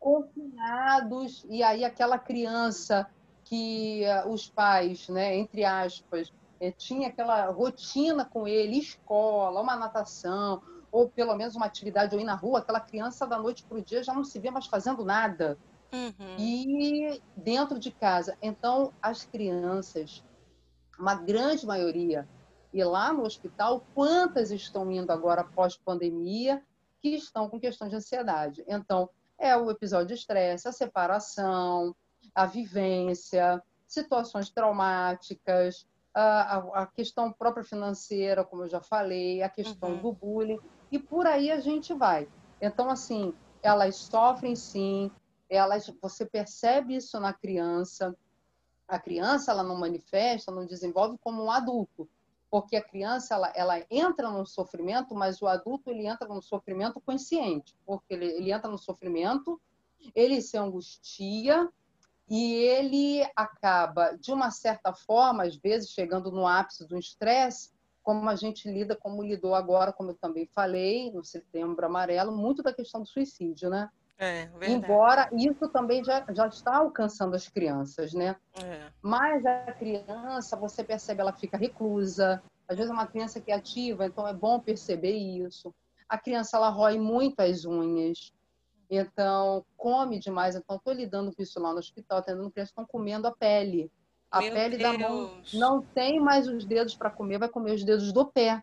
Confinados. 0.00 1.46
E 1.48 1.62
aí 1.62 1.84
aquela 1.84 2.18
criança 2.18 3.08
que 3.44 4.02
uh, 4.04 4.28
os 4.28 4.48
pais, 4.48 5.08
né, 5.08 5.36
entre 5.36 5.64
aspas, 5.64 6.32
eh, 6.60 6.70
tinha 6.70 7.08
aquela 7.08 7.46
rotina 7.46 8.24
com 8.24 8.46
ele, 8.46 8.78
escola, 8.78 9.62
uma 9.62 9.74
natação, 9.74 10.60
ou 10.92 11.08
pelo 11.08 11.34
menos 11.34 11.54
uma 11.56 11.64
atividade 11.64 12.14
ou 12.14 12.20
ir 12.20 12.24
na 12.24 12.34
rua, 12.34 12.58
aquela 12.58 12.80
criança 12.80 13.26
da 13.26 13.38
noite 13.38 13.64
para 13.64 13.78
o 13.78 13.82
dia 13.82 14.02
já 14.02 14.12
não 14.12 14.24
se 14.24 14.38
vê 14.38 14.50
mais 14.50 14.66
fazendo 14.66 15.04
nada. 15.04 15.56
Uhum. 15.90 16.36
E 16.38 17.22
dentro 17.34 17.78
de 17.78 17.90
casa. 17.90 18.36
Então, 18.42 18.92
as 19.00 19.24
crianças, 19.24 20.22
uma 20.98 21.14
grande 21.14 21.66
maioria, 21.66 22.28
e 22.72 22.82
lá 22.84 23.12
no 23.12 23.22
hospital, 23.22 23.84
quantas 23.94 24.50
estão 24.50 24.90
indo 24.90 25.10
agora 25.10 25.44
pós-pandemia 25.44 26.62
que 27.00 27.10
estão 27.10 27.48
com 27.48 27.58
questão 27.58 27.88
de 27.88 27.96
ansiedade? 27.96 28.64
Então, 28.66 29.08
é 29.38 29.56
o 29.56 29.70
episódio 29.70 30.08
de 30.08 30.14
estresse, 30.14 30.68
a 30.68 30.72
separação, 30.72 31.94
a 32.34 32.44
vivência, 32.44 33.62
situações 33.86 34.50
traumáticas, 34.50 35.86
a, 36.14 36.82
a, 36.82 36.86
questão 36.86 37.32
própria 37.32 37.64
financeira, 37.64 38.44
como 38.44 38.64
eu 38.64 38.68
já 38.68 38.80
falei, 38.80 39.42
a 39.42 39.48
questão 39.48 39.90
uhum. 39.90 40.02
do 40.02 40.12
bullying 40.12 40.58
e 40.90 40.98
por 40.98 41.26
aí 41.26 41.50
a 41.50 41.60
gente 41.60 41.94
vai. 41.94 42.28
Então, 42.60 42.90
assim, 42.90 43.32
elas 43.62 43.96
sofrem 43.96 44.56
sim, 44.56 45.10
elas, 45.48 45.90
você 46.02 46.26
percebe 46.26 46.96
isso 46.96 47.18
na 47.20 47.32
criança. 47.32 48.14
A 48.88 48.98
criança 48.98 49.52
ela 49.52 49.62
não 49.62 49.76
manifesta, 49.76 50.50
não 50.50 50.66
desenvolve 50.66 51.18
como 51.18 51.44
um 51.44 51.50
adulto, 51.50 52.08
porque 52.50 52.74
a 52.76 52.82
criança 52.82 53.34
ela, 53.34 53.52
ela 53.54 53.86
entra 53.90 54.30
no 54.30 54.46
sofrimento, 54.46 55.14
mas 55.14 55.42
o 55.42 55.46
adulto 55.46 55.90
ele 55.90 56.06
entra 56.06 56.26
no 56.26 56.40
sofrimento 56.40 57.00
consciente, 57.00 57.76
porque 57.84 58.14
ele, 58.14 58.24
ele 58.24 58.50
entra 58.50 58.70
no 58.70 58.78
sofrimento, 58.78 59.60
ele 60.14 60.40
se 60.40 60.56
angustia 60.56 61.70
e 62.30 62.54
ele 62.54 63.22
acaba, 63.36 64.12
de 64.12 64.32
uma 64.32 64.50
certa 64.50 64.92
forma, 64.94 65.44
às 65.44 65.56
vezes 65.56 65.90
chegando 65.90 66.30
no 66.30 66.46
ápice 66.46 66.86
do 66.86 66.98
estresse, 66.98 67.70
como 68.02 68.26
a 68.28 68.36
gente 68.36 68.70
lida, 68.70 68.96
como 68.96 69.22
lidou 69.22 69.54
agora, 69.54 69.92
como 69.92 70.12
eu 70.12 70.14
também 70.14 70.46
falei, 70.46 71.12
no 71.12 71.22
Setembro 71.22 71.84
Amarelo, 71.84 72.34
muito 72.34 72.62
da 72.62 72.72
questão 72.72 73.02
do 73.02 73.08
suicídio, 73.08 73.68
né? 73.68 73.90
É, 74.20 74.48
Embora 74.66 75.28
isso 75.32 75.68
também 75.68 76.02
já, 76.02 76.26
já 76.32 76.48
está 76.48 76.76
alcançando 76.76 77.36
as 77.36 77.48
crianças, 77.48 78.12
né? 78.12 78.34
É. 78.60 78.90
Mas 79.00 79.46
a 79.46 79.72
criança, 79.72 80.56
você 80.56 80.82
percebe, 80.82 81.20
ela 81.20 81.32
fica 81.32 81.56
reclusa. 81.56 82.42
Às 82.66 82.76
vezes 82.76 82.90
é 82.90 82.94
uma 82.94 83.06
criança 83.06 83.40
que 83.40 83.52
é 83.52 83.54
ativa, 83.54 84.06
então 84.06 84.26
é 84.26 84.34
bom 84.34 84.58
perceber 84.58 85.12
isso. 85.12 85.72
A 86.08 86.18
criança, 86.18 86.56
ela 86.56 86.68
rói 86.68 86.98
muito 86.98 87.38
as 87.40 87.64
unhas. 87.64 88.32
Então, 88.90 89.64
come 89.76 90.18
demais. 90.18 90.56
Então, 90.56 90.76
estou 90.76 90.92
lidando 90.92 91.32
com 91.32 91.40
isso 91.40 91.60
lá 91.60 91.72
no 91.72 91.78
hospital, 91.78 92.20
tendo 92.20 92.50
crianças 92.50 92.74
que 92.74 92.80
estão 92.80 92.86
comendo 92.86 93.28
a 93.28 93.32
pele. 93.32 93.90
A 94.30 94.40
Meu 94.40 94.52
pele 94.52 94.76
Deus. 94.76 94.98
da 94.98 95.08
mão 95.08 95.42
não 95.54 95.80
tem 95.80 96.18
mais 96.18 96.48
os 96.48 96.64
dedos 96.64 96.96
para 96.96 97.10
comer, 97.10 97.38
vai 97.38 97.48
comer 97.48 97.72
os 97.72 97.84
dedos 97.84 98.12
do 98.12 98.26
pé. 98.26 98.62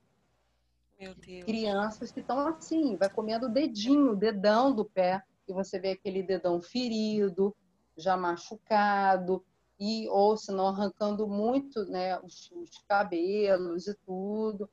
Meu 0.99 1.15
Deus. 1.15 1.43
Crianças 1.45 2.11
que 2.11 2.19
estão 2.19 2.39
assim, 2.47 2.95
vai 2.97 3.09
comendo 3.09 3.47
o 3.47 3.49
dedinho, 3.51 4.11
o 4.11 4.15
dedão 4.15 4.73
do 4.73 4.85
pé, 4.85 5.23
e 5.47 5.53
você 5.53 5.79
vê 5.79 5.91
aquele 5.91 6.23
dedão 6.23 6.61
ferido, 6.61 7.55
já 7.97 8.17
machucado, 8.17 9.43
e 9.79 10.07
ou 10.09 10.37
se 10.37 10.51
não 10.51 10.67
arrancando 10.67 11.27
muito 11.27 11.85
né, 11.85 12.19
os, 12.19 12.51
os 12.51 12.69
cabelos 12.87 13.87
e 13.87 13.95
tudo. 14.05 14.69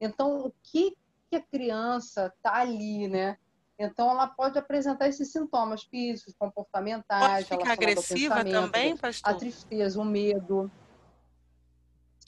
Então, 0.00 0.46
o 0.46 0.52
que, 0.62 0.96
que 1.30 1.36
a 1.36 1.42
criança 1.42 2.32
está 2.36 2.56
ali, 2.56 3.08
né? 3.08 3.36
Então, 3.78 4.08
ela 4.10 4.28
pode 4.28 4.58
apresentar 4.58 5.08
esses 5.08 5.32
sintomas 5.32 5.82
físicos, 5.82 6.34
comportamentais, 6.38 7.48
pode 7.48 7.60
ficar 7.60 7.72
agressiva 7.72 8.44
também, 8.44 8.96
pastor? 8.96 9.32
A 9.32 9.34
tristeza, 9.34 10.00
o 10.00 10.04
medo. 10.04 10.70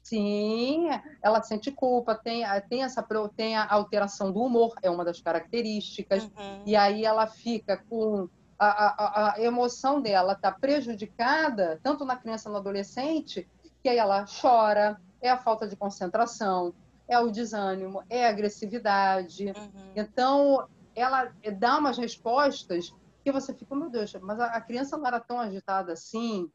Sim, 0.07 0.87
ela 1.21 1.43
sente 1.43 1.73
culpa, 1.73 2.15
tem, 2.15 2.45
tem, 2.69 2.85
essa, 2.85 3.05
tem 3.35 3.57
a 3.57 3.67
alteração 3.69 4.31
do 4.31 4.41
humor, 4.41 4.73
é 4.81 4.89
uma 4.89 5.05
das 5.05 5.21
características. 5.21 6.23
Uhum. 6.23 6.63
E 6.65 6.77
aí 6.77 7.05
ela 7.05 7.27
fica 7.27 7.77
com. 7.89 8.29
A, 8.57 8.69
a, 8.69 9.35
a 9.35 9.43
emoção 9.43 10.01
dela 10.01 10.35
está 10.35 10.53
prejudicada, 10.53 11.81
tanto 11.83 12.05
na 12.05 12.15
criança 12.15 12.49
no 12.49 12.57
adolescente, 12.57 13.49
que 13.83 13.89
aí 13.89 13.99
ela 13.99 14.25
chora, 14.27 14.97
é 15.21 15.29
a 15.29 15.37
falta 15.37 15.67
de 15.67 15.75
concentração, 15.75 16.73
é 17.09 17.19
o 17.19 17.29
desânimo, 17.29 18.01
é 18.09 18.27
a 18.27 18.31
agressividade. 18.31 19.47
Uhum. 19.47 19.93
Então, 19.97 20.69
ela 20.95 21.33
dá 21.59 21.79
umas 21.79 21.99
respostas 21.99 22.95
que 23.25 23.33
você 23.33 23.53
fica, 23.53 23.75
meu 23.75 23.91
Deus, 23.91 24.15
mas 24.23 24.39
a, 24.39 24.61
criança 24.61 24.97
não 24.97 25.05
era 25.05 25.19
tão 25.19 25.41
agitada 25.41 25.95
assim. 25.95 26.49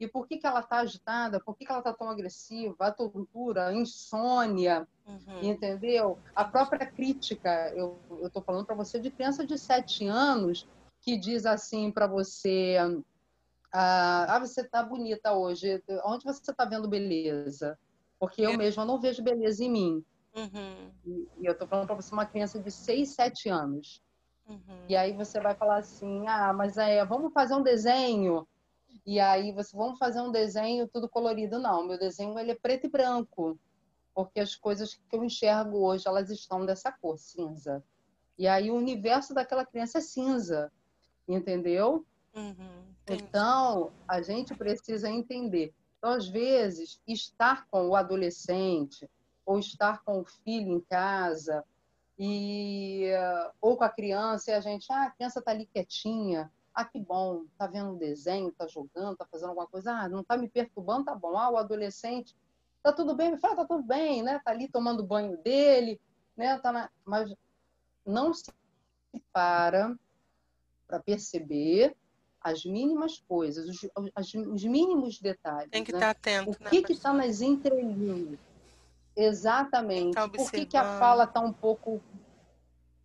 E 0.00 0.08
por 0.08 0.26
que, 0.26 0.38
que 0.38 0.46
ela 0.46 0.60
está 0.60 0.78
agitada? 0.78 1.38
Por 1.38 1.54
que, 1.54 1.66
que 1.66 1.70
ela 1.70 1.80
está 1.80 1.92
tão 1.92 2.08
agressiva? 2.08 2.86
A 2.86 2.90
tortura, 2.90 3.66
a 3.66 3.74
insônia, 3.74 4.88
uhum. 5.06 5.42
entendeu? 5.42 6.18
A 6.34 6.42
própria 6.42 6.86
crítica. 6.86 7.70
Eu 7.76 8.00
estou 8.22 8.42
falando 8.42 8.64
para 8.64 8.74
você 8.74 8.98
de 8.98 9.10
criança 9.10 9.46
de 9.46 9.58
7 9.58 10.06
anos 10.06 10.66
que 11.02 11.18
diz 11.18 11.44
assim 11.44 11.90
para 11.90 12.06
você: 12.06 12.78
ah, 13.70 14.36
ah 14.36 14.38
você 14.38 14.62
está 14.62 14.82
bonita 14.82 15.34
hoje. 15.34 15.82
Onde 16.06 16.24
você 16.24 16.50
está 16.50 16.64
vendo 16.64 16.88
beleza? 16.88 17.78
Porque 18.18 18.40
eu 18.40 18.56
mesma 18.56 18.86
não 18.86 18.98
vejo 18.98 19.22
beleza 19.22 19.62
em 19.62 19.70
mim. 19.70 20.04
Uhum. 20.34 20.90
E, 21.04 21.28
e, 21.40 21.46
eu 21.46 21.56
tô 21.56 21.66
falando 21.66 21.86
para 21.86 21.96
você 21.96 22.12
uma 22.12 22.26
criança 22.26 22.58
de 22.58 22.70
6, 22.70 23.10
7 23.10 23.48
anos. 23.50 24.02
Uhum. 24.48 24.84
E 24.88 24.96
aí 24.96 25.12
você 25.12 25.40
vai 25.40 25.54
falar 25.54 25.78
assim, 25.78 26.26
ah, 26.26 26.52
mas 26.52 26.76
é, 26.76 27.04
vamos 27.04 27.32
fazer 27.32 27.54
um 27.54 27.62
desenho. 27.62 28.46
E 29.06 29.18
aí 29.18 29.52
você, 29.52 29.76
vamos 29.76 29.98
fazer 29.98 30.20
um 30.20 30.30
desenho 30.30 30.88
tudo 30.88 31.08
colorido. 31.08 31.58
Não, 31.58 31.86
meu 31.86 31.98
desenho 31.98 32.38
ele 32.38 32.52
é 32.52 32.54
preto 32.54 32.86
e 32.86 32.90
branco. 32.90 33.58
Porque 34.14 34.40
as 34.40 34.54
coisas 34.56 34.94
que 34.94 35.16
eu 35.16 35.24
enxergo 35.24 35.78
hoje, 35.78 36.06
elas 36.06 36.30
estão 36.30 36.66
dessa 36.66 36.92
cor, 36.92 37.18
cinza. 37.18 37.82
E 38.38 38.46
aí 38.46 38.70
o 38.70 38.76
universo 38.76 39.32
daquela 39.34 39.64
criança 39.64 39.98
é 39.98 40.00
cinza. 40.00 40.72
Entendeu? 41.28 42.04
Uhum, 42.34 42.94
então, 43.08 43.92
a 44.06 44.20
gente 44.20 44.54
precisa 44.54 45.08
entender. 45.08 45.72
Então, 45.98 46.10
às 46.10 46.28
vezes, 46.28 47.00
estar 47.06 47.66
com 47.68 47.88
o 47.88 47.96
adolescente, 47.96 49.08
ou 49.50 49.58
estar 49.58 50.02
com 50.04 50.20
o 50.20 50.24
filho 50.24 50.72
em 50.72 50.80
casa 50.80 51.64
e 52.16 53.10
ou 53.60 53.76
com 53.76 53.82
a 53.82 53.88
criança 53.88 54.50
e 54.50 54.54
a 54.54 54.60
gente, 54.60 54.86
ah, 54.92 55.04
a 55.04 55.10
criança 55.10 55.40
está 55.40 55.50
ali 55.50 55.66
quietinha, 55.66 56.52
ah, 56.74 56.84
que 56.84 57.00
bom, 57.00 57.44
está 57.52 57.66
vendo 57.66 57.90
um 57.90 57.98
desenho, 57.98 58.48
está 58.48 58.66
jogando, 58.66 59.12
está 59.12 59.26
fazendo 59.26 59.50
alguma 59.50 59.66
coisa, 59.66 59.92
ah, 59.92 60.08
não 60.08 60.20
está 60.20 60.36
me 60.36 60.48
perturbando, 60.48 61.04
tá 61.04 61.14
bom. 61.14 61.36
Ah, 61.36 61.50
o 61.50 61.56
adolescente, 61.56 62.34
tá 62.82 62.92
tudo 62.92 63.14
bem, 63.14 63.32
me 63.32 63.38
fala, 63.38 63.56
tá 63.56 63.64
tudo 63.64 63.82
bem, 63.82 64.22
né? 64.22 64.40
Tá 64.44 64.50
ali 64.50 64.68
tomando 64.68 65.02
banho 65.02 65.36
dele, 65.38 66.00
né? 66.36 66.58
Tá 66.58 66.72
na... 66.72 66.90
Mas 67.04 67.34
não 68.06 68.32
se 68.32 68.50
para 69.32 69.96
para 70.86 70.98
perceber 70.98 71.96
as 72.40 72.64
mínimas 72.64 73.22
coisas, 73.28 73.68
os, 73.68 73.88
os, 73.96 74.34
os 74.34 74.64
mínimos 74.64 75.20
detalhes. 75.20 75.70
Tem 75.70 75.84
que 75.84 75.92
né? 75.92 75.98
estar 75.98 76.10
atento. 76.10 76.50
O 76.50 76.70
que 76.70 76.92
está 76.92 77.12
nas 77.12 77.40
entrelinhas? 77.40 78.38
Exatamente. 79.14 80.14
Tá 80.14 80.28
Por 80.28 80.50
que, 80.50 80.64
que 80.64 80.76
a 80.76 80.98
fala 80.98 81.24
está 81.24 81.40
um 81.40 81.52
pouco 81.52 82.00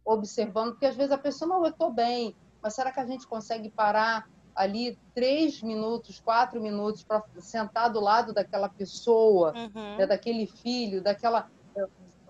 observando? 0.03 0.72
Porque 0.72 0.86
às 0.86 0.95
vezes 0.95 1.11
a 1.11 1.18
pessoa, 1.18 1.49
não, 1.49 1.63
eu 1.63 1.72
estou 1.72 1.91
bem, 1.91 2.36
mas 2.66 2.74
será 2.74 2.91
que 2.91 2.99
a 2.99 3.05
gente 3.05 3.28
consegue 3.28 3.70
parar 3.70 4.28
ali 4.55 4.97
três 5.13 5.61
minutos, 5.61 6.20
quatro 6.20 6.59
minutos 6.59 7.03
para 7.03 7.24
sentar 7.38 7.91
do 7.91 7.99
lado 7.99 8.34
daquela 8.34 8.68
pessoa, 8.68 9.53
uhum. 9.55 9.97
né, 9.97 10.07
daquele 10.07 10.47
filho, 10.47 10.99
daquela. 10.99 11.47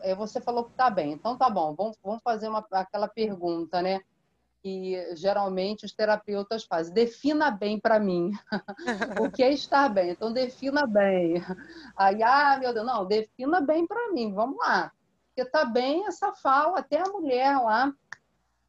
É, 0.02 0.14
você 0.14 0.42
falou 0.42 0.66
que 0.66 0.72
está 0.72 0.90
bem, 0.90 1.14
então 1.14 1.38
tá 1.38 1.50
bom, 1.50 1.74
vamos, 1.74 1.98
vamos 2.04 2.22
fazer 2.22 2.50
uma, 2.50 2.66
aquela 2.70 3.08
pergunta, 3.08 3.82
né? 3.82 4.02
Que 4.62 5.16
geralmente 5.16 5.86
os 5.86 5.94
terapeutas 5.94 6.66
fazem. 6.66 6.94
Defina 6.94 7.50
bem 7.50 7.80
para 7.80 7.98
mim 7.98 8.32
o 9.22 9.32
que 9.32 9.42
é 9.42 9.54
estar 9.54 9.88
bem. 9.88 10.10
Então, 10.10 10.34
defina 10.34 10.86
bem. 10.86 11.42
Aí, 11.96 12.22
ah, 12.22 12.58
meu 12.60 12.74
Deus, 12.74 12.86
não, 12.86 13.06
defina 13.06 13.62
bem 13.62 13.88
para 13.88 14.12
mim, 14.12 14.34
vamos 14.34 14.58
lá. 14.58 14.92
Porque 15.34 15.50
tá 15.50 15.64
bem 15.64 16.06
essa 16.06 16.34
fala, 16.34 16.80
até 16.80 17.00
a 17.00 17.10
mulher 17.10 17.58
lá 17.58 17.94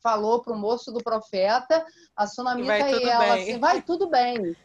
falou 0.06 0.40
para 0.40 0.52
o 0.52 0.56
moço 0.56 0.92
do 0.92 1.02
profeta, 1.02 1.84
a 2.14 2.28
sunamita 2.28 2.90
e, 2.90 3.02
e 3.02 3.08
ela 3.08 3.24
bem. 3.24 3.42
assim, 3.42 3.58
vai 3.58 3.82
tudo 3.82 4.08
bem. 4.08 4.56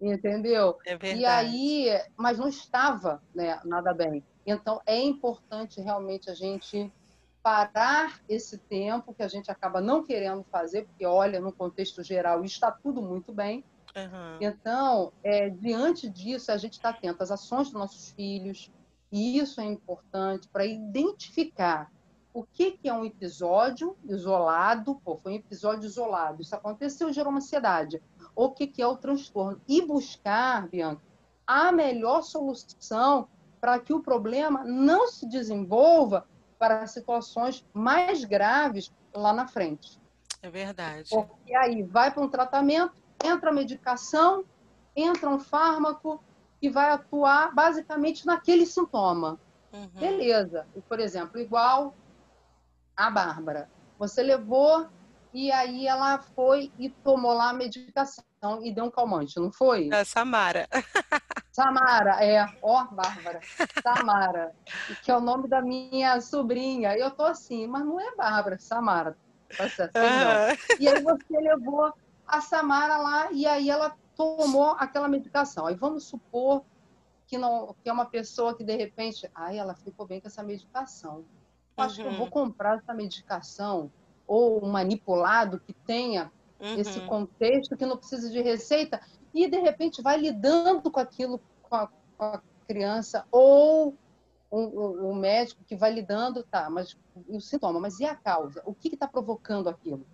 Entendeu? 0.00 0.76
É. 0.84 1.14
E 1.14 1.24
aí, 1.24 1.86
mas 2.16 2.38
não 2.38 2.48
estava 2.48 3.22
né, 3.32 3.60
nada 3.64 3.94
bem. 3.94 4.24
Então, 4.44 4.80
é 4.84 5.00
importante 5.00 5.80
realmente 5.80 6.28
a 6.28 6.34
gente 6.34 6.92
parar 7.40 8.20
esse 8.28 8.58
tempo 8.58 9.14
que 9.14 9.22
a 9.22 9.28
gente 9.28 9.48
acaba 9.48 9.80
não 9.80 10.02
querendo 10.02 10.42
fazer, 10.50 10.86
porque, 10.86 11.06
olha, 11.06 11.38
no 11.38 11.52
contexto 11.52 12.02
geral, 12.02 12.42
está 12.42 12.72
tudo 12.72 13.00
muito 13.00 13.32
bem. 13.32 13.64
Uhum. 13.94 14.38
Então, 14.40 15.12
é, 15.22 15.50
diante 15.50 16.10
disso, 16.10 16.50
a 16.50 16.56
gente 16.56 16.72
está 16.72 16.88
atento 16.88 17.22
às 17.22 17.30
ações 17.30 17.68
dos 17.68 17.78
nossos 17.78 18.10
filhos, 18.10 18.72
e 19.12 19.38
isso 19.38 19.60
é 19.60 19.64
importante 19.64 20.48
para 20.48 20.66
identificar 20.66 21.93
o 22.34 22.42
que, 22.42 22.72
que 22.72 22.88
é 22.88 22.92
um 22.92 23.04
episódio 23.04 23.96
isolado, 24.04 24.96
pô, 25.04 25.16
foi 25.22 25.32
um 25.32 25.36
episódio 25.36 25.86
isolado, 25.86 26.42
isso 26.42 26.54
aconteceu, 26.54 27.12
gerou 27.12 27.30
uma 27.30 27.38
ansiedade, 27.38 28.02
o 28.34 28.50
que, 28.50 28.66
que 28.66 28.82
é 28.82 28.86
o 28.86 28.96
transtorno, 28.96 29.60
e 29.68 29.80
buscar, 29.80 30.66
Bianca, 30.68 31.00
a 31.46 31.70
melhor 31.70 32.22
solução 32.22 33.28
para 33.60 33.78
que 33.78 33.92
o 33.92 34.02
problema 34.02 34.64
não 34.64 35.06
se 35.06 35.28
desenvolva 35.28 36.26
para 36.58 36.84
situações 36.88 37.64
mais 37.72 38.24
graves 38.24 38.92
lá 39.14 39.32
na 39.32 39.46
frente. 39.46 40.00
É 40.42 40.50
verdade. 40.50 41.10
Porque 41.10 41.54
aí 41.54 41.84
vai 41.84 42.12
para 42.12 42.24
um 42.24 42.28
tratamento, 42.28 42.94
entra 43.24 43.50
a 43.50 43.52
medicação, 43.52 44.44
entra 44.96 45.30
um 45.30 45.38
fármaco 45.38 46.22
que 46.60 46.68
vai 46.68 46.90
atuar 46.90 47.54
basicamente 47.54 48.26
naquele 48.26 48.66
sintoma. 48.66 49.38
Uhum. 49.72 49.88
Beleza. 50.00 50.66
E, 50.74 50.80
por 50.80 50.98
exemplo, 50.98 51.40
igual 51.40 51.94
a 52.96 53.10
Bárbara. 53.10 53.68
Você 53.98 54.22
levou 54.22 54.88
e 55.32 55.50
aí 55.50 55.86
ela 55.86 56.18
foi 56.18 56.72
e 56.78 56.88
tomou 56.88 57.32
lá 57.32 57.50
a 57.50 57.52
medicação 57.52 58.24
e 58.62 58.72
deu 58.72 58.84
um 58.84 58.90
calmante, 58.90 59.38
não 59.40 59.50
foi? 59.50 59.90
É 59.92 60.04
Samara. 60.04 60.68
Samara, 61.50 62.24
é, 62.24 62.44
ó, 62.62 62.84
Bárbara, 62.86 63.40
Samara, 63.82 64.52
que 65.02 65.10
é 65.10 65.16
o 65.16 65.20
nome 65.20 65.48
da 65.48 65.62
minha 65.62 66.20
sobrinha. 66.20 66.96
Eu 66.96 67.10
tô 67.12 67.24
assim, 67.24 67.66
mas 67.66 67.84
não 67.84 68.00
é 68.00 68.14
Bárbara, 68.16 68.58
Samara. 68.58 69.16
Tá 69.56 69.68
certo, 69.68 69.96
uhum. 69.96 70.76
E 70.80 70.88
aí 70.88 71.02
você 71.02 71.38
levou 71.38 71.92
a 72.26 72.40
Samara 72.40 72.96
lá 72.96 73.30
e 73.30 73.46
aí 73.46 73.70
ela 73.70 73.96
tomou 74.16 74.76
aquela 74.78 75.08
medicação. 75.08 75.66
Aí 75.66 75.74
vamos 75.74 76.04
supor 76.04 76.64
que 77.26 77.38
não 77.38 77.74
que 77.82 77.88
é 77.88 77.92
uma 77.92 78.06
pessoa 78.06 78.56
que 78.56 78.64
de 78.64 78.76
repente, 78.76 79.30
ai, 79.34 79.58
ela 79.58 79.74
ficou 79.74 80.06
bem 80.06 80.20
com 80.20 80.28
essa 80.28 80.42
medicação 80.42 81.24
acho 81.76 81.96
que 81.96 82.02
eu 82.02 82.12
vou 82.12 82.24
uhum. 82.24 82.30
comprar 82.30 82.78
essa 82.78 82.94
medicação 82.94 83.90
ou 84.26 84.64
um 84.64 84.70
manipulado 84.70 85.60
que 85.60 85.72
tenha 85.72 86.30
uhum. 86.60 86.76
esse 86.76 87.00
contexto, 87.00 87.76
que 87.76 87.84
não 87.84 87.96
precisa 87.96 88.30
de 88.30 88.40
receita, 88.40 89.00
e 89.32 89.48
de 89.48 89.58
repente 89.58 90.00
vai 90.00 90.18
lidando 90.18 90.90
com 90.90 91.00
aquilo 91.00 91.40
com 91.62 91.74
a, 91.74 91.86
com 92.16 92.24
a 92.24 92.42
criança, 92.66 93.26
ou 93.30 93.96
o 94.50 94.58
um, 94.58 95.10
um, 95.10 95.14
médico 95.14 95.64
que 95.64 95.74
vai 95.74 95.92
lidando, 95.92 96.44
tá, 96.44 96.70
mas 96.70 96.96
o 97.28 97.40
sintoma, 97.40 97.80
mas 97.80 97.98
e 97.98 98.04
a 98.04 98.14
causa? 98.14 98.62
O 98.64 98.72
que 98.72 98.88
está 98.88 99.08
provocando 99.08 99.68
aquilo? 99.68 100.06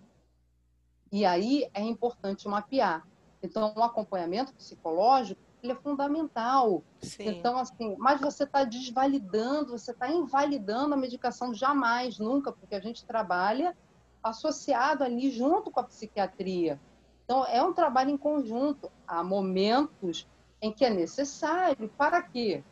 E 1.11 1.25
aí 1.25 1.69
é 1.73 1.81
importante 1.81 2.47
mapear. 2.47 3.07
Então, 3.43 3.73
um 3.75 3.83
acompanhamento 3.83 4.53
psicológico 4.53 5.41
ele 5.63 5.73
é 5.73 5.75
fundamental. 5.75 6.83
Sim. 7.01 7.29
Então, 7.29 7.57
assim, 7.57 7.95
mas 7.97 8.19
você 8.19 8.43
está 8.43 8.63
desvalidando, 8.63 9.77
você 9.77 9.91
está 9.91 10.09
invalidando 10.09 10.93
a 10.93 10.97
medicação 10.97 11.53
jamais, 11.53 12.19
nunca, 12.19 12.51
porque 12.51 12.75
a 12.75 12.79
gente 12.79 13.05
trabalha 13.05 13.75
associado 14.23 15.03
ali 15.03 15.31
junto 15.31 15.71
com 15.71 15.79
a 15.79 15.83
psiquiatria. 15.83 16.79
Então, 17.25 17.45
é 17.45 17.63
um 17.63 17.73
trabalho 17.73 18.09
em 18.09 18.17
conjunto. 18.17 18.91
Há 19.07 19.23
momentos 19.23 20.27
em 20.61 20.71
que 20.71 20.85
é 20.85 20.89
necessário. 20.89 21.89
Para 21.97 22.21
quê? 22.21 22.63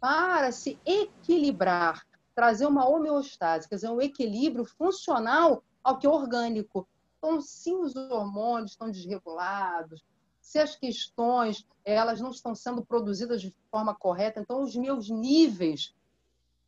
Para 0.00 0.52
se 0.52 0.78
equilibrar, 0.84 2.04
trazer 2.34 2.66
uma 2.66 2.88
homeostase, 2.88 3.68
quer 3.68 3.76
dizer, 3.76 3.88
um 3.88 4.00
equilíbrio 4.00 4.64
funcional 4.64 5.62
ao 5.82 5.98
que 5.98 6.06
é 6.06 6.10
orgânico. 6.10 6.88
Então, 7.18 7.40
se 7.40 7.74
os 7.74 7.94
hormônios 7.94 8.72
estão 8.72 8.90
desregulados, 8.90 10.02
se 10.50 10.58
as 10.58 10.74
questões 10.74 11.64
elas 11.84 12.20
não 12.20 12.32
estão 12.32 12.56
sendo 12.56 12.84
produzidas 12.84 13.40
de 13.40 13.54
forma 13.70 13.94
correta, 13.94 14.40
então 14.40 14.64
os 14.64 14.74
meus 14.74 15.08
níveis 15.08 15.94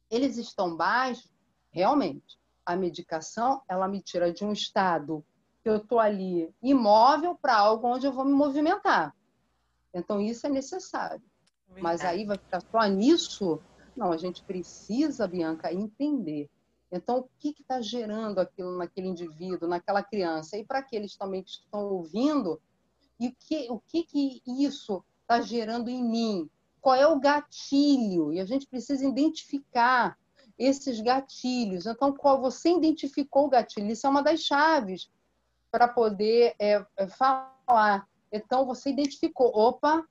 eles 0.08 0.36
estão 0.36 0.76
baixos, 0.76 1.32
realmente. 1.68 2.38
A 2.64 2.76
medicação 2.76 3.60
ela 3.68 3.88
me 3.88 4.00
tira 4.00 4.32
de 4.32 4.44
um 4.44 4.52
estado 4.52 5.24
que 5.64 5.68
eu 5.68 5.78
estou 5.78 5.98
ali 5.98 6.54
imóvel 6.62 7.34
para 7.34 7.56
algo 7.58 7.88
onde 7.88 8.06
eu 8.06 8.12
vou 8.12 8.24
me 8.24 8.32
movimentar. 8.32 9.12
Então 9.92 10.20
isso 10.20 10.46
é 10.46 10.50
necessário. 10.50 11.24
Verdade. 11.66 11.82
Mas 11.82 12.02
aí 12.02 12.24
vai 12.24 12.38
ficar 12.38 12.60
só 12.60 12.84
nisso? 12.86 13.60
Não, 13.96 14.12
a 14.12 14.16
gente 14.16 14.44
precisa, 14.44 15.26
Bianca, 15.26 15.74
entender. 15.74 16.48
Então, 16.92 17.18
o 17.18 17.28
que 17.40 17.48
está 17.48 17.80
gerando 17.80 18.38
aquilo 18.38 18.78
naquele 18.78 19.08
indivíduo, 19.08 19.68
naquela 19.68 20.04
criança? 20.04 20.56
E 20.56 20.64
para 20.64 20.78
aqueles 20.78 21.16
também 21.16 21.42
que 21.42 21.50
estão 21.50 21.80
ouvindo, 21.80 22.60
e 23.22 23.28
o 23.28 23.36
que, 23.38 23.70
o 23.70 23.78
que, 23.78 24.02
que 24.02 24.42
isso 24.44 25.04
está 25.20 25.40
gerando 25.40 25.88
em 25.88 26.02
mim? 26.02 26.50
Qual 26.80 26.96
é 26.96 27.06
o 27.06 27.20
gatilho? 27.20 28.32
E 28.32 28.40
a 28.40 28.44
gente 28.44 28.66
precisa 28.66 29.06
identificar 29.06 30.18
esses 30.58 31.00
gatilhos. 31.00 31.86
Então, 31.86 32.12
qual 32.12 32.40
você 32.40 32.70
identificou 32.70 33.46
o 33.46 33.48
gatilho? 33.48 33.92
Isso 33.92 34.08
é 34.08 34.10
uma 34.10 34.24
das 34.24 34.40
chaves 34.40 35.08
para 35.70 35.86
poder 35.86 36.56
é, 36.58 36.84
é, 36.96 37.06
falar. 37.06 38.08
Então, 38.32 38.66
você 38.66 38.90
identificou, 38.90 39.56
opa, 39.56 40.04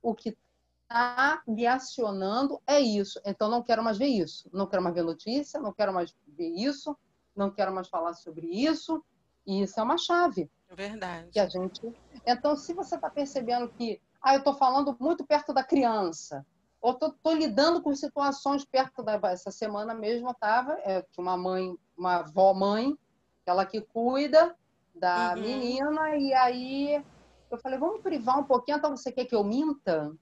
o 0.00 0.14
que 0.14 0.36
está 0.82 1.42
me 1.48 1.66
acionando 1.66 2.62
é 2.64 2.78
isso. 2.78 3.20
Então, 3.24 3.50
não 3.50 3.60
quero 3.60 3.82
mais 3.82 3.98
ver 3.98 4.06
isso. 4.06 4.48
Não 4.52 4.68
quero 4.68 4.84
mais 4.84 4.94
ver 4.94 5.02
notícia, 5.02 5.58
não 5.58 5.72
quero 5.72 5.92
mais 5.92 6.14
ver 6.28 6.50
isso, 6.50 6.96
não 7.34 7.50
quero 7.50 7.74
mais 7.74 7.88
falar 7.88 8.14
sobre 8.14 8.46
isso. 8.46 9.04
E 9.44 9.62
isso 9.62 9.80
é 9.80 9.82
uma 9.82 9.98
chave. 9.98 10.48
Verdade. 10.74 11.30
Que 11.30 11.40
a 11.40 11.48
gente. 11.48 11.94
Então, 12.26 12.56
se 12.56 12.74
você 12.74 12.96
está 12.96 13.08
percebendo 13.08 13.68
que 13.68 14.00
ah, 14.22 14.34
eu 14.34 14.38
estou 14.38 14.54
falando 14.54 14.96
muito 14.98 15.24
perto 15.24 15.52
da 15.52 15.62
criança, 15.62 16.44
ou 16.80 16.92
estou 16.92 17.34
lidando 17.34 17.80
com 17.80 17.94
situações 17.94 18.64
perto 18.64 19.02
da. 19.02 19.14
Essa 19.30 19.50
semana 19.50 19.94
mesmo 19.94 20.28
eu 20.28 20.32
estava, 20.32 20.72
é, 20.84 21.02
tinha 21.12 21.22
uma 21.22 21.36
mãe, 21.36 21.76
uma 21.96 22.16
avó 22.16 22.52
mãe, 22.52 22.96
ela 23.44 23.64
que 23.64 23.80
cuida 23.80 24.54
da 24.94 25.34
uhum. 25.34 25.42
menina, 25.42 26.16
e 26.16 26.32
aí 26.32 27.04
eu 27.50 27.58
falei, 27.58 27.78
vamos 27.78 28.00
privar 28.00 28.38
um 28.38 28.44
pouquinho, 28.44 28.78
então 28.78 28.96
você 28.96 29.12
quer 29.12 29.24
que 29.24 29.34
eu 29.34 29.44
minta? 29.44 30.12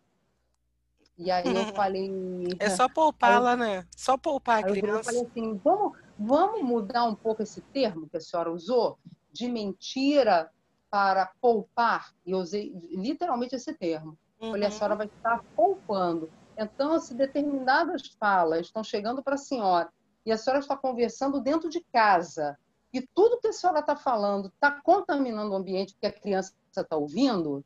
E 1.16 1.30
aí 1.30 1.44
eu 1.46 1.64
falei. 1.74 2.10
É 2.58 2.70
só 2.70 2.88
poupá-la, 2.88 3.56
né? 3.56 3.86
Só 3.96 4.16
poupar 4.18 4.58
a 4.58 4.62
criança. 4.62 4.98
Eu 4.98 5.04
falei 5.04 5.22
assim, 5.22 5.60
vamos, 5.64 5.98
vamos 6.18 6.62
mudar 6.62 7.04
um 7.04 7.14
pouco 7.14 7.42
esse 7.42 7.60
termo 7.60 8.08
que 8.08 8.16
a 8.16 8.20
senhora 8.20 8.52
usou? 8.52 8.98
De 9.34 9.48
mentira 9.48 10.48
para 10.88 11.26
poupar, 11.40 12.14
e 12.24 12.30
eu 12.30 12.38
usei 12.38 12.72
literalmente 12.92 13.56
esse 13.56 13.74
termo. 13.74 14.16
Uhum. 14.40 14.52
Falei, 14.52 14.68
a 14.68 14.70
senhora 14.70 14.94
vai 14.94 15.06
estar 15.06 15.42
poupando. 15.56 16.30
Então, 16.56 17.00
se 17.00 17.14
determinadas 17.14 18.06
falas 18.18 18.66
estão 18.66 18.84
chegando 18.84 19.24
para 19.24 19.34
a 19.34 19.38
senhora 19.38 19.92
e 20.24 20.30
a 20.30 20.38
senhora 20.38 20.60
está 20.60 20.76
conversando 20.76 21.40
dentro 21.40 21.68
de 21.68 21.80
casa 21.92 22.56
e 22.92 23.02
tudo 23.12 23.40
que 23.40 23.48
a 23.48 23.52
senhora 23.52 23.80
está 23.80 23.96
falando 23.96 24.46
está 24.46 24.70
contaminando 24.70 25.50
o 25.50 25.56
ambiente 25.56 25.96
que 26.00 26.06
a 26.06 26.12
criança 26.12 26.54
está 26.70 26.96
ouvindo, 26.96 27.64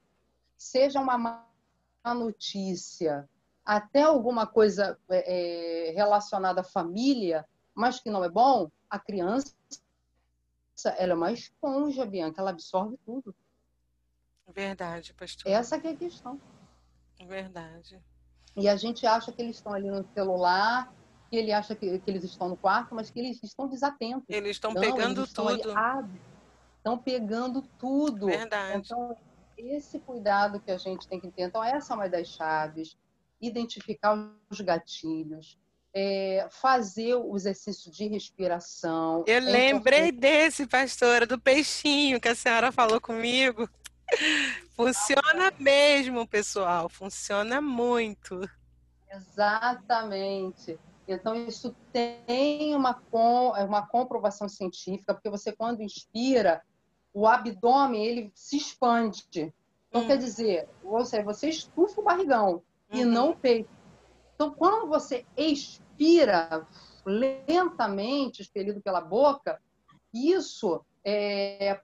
seja 0.56 0.98
uma 0.98 1.18
má 1.18 1.44
notícia, 2.14 3.28
até 3.62 4.04
alguma 4.04 4.46
coisa 4.46 4.98
é, 5.10 5.90
é 5.90 5.92
relacionada 5.92 6.62
à 6.62 6.64
família, 6.64 7.46
mas 7.74 8.00
que 8.00 8.08
não 8.08 8.24
é 8.24 8.30
bom, 8.30 8.70
a 8.88 8.98
criança 8.98 9.54
ela 10.86 11.12
é 11.12 11.16
uma 11.16 11.32
esponja, 11.32 12.04
Bianca, 12.04 12.40
ela 12.40 12.50
absorve 12.50 12.96
tudo. 13.04 13.34
Verdade, 14.54 15.12
pastor. 15.14 15.50
Essa 15.50 15.78
que 15.78 15.86
é 15.86 15.90
a 15.90 15.96
questão. 15.96 16.40
Verdade. 17.26 18.00
E 18.56 18.68
a 18.68 18.76
gente 18.76 19.06
acha 19.06 19.30
que 19.30 19.42
eles 19.42 19.56
estão 19.56 19.72
ali 19.72 19.90
no 19.90 20.06
celular, 20.14 20.92
que 21.30 21.36
ele 21.36 21.52
acha 21.52 21.74
que, 21.74 21.98
que 21.98 22.10
eles 22.10 22.24
estão 22.24 22.48
no 22.48 22.56
quarto, 22.56 22.94
mas 22.94 23.10
que 23.10 23.18
eles 23.18 23.42
estão 23.42 23.68
desatentos. 23.68 24.24
Eles 24.28 24.52
estão 24.52 24.74
pegando 24.74 25.20
eles 25.20 25.32
tudo. 25.32 25.56
Estão, 25.56 25.76
ali, 25.76 26.20
estão 26.76 26.98
pegando 26.98 27.62
tudo. 27.78 28.26
Verdade. 28.26 28.78
Então, 28.78 29.16
esse 29.56 29.98
cuidado 30.00 30.60
que 30.60 30.70
a 30.70 30.78
gente 30.78 31.06
tem 31.06 31.20
que 31.20 31.30
ter. 31.30 31.42
Então, 31.42 31.62
essa 31.62 31.92
é 31.92 31.96
uma 31.96 32.08
das 32.08 32.28
chaves. 32.28 32.96
Identificar 33.40 34.14
os 34.50 34.60
gatilhos, 34.60 35.58
é, 35.94 36.46
fazer 36.50 37.14
o 37.14 37.34
exercício 37.36 37.90
de 37.90 38.06
respiração. 38.06 39.24
Eu 39.26 39.36
é 39.36 39.40
lembrei 39.40 40.08
importante... 40.08 40.20
desse, 40.20 40.66
pastora, 40.66 41.26
do 41.26 41.38
peixinho 41.38 42.20
que 42.20 42.28
a 42.28 42.34
senhora 42.34 42.70
falou 42.70 43.00
comigo. 43.00 43.68
Funciona 44.76 45.52
mesmo, 45.58 46.26
pessoal. 46.26 46.88
Funciona 46.88 47.60
muito. 47.60 48.48
Exatamente. 49.10 50.78
Então, 51.06 51.34
isso 51.34 51.74
tem 51.92 52.74
uma, 52.74 53.00
uma 53.66 53.86
comprovação 53.86 54.48
científica, 54.48 55.14
porque 55.14 55.30
você, 55.30 55.52
quando 55.52 55.82
inspira, 55.82 56.62
o 57.14 57.26
abdômen 57.26 58.04
ele 58.04 58.30
se 58.34 58.58
expande. 58.58 59.52
Então, 59.88 60.02
hum. 60.02 60.06
quer 60.06 60.18
dizer, 60.18 60.68
você, 60.82 61.22
você 61.22 61.48
estufa 61.48 62.00
o 62.00 62.04
barrigão 62.04 62.62
uhum. 62.92 63.00
e 63.00 63.04
não 63.04 63.30
o 63.30 63.36
peito. 63.36 63.70
Então, 64.38 64.54
quando 64.54 64.86
você 64.86 65.26
expira 65.36 66.64
lentamente, 67.04 68.40
expelido 68.40 68.80
pela 68.80 69.00
boca, 69.00 69.60
isso 70.14 70.80
é, 71.04 71.80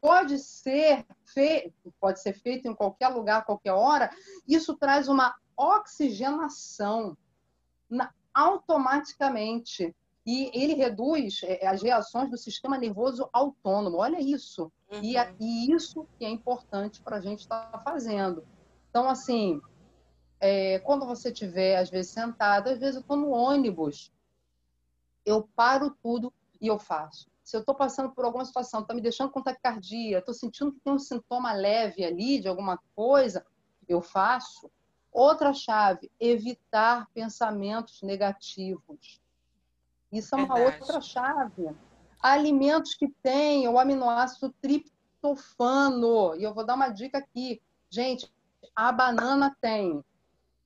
pode 0.00 0.38
ser 0.38 1.04
feito, 1.24 1.92
pode 2.00 2.20
ser 2.20 2.32
feito 2.32 2.68
em 2.68 2.74
qualquer 2.76 3.08
lugar, 3.08 3.44
qualquer 3.44 3.72
hora. 3.72 4.08
Isso 4.46 4.76
traz 4.76 5.08
uma 5.08 5.34
oxigenação 5.56 7.18
na, 7.90 8.14
automaticamente. 8.32 9.92
E 10.24 10.48
ele 10.54 10.74
reduz 10.74 11.40
é, 11.42 11.66
as 11.66 11.82
reações 11.82 12.30
do 12.30 12.38
sistema 12.38 12.78
nervoso 12.78 13.28
autônomo. 13.32 13.96
Olha 13.96 14.20
isso. 14.20 14.70
Uhum. 14.92 15.02
E, 15.02 15.16
e, 15.40 15.72
isso 15.72 16.06
que 16.16 16.24
é 16.24 16.30
importante 16.30 17.02
para 17.02 17.16
a 17.16 17.20
gente 17.20 17.40
estar 17.40 17.66
tá 17.66 17.78
fazendo. 17.80 18.46
Então, 18.90 19.08
assim, 19.08 19.60
é, 20.40 20.78
quando 20.80 21.06
você 21.06 21.30
estiver, 21.30 21.76
às 21.76 21.90
vezes, 21.90 22.12
sentado, 22.12 22.68
às 22.68 22.78
vezes 22.78 22.96
eu 22.96 23.00
estou 23.00 23.16
no 23.16 23.30
ônibus, 23.30 24.12
eu 25.24 25.48
paro 25.54 25.96
tudo 26.02 26.32
e 26.60 26.66
eu 26.66 26.78
faço. 26.78 27.28
Se 27.42 27.56
eu 27.56 27.60
estou 27.60 27.74
passando 27.74 28.10
por 28.10 28.24
alguma 28.24 28.44
situação, 28.44 28.80
está 28.80 28.92
me 28.92 29.00
deixando 29.00 29.30
com 29.30 29.42
taquicardia, 29.42 30.18
estou 30.18 30.34
sentindo 30.34 30.72
que 30.72 30.80
tem 30.80 30.92
um 30.92 30.98
sintoma 30.98 31.52
leve 31.52 32.04
ali 32.04 32.40
de 32.40 32.48
alguma 32.48 32.78
coisa, 32.94 33.46
eu 33.88 34.02
faço. 34.02 34.70
Outra 35.12 35.54
chave, 35.54 36.10
evitar 36.20 37.08
pensamentos 37.14 38.02
negativos. 38.02 39.20
Isso 40.12 40.34
é 40.34 40.38
uma 40.38 40.54
Verdade. 40.54 40.80
outra 40.82 41.00
chave. 41.00 41.70
Alimentos 42.20 42.94
que 42.94 43.08
têm 43.22 43.68
o 43.68 43.78
aminoácido 43.78 44.52
triptofano. 44.60 46.34
E 46.34 46.42
eu 46.42 46.52
vou 46.52 46.66
dar 46.66 46.74
uma 46.74 46.88
dica 46.88 47.18
aqui. 47.18 47.62
Gente, 47.88 48.30
a 48.74 48.92
banana 48.92 49.56
tem. 49.60 50.04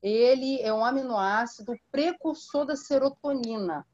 Ele 0.03 0.61
é 0.61 0.72
um 0.72 0.84
aminoácido 0.84 1.74
precursor 1.90 2.64
da 2.64 2.76
serotonina. 2.76 3.86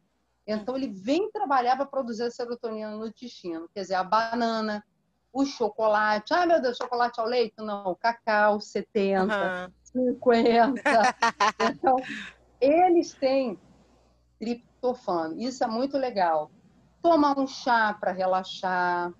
Então, 0.47 0.77
ele 0.77 0.89
vem 0.89 1.31
trabalhar 1.31 1.77
para 1.77 1.87
produzir 1.87 2.23
a 2.23 2.31
serotonina 2.31 2.91
no 2.93 3.07
intestino. 3.07 3.69
Quer 3.75 3.83
dizer, 3.83 3.95
a 3.95 4.05
banana, 4.05 4.85
o 5.33 5.45
chocolate. 5.45 6.33
Ah, 6.33 6.47
meu 6.47 6.63
Deus, 6.63 6.77
chocolate 6.77 7.21
ao 7.21 7.27
leite? 7.27 7.55
Não, 7.59 7.97
cacau, 7.97 8.61
70. 8.61 9.35
Uhum. 9.35 9.73
50. 10.15 10.81
então, 11.73 11.97
eles 12.61 13.13
têm 13.15 13.59
triptofano. 14.39 15.41
Isso 15.41 15.65
é 15.65 15.67
muito 15.67 15.99
legal. 15.99 16.51
Tomar 17.03 17.39
um 17.39 17.47
chá 17.47 17.97
para 17.99 18.13
relaxar, 18.13 19.13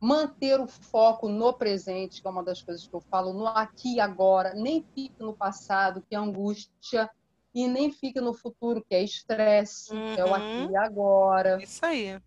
manter 0.00 0.58
o 0.58 0.66
foco 0.66 1.28
no 1.28 1.52
presente, 1.52 2.22
que 2.22 2.26
é 2.26 2.30
uma 2.30 2.42
das 2.42 2.62
coisas 2.62 2.86
que 2.86 2.94
eu 2.94 3.00
falo, 3.02 3.34
no 3.34 3.46
aqui 3.46 3.96
e 3.96 4.00
agora. 4.00 4.54
Nem 4.54 4.82
fique 4.94 5.22
no 5.22 5.34
passado, 5.34 6.02
que 6.08 6.14
é 6.14 6.18
angústia, 6.18 7.10
e 7.54 7.68
nem 7.68 7.92
fique 7.92 8.20
no 8.20 8.32
futuro, 8.32 8.82
que 8.82 8.94
é 8.94 9.02
estresse, 9.02 9.92
uhum. 9.92 10.14
que 10.14 10.20
é 10.20 10.24
o 10.24 10.34
aqui 10.34 10.44
uhum. 10.44 10.70
e 10.70 10.76
agora. 10.76 11.62
Isso 11.62 11.84
aí. 11.84 12.20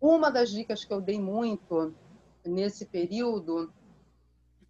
Uma 0.00 0.30
das 0.30 0.50
dicas 0.50 0.84
que 0.84 0.92
eu 0.92 1.00
dei 1.00 1.20
muito 1.20 1.94
nesse 2.44 2.86
período 2.86 3.72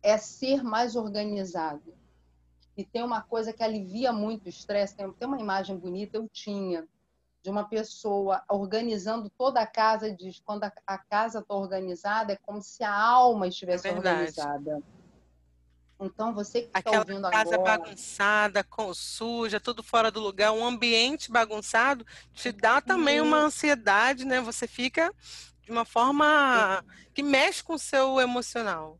é 0.02 0.16
ser 0.16 0.62
mais 0.62 0.96
organizado. 0.96 1.94
E 2.76 2.84
tem 2.84 3.02
uma 3.02 3.20
coisa 3.20 3.52
que 3.52 3.62
alivia 3.62 4.12
muito 4.12 4.46
o 4.46 4.48
estresse. 4.48 4.96
Tem, 4.96 5.10
tem 5.12 5.28
uma 5.28 5.40
imagem 5.40 5.76
bonita, 5.76 6.16
eu 6.16 6.28
tinha, 6.28 6.86
de 7.42 7.50
uma 7.50 7.64
pessoa 7.64 8.42
organizando 8.48 9.28
toda 9.30 9.60
a 9.60 9.66
casa. 9.66 10.14
Diz 10.14 10.40
quando 10.44 10.64
a, 10.64 10.98
casa 10.98 11.40
está 11.40 11.54
organizada, 11.54 12.32
é 12.32 12.36
como 12.36 12.62
se 12.62 12.84
a 12.84 12.94
alma 12.94 13.48
estivesse 13.48 13.88
é 13.88 13.92
organizada. 13.92 14.82
Então, 16.00 16.34
você 16.34 16.62
que 16.62 16.78
está 16.78 16.98
ouvindo 16.98 17.30
casa 17.30 17.54
agora... 17.54 17.78
bagunçada, 17.78 18.64
com, 18.64 18.92
suja, 18.92 19.60
tudo 19.60 19.82
fora 19.82 20.10
do 20.10 20.20
lugar, 20.20 20.52
um 20.52 20.66
ambiente 20.66 21.30
bagunçado, 21.30 22.04
te 22.32 22.50
dá 22.50 22.80
também 22.80 23.20
uma 23.20 23.38
ansiedade, 23.38 24.24
né? 24.24 24.40
Você 24.40 24.66
fica 24.66 25.14
de 25.62 25.70
uma 25.70 25.84
forma 25.84 26.84
que 27.14 27.22
mexe 27.22 27.62
com 27.62 27.74
o 27.74 27.78
seu 27.78 28.20
emocional. 28.20 28.98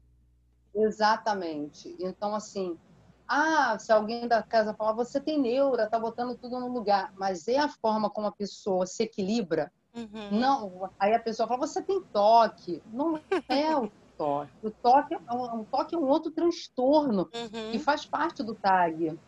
Exatamente. 0.74 1.94
Então, 1.98 2.34
assim, 2.34 2.78
ah, 3.26 3.78
se 3.78 3.92
alguém 3.92 4.26
da 4.28 4.42
casa 4.42 4.74
falar, 4.74 4.92
você 4.92 5.20
tem 5.20 5.40
neura, 5.40 5.88
tá 5.88 5.98
botando 5.98 6.36
tudo 6.36 6.58
no 6.60 6.68
lugar, 6.68 7.12
mas 7.16 7.48
é 7.48 7.58
a 7.58 7.68
forma 7.68 8.10
como 8.10 8.26
a 8.26 8.32
pessoa 8.32 8.86
se 8.86 9.02
equilibra. 9.02 9.72
Uhum. 9.94 10.38
Não, 10.38 10.90
aí 10.98 11.14
a 11.14 11.20
pessoa 11.20 11.46
fala, 11.46 11.66
você 11.66 11.82
tem 11.82 12.02
toque. 12.02 12.82
Não 12.92 13.20
é 13.48 13.76
o 13.76 13.90
toque. 14.16 14.52
O 14.62 14.70
toque 14.70 15.14
é 15.14 15.34
um, 15.34 15.60
um 15.60 15.64
toque 15.64 15.94
é 15.94 15.98
um 15.98 16.06
outro 16.06 16.30
transtorno 16.30 17.28
uhum. 17.34 17.70
que 17.70 17.78
faz 17.78 18.04
parte 18.04 18.42
do 18.42 18.54
TAG, 18.54 19.18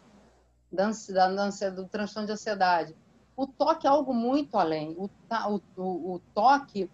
da, 0.73 0.91
da, 0.91 1.71
do 1.71 1.87
transtorno 1.89 2.27
de 2.27 2.33
ansiedade. 2.33 2.97
O 3.37 3.47
toque 3.47 3.87
é 3.87 3.91
algo 3.91 4.15
muito 4.15 4.57
além. 4.57 4.95
O, 4.97 5.11
o, 5.77 6.15
o 6.15 6.21
toque 6.33 6.91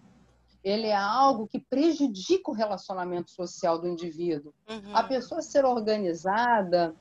ele 0.63 0.87
é 0.87 0.95
algo 0.95 1.47
que 1.47 1.59
prejudica 1.59 2.51
o 2.51 2.53
relacionamento 2.53 3.31
social 3.31 3.79
do 3.79 3.87
indivíduo. 3.87 4.53
Uhum. 4.69 4.95
A 4.95 5.03
pessoa 5.03 5.41
ser 5.41 5.65
organizada 5.65 6.95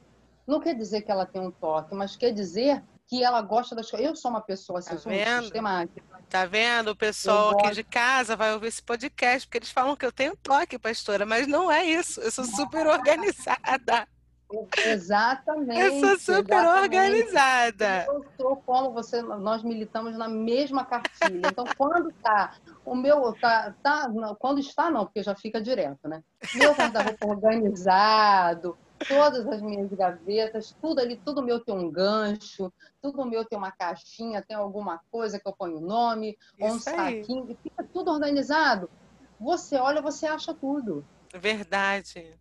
não 0.46 0.60
quer 0.60 0.74
dizer 0.74 1.02
que 1.02 1.10
ela 1.10 1.26
tem 1.26 1.40
um 1.40 1.50
toque, 1.50 1.94
mas 1.94 2.16
quer 2.16 2.32
dizer 2.32 2.82
que 3.06 3.22
ela 3.22 3.42
gosta 3.42 3.74
das 3.74 3.90
coisas. 3.90 4.08
Eu 4.08 4.16
sou 4.16 4.30
uma 4.30 4.40
pessoa 4.40 4.78
assim, 4.78 4.90
tá 4.90 4.98
sou 4.98 5.12
muito 5.12 5.42
sistemática. 5.42 6.20
Tá 6.28 6.46
vendo? 6.46 6.92
O 6.92 6.96
pessoal 6.96 7.58
aqui 7.58 7.72
de 7.72 7.84
casa 7.84 8.36
vai 8.36 8.54
ouvir 8.54 8.68
esse 8.68 8.82
podcast, 8.82 9.46
porque 9.46 9.58
eles 9.58 9.70
falam 9.70 9.96
que 9.96 10.06
eu 10.06 10.12
tenho 10.12 10.36
toque, 10.36 10.78
pastora, 10.78 11.26
mas 11.26 11.46
não 11.46 11.70
é 11.70 11.84
isso. 11.84 12.20
Eu 12.20 12.30
sou 12.30 12.44
super 12.44 12.86
organizada. 12.86 14.06
Exatamente. 14.84 15.80
Eu 15.80 16.00
sou 16.00 16.18
super 16.18 16.54
exatamente. 16.54 16.82
organizada. 16.82 18.04
Eu 18.06 18.24
sou 18.36 18.56
como 18.66 18.92
você, 18.92 19.22
nós 19.22 19.62
militamos 19.62 20.16
na 20.16 20.28
mesma 20.28 20.84
cartilha. 20.84 21.48
Então, 21.48 21.64
quando 21.76 22.12
tá, 22.22 22.56
o 22.84 22.94
meu 22.94 23.32
tá, 23.40 23.74
tá 23.82 24.10
quando 24.38 24.58
está 24.58 24.90
não, 24.90 25.04
porque 25.04 25.22
já 25.22 25.34
fica 25.34 25.60
direto, 25.60 26.08
né? 26.08 26.22
Meu 26.54 26.72
guarda-roupa 26.74 27.26
organizado, 27.26 28.76
todas 29.08 29.46
as 29.46 29.62
minhas 29.62 29.90
gavetas, 29.92 30.74
tudo 30.80 31.00
ali, 31.00 31.20
tudo 31.24 31.42
meu 31.42 31.60
tem 31.60 31.74
um 31.74 31.90
gancho, 31.90 32.72
tudo 33.00 33.24
meu 33.24 33.44
tem 33.44 33.58
uma 33.58 33.70
caixinha, 33.70 34.42
tem 34.42 34.56
alguma 34.56 35.00
coisa 35.10 35.38
que 35.38 35.48
eu 35.48 35.52
ponho 35.52 35.78
o 35.78 35.80
nome, 35.80 36.36
ou 36.60 36.68
um 36.68 36.80
saquinho, 36.80 37.46
fica 37.62 37.84
tudo 37.92 38.10
organizado. 38.10 38.90
Você 39.38 39.76
olha, 39.76 40.02
você 40.02 40.26
acha 40.26 40.52
tudo. 40.52 41.04
Verdade. 41.32 42.38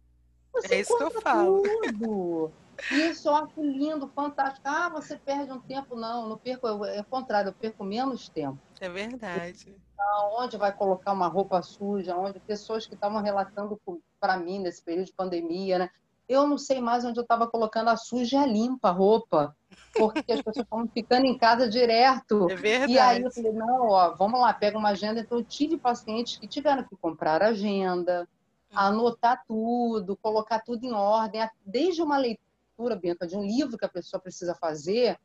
Você 0.53 0.75
é 0.75 0.79
isso 0.81 0.97
que 0.97 1.03
eu 1.03 1.21
falo. 1.21 1.63
Tudo. 1.63 2.51
Isso 2.93 3.27
eu 3.27 3.35
acho 3.35 3.61
lindo, 3.61 4.07
fantástico. 4.07 4.61
Ah, 4.63 4.87
você 4.87 5.17
perde 5.17 5.51
um 5.51 5.59
tempo. 5.59 5.97
Não, 5.97 6.29
não 6.29 6.37
perco, 6.37 6.65
é 6.65 7.01
o 7.01 7.03
contrário, 7.03 7.49
eu 7.49 7.53
perco 7.53 7.83
menos 7.83 8.29
tempo. 8.29 8.57
É 8.79 8.87
verdade. 8.87 9.75
Então, 9.93 10.31
onde 10.39 10.55
vai 10.55 10.71
colocar 10.71 11.11
uma 11.11 11.27
roupa 11.27 11.61
suja? 11.61 12.15
Onde 12.15 12.39
pessoas 12.39 12.87
que 12.87 12.93
estavam 12.93 13.21
relatando 13.21 13.77
para 14.17 14.37
mim 14.37 14.59
nesse 14.59 14.81
período 14.81 15.07
de 15.07 15.13
pandemia, 15.13 15.77
né? 15.77 15.89
eu 16.29 16.45
não 16.45 16.59
sei 16.59 16.79
mais 16.79 17.03
onde 17.03 17.19
eu 17.19 17.23
estava 17.23 17.47
colocando 17.47 17.89
a 17.89 17.97
suja 17.97 18.37
e 18.37 18.39
a 18.39 18.45
limpa 18.45 18.89
a 18.89 18.91
roupa, 18.91 19.55
porque 19.97 20.31
as 20.31 20.41
pessoas 20.41 20.57
estavam 20.57 20.87
ficando 20.87 21.25
em 21.25 21.35
casa 21.35 21.67
direto. 21.67 22.47
É 22.51 22.55
verdade. 22.55 22.93
E 22.93 22.99
aí 22.99 23.21
eu 23.23 23.31
falei, 23.31 23.51
não, 23.51 23.89
ó, 23.89 24.15
vamos 24.15 24.39
lá, 24.39 24.53
pega 24.53 24.77
uma 24.77 24.89
agenda. 24.89 25.19
Então 25.19 25.39
eu 25.39 25.43
tive 25.43 25.75
pacientes 25.75 26.37
que 26.37 26.47
tiveram 26.47 26.83
que 26.83 26.95
comprar 26.95 27.41
agenda. 27.41 28.29
Anotar 28.73 29.43
tudo, 29.47 30.17
colocar 30.17 30.59
tudo 30.59 30.85
em 30.85 30.93
ordem, 30.93 31.47
desde 31.65 32.01
uma 32.01 32.17
leitura, 32.17 32.95
Bianca, 32.95 33.27
de 33.27 33.35
um 33.35 33.43
livro 33.43 33.77
que 33.77 33.85
a 33.85 33.89
pessoa 33.89 34.21
precisa 34.21 34.55
fazer, 34.55 35.19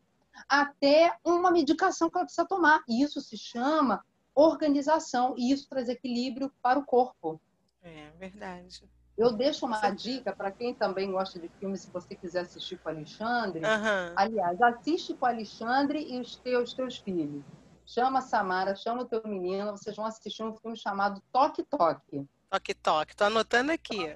até 0.48 1.16
uma 1.24 1.50
medicação 1.50 2.10
que 2.10 2.16
ela 2.16 2.24
precisa 2.24 2.46
tomar. 2.46 2.82
E 2.88 3.02
isso 3.02 3.20
se 3.20 3.36
chama 3.36 4.04
organização, 4.34 5.34
e 5.38 5.52
isso 5.52 5.68
traz 5.68 5.88
equilíbrio 5.88 6.52
para 6.60 6.78
o 6.78 6.84
corpo. 6.84 7.40
É 7.82 8.10
verdade. 8.18 8.88
Eu 9.16 9.32
deixo 9.32 9.64
uma 9.64 9.90
dica 9.90 10.34
para 10.34 10.50
quem 10.50 10.74
também 10.74 11.12
gosta 11.12 11.38
de 11.38 11.48
filme, 11.60 11.76
se 11.78 11.88
você 11.90 12.16
quiser 12.16 12.40
assistir 12.40 12.78
com 12.78 12.88
o 12.88 12.92
Alexandre. 12.92 13.64
Aham. 13.64 14.12
Aliás, 14.16 14.60
assiste 14.60 15.14
com 15.14 15.24
o 15.24 15.28
Alexandre 15.28 16.04
e 16.12 16.18
os 16.18 16.34
teus, 16.34 16.74
teus 16.74 16.98
filhos. 16.98 17.44
Chama 17.86 18.18
a 18.18 18.22
Samara, 18.22 18.74
chama 18.74 19.02
o 19.02 19.04
teu 19.04 19.22
menino, 19.24 19.70
vocês 19.70 19.94
vão 19.94 20.06
assistir 20.06 20.42
um 20.42 20.54
filme 20.56 20.76
chamado 20.76 21.22
Toque 21.30 21.62
Toque. 21.62 22.26
Toque, 22.54 22.72
toque. 22.72 23.16
Tô 23.16 23.24
anotando 23.24 23.72
aqui. 23.72 24.14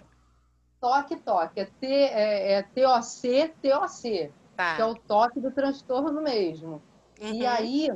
Toque 0.81 1.17
Toque, 1.17 1.59
é, 1.59 1.65
T, 1.65 1.87
é, 1.87 2.53
é 2.53 2.63
TOC, 2.63 3.53
TOC, 3.61 4.33
Tá. 4.57 4.77
que 4.77 4.83
é 4.83 4.85
o 4.85 4.95
toque 4.95 5.41
do 5.41 5.51
transtorno 5.51 6.23
mesmo. 6.23 6.81
E 7.21 7.45
Uhum. 7.45 7.49
aí 7.51 7.89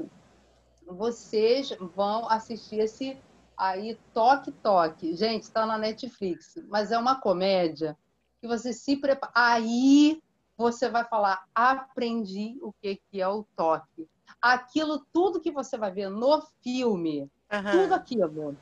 vocês 0.85 1.71
vão 1.95 2.29
assistir 2.29 2.81
esse 2.81 3.17
aí 3.57 3.97
Toque 4.13 4.51
Toque. 4.51 5.15
Gente, 5.15 5.45
está 5.45 5.65
na 5.65 5.79
Netflix, 5.79 6.55
mas 6.69 6.91
é 6.91 6.99
uma 6.99 7.21
comédia 7.21 7.97
que 8.41 8.49
você 8.49 8.73
se 8.73 8.97
prepara. 8.97 9.33
Aí 9.37 10.21
você 10.57 10.91
vai 10.91 11.05
falar: 11.05 11.45
aprendi 11.55 12.59
o 12.61 12.73
que 12.83 13.01
que 13.09 13.21
é 13.21 13.29
o 13.29 13.47
toque. 13.57 14.09
Aquilo 14.41 15.07
tudo 15.13 15.41
que 15.41 15.53
você 15.53 15.79
vai 15.79 15.93
ver 15.93 16.11
no 16.11 16.43
filme, 16.65 17.31
Aham. 17.49 17.83
tudo 17.83 17.95
aquilo 17.95 18.57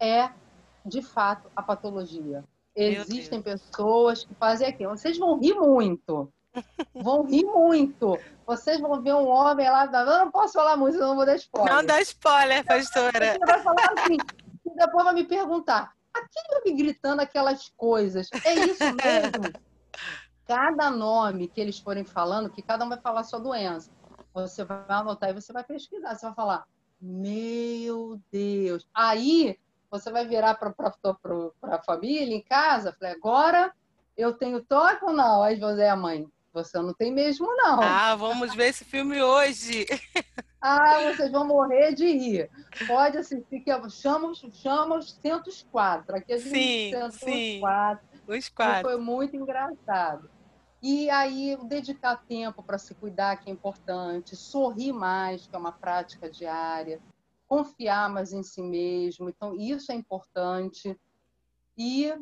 é 0.00 0.30
de 0.84 1.02
fato 1.02 1.50
a 1.54 1.62
patologia. 1.62 2.44
Existem 2.74 3.42
pessoas 3.42 4.24
que 4.24 4.34
fazem 4.34 4.68
aquilo. 4.68 4.96
Vocês 4.96 5.18
vão 5.18 5.38
rir 5.38 5.54
muito. 5.54 6.32
Vão 6.94 7.24
rir 7.24 7.44
muito. 7.44 8.18
Vocês 8.46 8.80
vão 8.80 9.00
ver 9.02 9.14
um 9.14 9.28
homem 9.28 9.68
lá. 9.70 9.84
Eu 9.84 10.06
não 10.24 10.30
posso 10.30 10.54
falar 10.54 10.76
muito, 10.76 10.94
senão 10.94 11.10
eu 11.10 11.16
vou 11.16 11.26
dar 11.26 11.36
spoiler. 11.36 11.74
Não 11.74 11.84
dá 11.84 12.00
spoiler, 12.00 12.64
pastora. 12.64 13.32
Você 13.32 13.38
vai 13.38 13.62
falar 13.62 13.92
assim. 13.98 14.16
E 14.66 14.74
depois 14.74 15.04
vai 15.04 15.14
me 15.14 15.24
perguntar: 15.24 15.92
aquele 16.12 16.60
homem 16.60 16.76
gritando 16.76 17.22
aquelas 17.22 17.68
coisas, 17.76 18.28
é 18.44 18.54
isso 18.54 18.84
mesmo? 18.94 19.52
Cada 20.46 20.90
nome 20.90 21.46
que 21.46 21.60
eles 21.60 21.78
forem 21.78 22.04
falando, 22.04 22.50
que 22.50 22.62
cada 22.62 22.84
um 22.84 22.88
vai 22.88 22.98
falar 22.98 23.22
sua 23.24 23.38
doença. 23.38 23.90
Você 24.32 24.64
vai 24.64 24.84
anotar 24.88 25.30
e 25.30 25.34
você 25.34 25.52
vai 25.52 25.62
pesquisar. 25.64 26.14
Você 26.14 26.26
vai 26.26 26.34
falar: 26.34 26.64
Meu 27.00 28.20
Deus. 28.32 28.88
Aí 28.94 29.58
você 29.90 30.10
vai 30.10 30.26
virar 30.26 30.54
para 30.54 30.72
a 31.62 31.82
família 31.82 32.34
em 32.34 32.42
casa. 32.42 32.94
Falei: 32.98 33.14
Agora 33.14 33.72
eu 34.16 34.32
tenho 34.32 34.62
toque 34.62 35.04
ou 35.04 35.12
não? 35.12 35.42
Aí 35.42 35.58
você 35.58 35.82
é 35.82 35.90
a 35.90 35.96
mãe. 35.96 36.26
Você 36.52 36.78
não 36.80 36.92
tem 36.92 37.12
mesmo, 37.12 37.46
não. 37.56 37.80
Ah, 37.80 38.14
vamos 38.16 38.54
ver 38.54 38.68
esse 38.68 38.84
filme 38.84 39.20
hoje. 39.22 39.86
Ah, 40.62 41.10
vocês 41.10 41.32
vão 41.32 41.46
morrer 41.46 41.94
de 41.94 42.04
rir. 42.04 42.50
Pode 42.86 43.16
assistir, 43.16 43.60
que 43.60 43.72
eu 43.72 43.88
chamo, 43.88 44.34
chama 44.52 44.98
os 44.98 45.12
104. 45.14 46.16
Aqui 46.16 46.34
a 46.34 46.36
gente 46.36 46.50
Sim, 46.50 47.10
sim. 47.12 47.60
104. 47.60 48.06
Os 48.28 48.46
E 48.46 48.52
quatro. 48.52 48.82
foi 48.82 48.98
muito 49.00 49.34
engraçado. 49.34 50.28
E 50.82 51.08
aí, 51.08 51.56
dedicar 51.64 52.16
tempo 52.28 52.62
para 52.62 52.76
se 52.76 52.94
cuidar, 52.94 53.36
que 53.36 53.48
é 53.48 53.52
importante. 53.54 54.36
Sorrir 54.36 54.92
mais, 54.92 55.46
que 55.46 55.56
é 55.56 55.58
uma 55.58 55.72
prática 55.72 56.28
diária. 56.28 57.00
Confiar 57.50 58.08
mais 58.08 58.32
em 58.32 58.44
si 58.44 58.62
mesmo. 58.62 59.28
Então, 59.28 59.56
isso 59.56 59.90
é 59.90 59.94
importante. 59.96 60.96
E, 61.76 62.14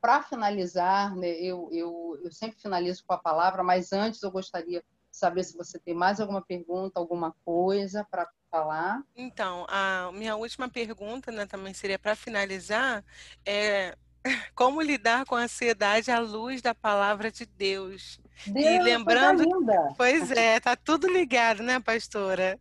para 0.00 0.24
finalizar, 0.24 1.14
né, 1.14 1.28
eu, 1.28 1.68
eu, 1.70 2.20
eu 2.24 2.32
sempre 2.32 2.60
finalizo 2.60 3.04
com 3.06 3.14
a 3.14 3.18
palavra, 3.18 3.62
mas 3.62 3.92
antes 3.92 4.20
eu 4.24 4.30
gostaria 4.32 4.80
de 4.80 4.86
saber 5.16 5.44
se 5.44 5.56
você 5.56 5.78
tem 5.78 5.94
mais 5.94 6.20
alguma 6.20 6.42
pergunta, 6.42 6.98
alguma 6.98 7.32
coisa 7.44 8.04
para 8.10 8.28
falar. 8.50 9.04
Então, 9.14 9.64
a 9.68 10.10
minha 10.12 10.34
última 10.34 10.68
pergunta, 10.68 11.30
né, 11.30 11.46
também 11.46 11.72
seria 11.72 11.96
para 11.98 12.16
finalizar, 12.16 13.04
é 13.46 13.96
como 14.52 14.82
lidar 14.82 15.24
com 15.26 15.36
a 15.36 15.42
ansiedade 15.42 16.10
à 16.10 16.18
luz 16.18 16.60
da 16.60 16.74
palavra 16.74 17.30
de 17.30 17.46
Deus? 17.46 18.18
Deus, 18.44 18.84
lembrando- 18.84 19.44
coisa 19.44 19.58
linda. 19.58 19.94
Pois 19.96 20.30
é, 20.32 20.58
tá 20.58 20.74
tudo 20.74 21.06
ligado, 21.06 21.62
né, 21.62 21.78
pastora? 21.78 22.58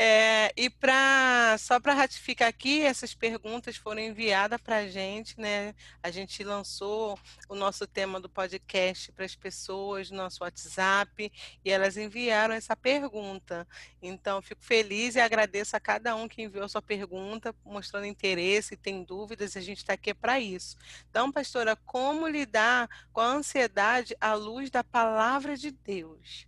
É, 0.00 0.52
e 0.56 0.70
para 0.70 1.56
só 1.58 1.80
para 1.80 1.92
ratificar 1.92 2.46
aqui, 2.46 2.82
essas 2.82 3.14
perguntas 3.14 3.76
foram 3.76 4.00
enviadas 4.00 4.60
para 4.60 4.76
a 4.76 4.86
gente, 4.86 5.38
né? 5.40 5.74
A 6.00 6.08
gente 6.12 6.44
lançou 6.44 7.18
o 7.48 7.56
nosso 7.56 7.84
tema 7.84 8.20
do 8.20 8.28
podcast 8.28 9.10
para 9.10 9.24
as 9.24 9.34
pessoas 9.34 10.08
no 10.08 10.18
nosso 10.18 10.44
WhatsApp 10.44 11.32
e 11.64 11.70
elas 11.70 11.96
enviaram 11.96 12.54
essa 12.54 12.76
pergunta. 12.76 13.66
Então, 14.00 14.40
fico 14.40 14.62
feliz 14.62 15.16
e 15.16 15.20
agradeço 15.20 15.76
a 15.76 15.80
cada 15.80 16.14
um 16.14 16.28
que 16.28 16.42
enviou 16.42 16.68
sua 16.68 16.82
pergunta, 16.82 17.52
mostrando 17.64 18.06
interesse, 18.06 18.76
tem 18.76 19.02
dúvidas, 19.02 19.56
a 19.56 19.60
gente 19.60 19.78
está 19.78 19.94
aqui 19.94 20.14
para 20.14 20.38
isso. 20.38 20.76
Então, 21.10 21.32
pastora, 21.32 21.74
como 21.74 22.28
lidar 22.28 22.88
com 23.12 23.20
a 23.20 23.26
ansiedade 23.26 24.16
à 24.20 24.34
luz 24.34 24.70
da 24.70 24.84
palavra 24.84 25.56
de 25.56 25.72
Deus? 25.72 26.47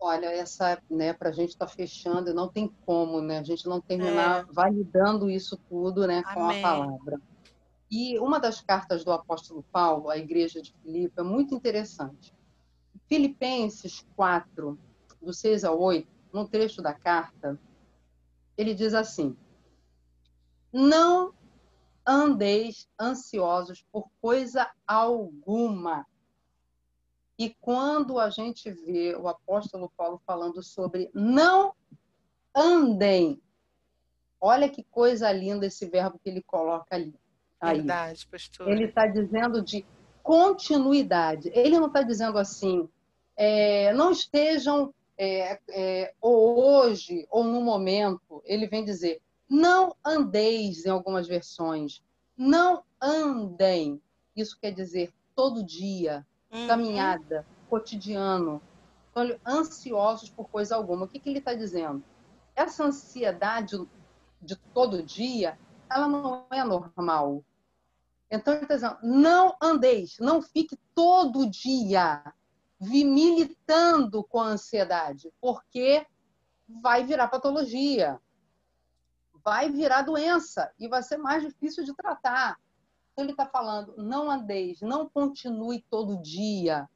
Olha, 0.00 0.26
essa, 0.26 0.80
né, 0.88 1.12
para 1.12 1.30
a 1.30 1.32
gente 1.32 1.50
estar 1.50 1.66
fechando, 1.66 2.32
não 2.32 2.48
tem 2.48 2.68
como, 2.86 3.20
né? 3.20 3.38
A 3.38 3.42
gente 3.42 3.66
não 3.66 3.80
terminar 3.80 4.46
validando 4.50 5.28
isso 5.28 5.58
tudo, 5.68 6.06
né, 6.06 6.22
com 6.22 6.44
Amém. 6.44 6.58
a 6.58 6.62
palavra. 6.62 7.20
E 7.90 8.18
uma 8.18 8.38
das 8.38 8.60
cartas 8.60 9.04
do 9.04 9.10
apóstolo 9.10 9.64
Paulo 9.72 10.10
à 10.10 10.16
igreja 10.16 10.60
de 10.62 10.72
Filipe 10.82 11.18
é 11.18 11.22
muito 11.22 11.54
interessante. 11.54 12.32
Filipenses 13.08 14.06
4, 14.14 14.78
do 15.20 15.32
6 15.32 15.64
ao 15.64 15.80
8, 15.80 16.06
no 16.32 16.46
trecho 16.46 16.82
da 16.82 16.92
carta, 16.92 17.58
ele 18.56 18.74
diz 18.74 18.92
assim: 18.92 19.36
Não 20.72 21.32
andeis 22.06 22.88
ansiosos 23.00 23.84
por 23.90 24.08
coisa 24.20 24.70
alguma. 24.86 26.06
E 27.38 27.50
quando 27.60 28.18
a 28.18 28.30
gente 28.30 28.70
vê 28.70 29.14
o 29.14 29.28
apóstolo 29.28 29.92
Paulo 29.96 30.20
falando 30.26 30.60
sobre 30.62 31.08
não 31.14 31.72
andem, 32.54 33.40
olha 34.40 34.68
que 34.68 34.82
coisa 34.82 35.30
linda 35.30 35.66
esse 35.66 35.86
verbo 35.86 36.18
que 36.18 36.28
ele 36.28 36.42
coloca 36.42 36.96
ali. 36.96 37.14
Aí. 37.60 37.78
Verdade, 37.78 38.26
pastor. 38.26 38.68
Ele 38.68 38.84
está 38.84 39.06
dizendo 39.06 39.62
de 39.62 39.86
continuidade. 40.22 41.50
Ele 41.54 41.78
não 41.78 41.86
está 41.86 42.02
dizendo 42.02 42.38
assim, 42.38 42.88
é, 43.36 43.92
não 43.92 44.10
estejam 44.10 44.92
é, 45.16 45.60
é, 45.68 46.14
ou 46.20 46.58
hoje 46.58 47.26
ou 47.30 47.44
no 47.44 47.60
momento. 47.60 48.42
Ele 48.44 48.66
vem 48.66 48.84
dizer, 48.84 49.20
não 49.48 49.94
andeis 50.04 50.84
em 50.84 50.90
algumas 50.90 51.26
versões, 51.28 52.02
não 52.36 52.82
andem. 53.00 54.00
Isso 54.36 54.58
quer 54.60 54.72
dizer 54.72 55.12
todo 55.34 55.64
dia, 55.64 56.26
Uhum. 56.50 56.66
caminhada, 56.66 57.46
cotidiano. 57.68 58.62
Então, 59.10 59.38
ansiosos 59.46 60.30
por 60.30 60.48
coisa 60.48 60.76
alguma. 60.76 61.04
O 61.04 61.08
que, 61.08 61.18
que 61.18 61.28
ele 61.28 61.38
está 61.38 61.54
dizendo? 61.54 62.02
Essa 62.54 62.84
ansiedade 62.84 63.76
de 64.40 64.56
todo 64.56 65.02
dia, 65.02 65.58
ela 65.90 66.08
não 66.08 66.46
é 66.50 66.64
normal. 66.64 67.44
Então, 68.30 68.54
ele 68.54 68.62
está 68.62 68.74
dizendo, 68.74 68.98
não 69.02 69.56
andeis, 69.60 70.16
não 70.18 70.40
fique 70.40 70.78
todo 70.94 71.48
dia 71.48 72.22
militando 72.80 74.22
com 74.22 74.40
a 74.40 74.48
ansiedade, 74.48 75.32
porque 75.40 76.06
vai 76.68 77.02
virar 77.02 77.28
patologia, 77.28 78.20
vai 79.42 79.70
virar 79.70 80.02
doença 80.02 80.70
e 80.78 80.86
vai 80.86 81.02
ser 81.02 81.16
mais 81.16 81.42
difícil 81.42 81.84
de 81.84 81.94
tratar. 81.94 82.58
Então, 83.18 83.24
ele 83.24 83.32
está 83.32 83.46
falando, 83.46 83.96
não 83.96 84.30
andeis, 84.30 84.80
não 84.80 85.08
continue 85.08 85.84
todo 85.90 86.22
dia 86.22 86.88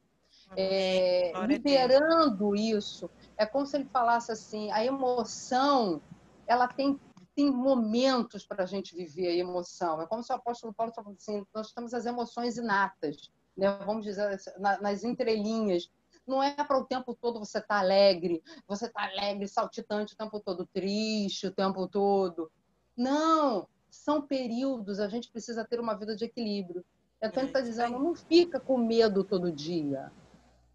é, 0.57 1.33
a 1.35 1.41
Deus. 1.41 1.49
liberando 1.49 2.55
isso. 2.55 3.11
É 3.37 3.45
como 3.45 3.67
se 3.67 3.77
ele 3.77 3.89
falasse 3.93 4.31
assim, 4.31 4.71
a 4.71 4.85
emoção, 4.85 6.01
ela 6.47 6.69
tem, 6.69 6.97
tem 7.35 7.51
momentos 7.51 8.47
para 8.47 8.63
a 8.63 8.67
gente 8.67 8.95
viver 8.95 9.31
a 9.31 9.35
emoção. 9.35 10.01
É 10.01 10.07
como 10.07 10.23
se 10.23 10.33
o 10.33 10.37
apóstolo 10.37 10.73
Paulo 10.73 10.93
falando 10.95 11.17
assim, 11.17 11.45
nós 11.53 11.73
temos 11.73 11.93
as 11.93 12.07
emoções 12.07 12.57
inatas, 12.57 13.29
né? 13.57 13.69
vamos 13.85 14.05
dizer, 14.05 14.39
na- 14.61 14.81
nas 14.81 15.03
entrelinhas. 15.03 15.91
Não 16.25 16.41
é 16.41 16.55
para 16.55 16.79
o 16.79 16.85
tempo 16.85 17.17
todo 17.21 17.41
você 17.41 17.59
estar 17.59 17.81
alegre, 17.81 18.41
você 18.69 18.87
estar 18.87 19.11
alegre, 19.11 19.49
saltitante 19.49 20.15
o 20.15 20.17
tempo 20.17 20.39
todo, 20.39 20.69
triste 20.73 21.49
o 21.49 21.53
tempo 21.53 21.89
todo. 21.89 22.49
Não, 22.97 23.67
são 23.93 24.23
períodos, 24.23 24.99
a 24.99 25.07
gente 25.07 25.31
precisa 25.31 25.65
ter 25.65 25.79
uma 25.79 25.95
vida 25.95 26.17
de 26.17 26.25
equilíbrio. 26.25 26.83
Então 27.21 27.43
ele 27.43 27.51
está 27.51 27.61
dizendo, 27.61 27.99
não 27.99 28.15
fica 28.15 28.59
com 28.59 28.79
medo 28.79 29.23
todo 29.23 29.53
dia. 29.53 30.11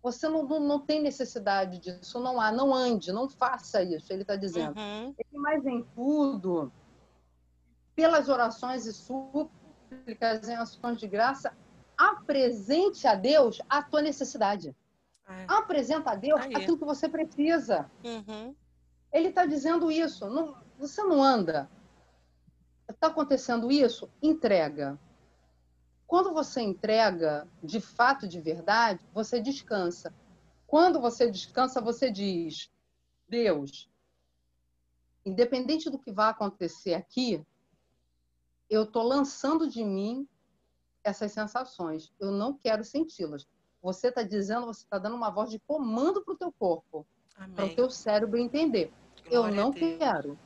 Você 0.03 0.29
não, 0.29 0.43
não, 0.43 0.59
não 0.59 0.79
tem 0.79 1.01
necessidade 1.01 1.79
disso, 1.79 2.19
não 2.19 2.39
há, 2.39 2.51
não 2.51 2.73
ande, 2.73 3.11
não 3.11 3.27
faça 3.27 3.81
isso, 3.81 4.13
ele 4.13 4.21
está 4.21 4.35
dizendo. 4.35 4.79
Uhum. 4.79 5.15
E 5.33 5.37
mais 5.37 5.65
em 5.65 5.83
tudo, 5.95 6.71
pelas 7.95 8.29
orações 8.29 8.85
e 8.85 8.93
súplicas 8.93 10.47
em 10.47 10.55
ações 10.55 10.99
de 10.99 11.07
graça, 11.07 11.51
apresente 11.97 13.07
a 13.07 13.15
Deus 13.15 13.59
a 13.67 13.81
tua 13.81 14.01
necessidade. 14.01 14.75
É. 15.27 15.45
Apresenta 15.47 16.11
a 16.11 16.15
Deus 16.15 16.39
Aí. 16.41 16.55
aquilo 16.55 16.77
que 16.77 16.85
você 16.85 17.09
precisa. 17.09 17.89
Uhum. 18.05 18.55
Ele 19.11 19.29
está 19.29 19.45
dizendo 19.45 19.91
isso. 19.91 20.29
Não- 20.29 20.55
você 20.77 21.03
não 21.03 21.21
anda. 21.21 21.67
Está 22.97 23.07
acontecendo 23.07 23.71
isso? 23.71 24.09
Entrega. 24.23 24.99
Quando 26.07 26.33
você 26.33 26.61
entrega 26.61 27.47
de 27.63 27.79
fato, 27.79 28.27
de 28.27 28.41
verdade, 28.41 28.99
você 29.13 29.39
descansa. 29.39 30.11
Quando 30.65 30.99
você 30.99 31.29
descansa, 31.29 31.79
você 31.79 32.09
diz: 32.09 32.71
Deus, 33.29 33.87
independente 35.23 35.91
do 35.91 35.99
que 35.99 36.11
vai 36.11 36.31
acontecer 36.31 36.95
aqui, 36.95 37.45
eu 38.67 38.83
estou 38.83 39.03
lançando 39.03 39.69
de 39.69 39.85
mim 39.85 40.27
essas 41.03 41.31
sensações. 41.31 42.11
Eu 42.19 42.31
não 42.31 42.57
quero 42.57 42.83
senti-las. 42.83 43.47
Você 43.79 44.07
está 44.07 44.23
dizendo, 44.23 44.65
você 44.65 44.83
está 44.83 44.97
dando 44.97 45.15
uma 45.15 45.29
voz 45.29 45.51
de 45.51 45.59
comando 45.59 46.23
para 46.23 46.33
o 46.33 46.37
teu 46.37 46.51
corpo, 46.51 47.05
para 47.53 47.65
o 47.65 47.75
teu 47.75 47.91
cérebro 47.91 48.39
entender. 48.39 48.91
Glória 49.29 49.51
eu 49.51 49.55
não 49.55 49.71
quero. 49.71 50.37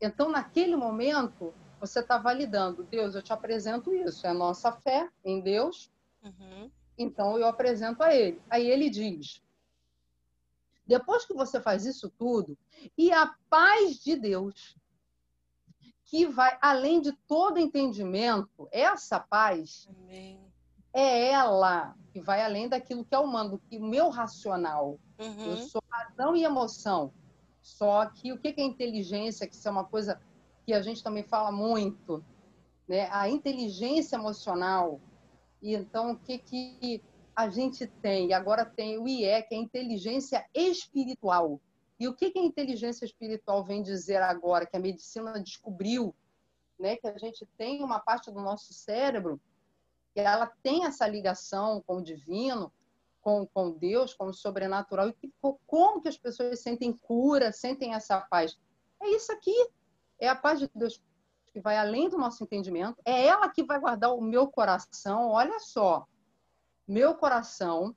Então, 0.00 0.30
naquele 0.30 0.76
momento, 0.76 1.52
você 1.86 2.00
está 2.00 2.18
validando. 2.18 2.84
Deus, 2.84 3.14
eu 3.14 3.22
te 3.22 3.32
apresento 3.32 3.94
isso. 3.94 4.26
É 4.26 4.30
a 4.30 4.34
nossa 4.34 4.72
fé 4.72 5.08
em 5.24 5.40
Deus. 5.40 5.90
Uhum. 6.22 6.70
Então, 6.96 7.38
eu 7.38 7.46
apresento 7.46 8.02
a 8.02 8.14
Ele. 8.14 8.40
Aí 8.48 8.70
ele 8.70 8.88
diz: 8.88 9.42
depois 10.86 11.24
que 11.24 11.34
você 11.34 11.60
faz 11.60 11.84
isso 11.84 12.10
tudo, 12.10 12.56
e 12.96 13.12
a 13.12 13.34
paz 13.48 13.98
de 14.02 14.16
Deus, 14.16 14.76
que 16.04 16.26
vai 16.26 16.56
além 16.60 17.00
de 17.00 17.12
todo 17.26 17.58
entendimento, 17.58 18.68
essa 18.70 19.18
paz 19.18 19.88
Amém. 19.88 20.40
é 20.92 21.30
ela 21.30 21.96
que 22.12 22.20
vai 22.20 22.42
além 22.42 22.68
daquilo 22.68 23.04
que 23.04 23.14
é 23.14 23.18
humano, 23.18 23.60
que 23.68 23.78
o 23.78 23.84
meu 23.84 24.08
racional. 24.08 24.98
Uhum. 25.18 25.50
Eu 25.50 25.56
sou 25.56 25.82
razão 25.88 26.36
e 26.36 26.44
emoção. 26.44 27.12
Só 27.60 28.04
que 28.06 28.30
o 28.30 28.38
que 28.38 28.48
é 28.48 28.62
inteligência, 28.62 29.46
que 29.48 29.54
isso 29.54 29.66
é 29.66 29.70
uma 29.70 29.84
coisa 29.84 30.20
que 30.64 30.72
a 30.72 30.82
gente 30.82 31.02
também 31.02 31.22
fala 31.22 31.52
muito, 31.52 32.24
né? 32.88 33.08
A 33.10 33.28
inteligência 33.28 34.16
emocional. 34.16 35.00
E 35.60 35.74
então 35.74 36.12
o 36.12 36.18
que 36.18 36.38
que 36.38 37.02
a 37.34 37.48
gente 37.48 37.86
tem? 37.86 38.32
Agora 38.32 38.64
tem 38.64 38.98
o 38.98 39.08
IE, 39.08 39.42
que 39.42 39.54
é 39.54 39.58
inteligência 39.58 40.44
espiritual. 40.54 41.60
E 41.98 42.08
o 42.08 42.14
que 42.14 42.30
que 42.30 42.38
a 42.38 42.44
inteligência 42.44 43.04
espiritual 43.04 43.64
vem 43.64 43.82
dizer 43.82 44.22
agora 44.22 44.66
que 44.66 44.76
a 44.76 44.80
medicina 44.80 45.32
descobriu, 45.40 46.14
né? 46.78 46.96
Que 46.96 47.06
a 47.06 47.18
gente 47.18 47.46
tem 47.56 47.82
uma 47.82 48.00
parte 48.00 48.30
do 48.30 48.40
nosso 48.40 48.72
cérebro 48.72 49.40
que 50.14 50.20
ela 50.20 50.46
tem 50.62 50.84
essa 50.84 51.06
ligação 51.08 51.82
com 51.84 51.96
o 51.96 52.02
divino, 52.02 52.72
com, 53.20 53.46
com 53.46 53.72
Deus, 53.72 54.14
com 54.14 54.26
o 54.26 54.34
sobrenatural, 54.34 55.08
e 55.08 55.12
que, 55.12 55.32
como 55.66 56.00
que 56.00 56.08
as 56.08 56.16
pessoas 56.16 56.60
sentem 56.60 56.92
cura, 56.92 57.50
sentem 57.50 57.94
essa 57.94 58.20
paz. 58.20 58.56
É 59.02 59.08
isso 59.08 59.32
aqui, 59.32 59.68
é 60.18 60.28
a 60.28 60.34
paz 60.34 60.58
de 60.58 60.70
Deus 60.74 61.00
que 61.52 61.60
vai 61.60 61.78
além 61.78 62.08
do 62.08 62.18
nosso 62.18 62.42
entendimento, 62.42 63.00
é 63.04 63.26
ela 63.26 63.48
que 63.48 63.62
vai 63.62 63.78
guardar 63.78 64.12
o 64.12 64.20
meu 64.20 64.48
coração, 64.48 65.28
olha 65.28 65.60
só, 65.60 66.04
meu 66.86 67.14
coração, 67.14 67.94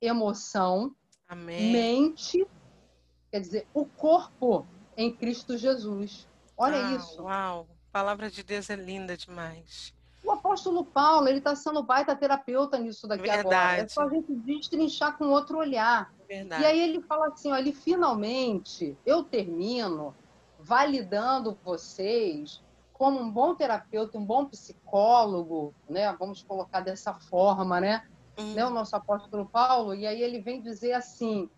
emoção, 0.00 0.94
Amém. 1.28 1.72
mente, 1.72 2.46
quer 3.30 3.40
dizer, 3.40 3.66
o 3.74 3.84
corpo 3.84 4.64
em 4.96 5.12
Cristo 5.12 5.58
Jesus. 5.58 6.28
Olha 6.56 6.86
ah, 6.86 6.92
isso. 6.92 7.22
Uau, 7.22 7.66
a 7.90 7.92
palavra 7.92 8.30
de 8.30 8.42
Deus 8.44 8.70
é 8.70 8.76
linda 8.76 9.16
demais. 9.16 9.92
O 10.24 10.32
apóstolo 10.32 10.84
Paulo, 10.84 11.28
ele 11.28 11.38
está 11.38 11.54
sendo 11.54 11.82
baita 11.82 12.14
terapeuta 12.16 12.78
nisso 12.78 13.06
daqui 13.06 13.28
Verdade. 13.28 13.46
agora. 13.46 13.76
É 13.82 13.88
só 13.88 14.02
a 14.02 14.08
gente 14.08 14.32
destrinchar 14.32 15.16
com 15.16 15.26
outro 15.26 15.58
olhar. 15.58 16.12
Verdade. 16.28 16.62
E 16.62 16.66
aí 16.66 16.80
ele 16.80 17.00
fala 17.02 17.28
assim, 17.28 17.52
olha, 17.52 17.72
finalmente 17.72 18.96
eu 19.04 19.22
termino 19.22 20.14
validando 20.66 21.56
vocês 21.62 22.60
como 22.92 23.20
um 23.20 23.30
bom 23.30 23.54
terapeuta, 23.54 24.18
um 24.18 24.24
bom 24.24 24.46
psicólogo, 24.46 25.72
né? 25.88 26.12
Vamos 26.14 26.42
colocar 26.42 26.80
dessa 26.80 27.14
forma, 27.14 27.80
né? 27.80 28.04
Né? 28.36 28.66
O 28.66 28.70
nosso 28.70 28.96
apóstolo 28.96 29.46
Paulo. 29.46 29.94
E 29.94 30.04
aí 30.06 30.20
ele 30.20 30.40
vem 30.40 30.60
dizer 30.60 30.92
assim, 30.92 31.48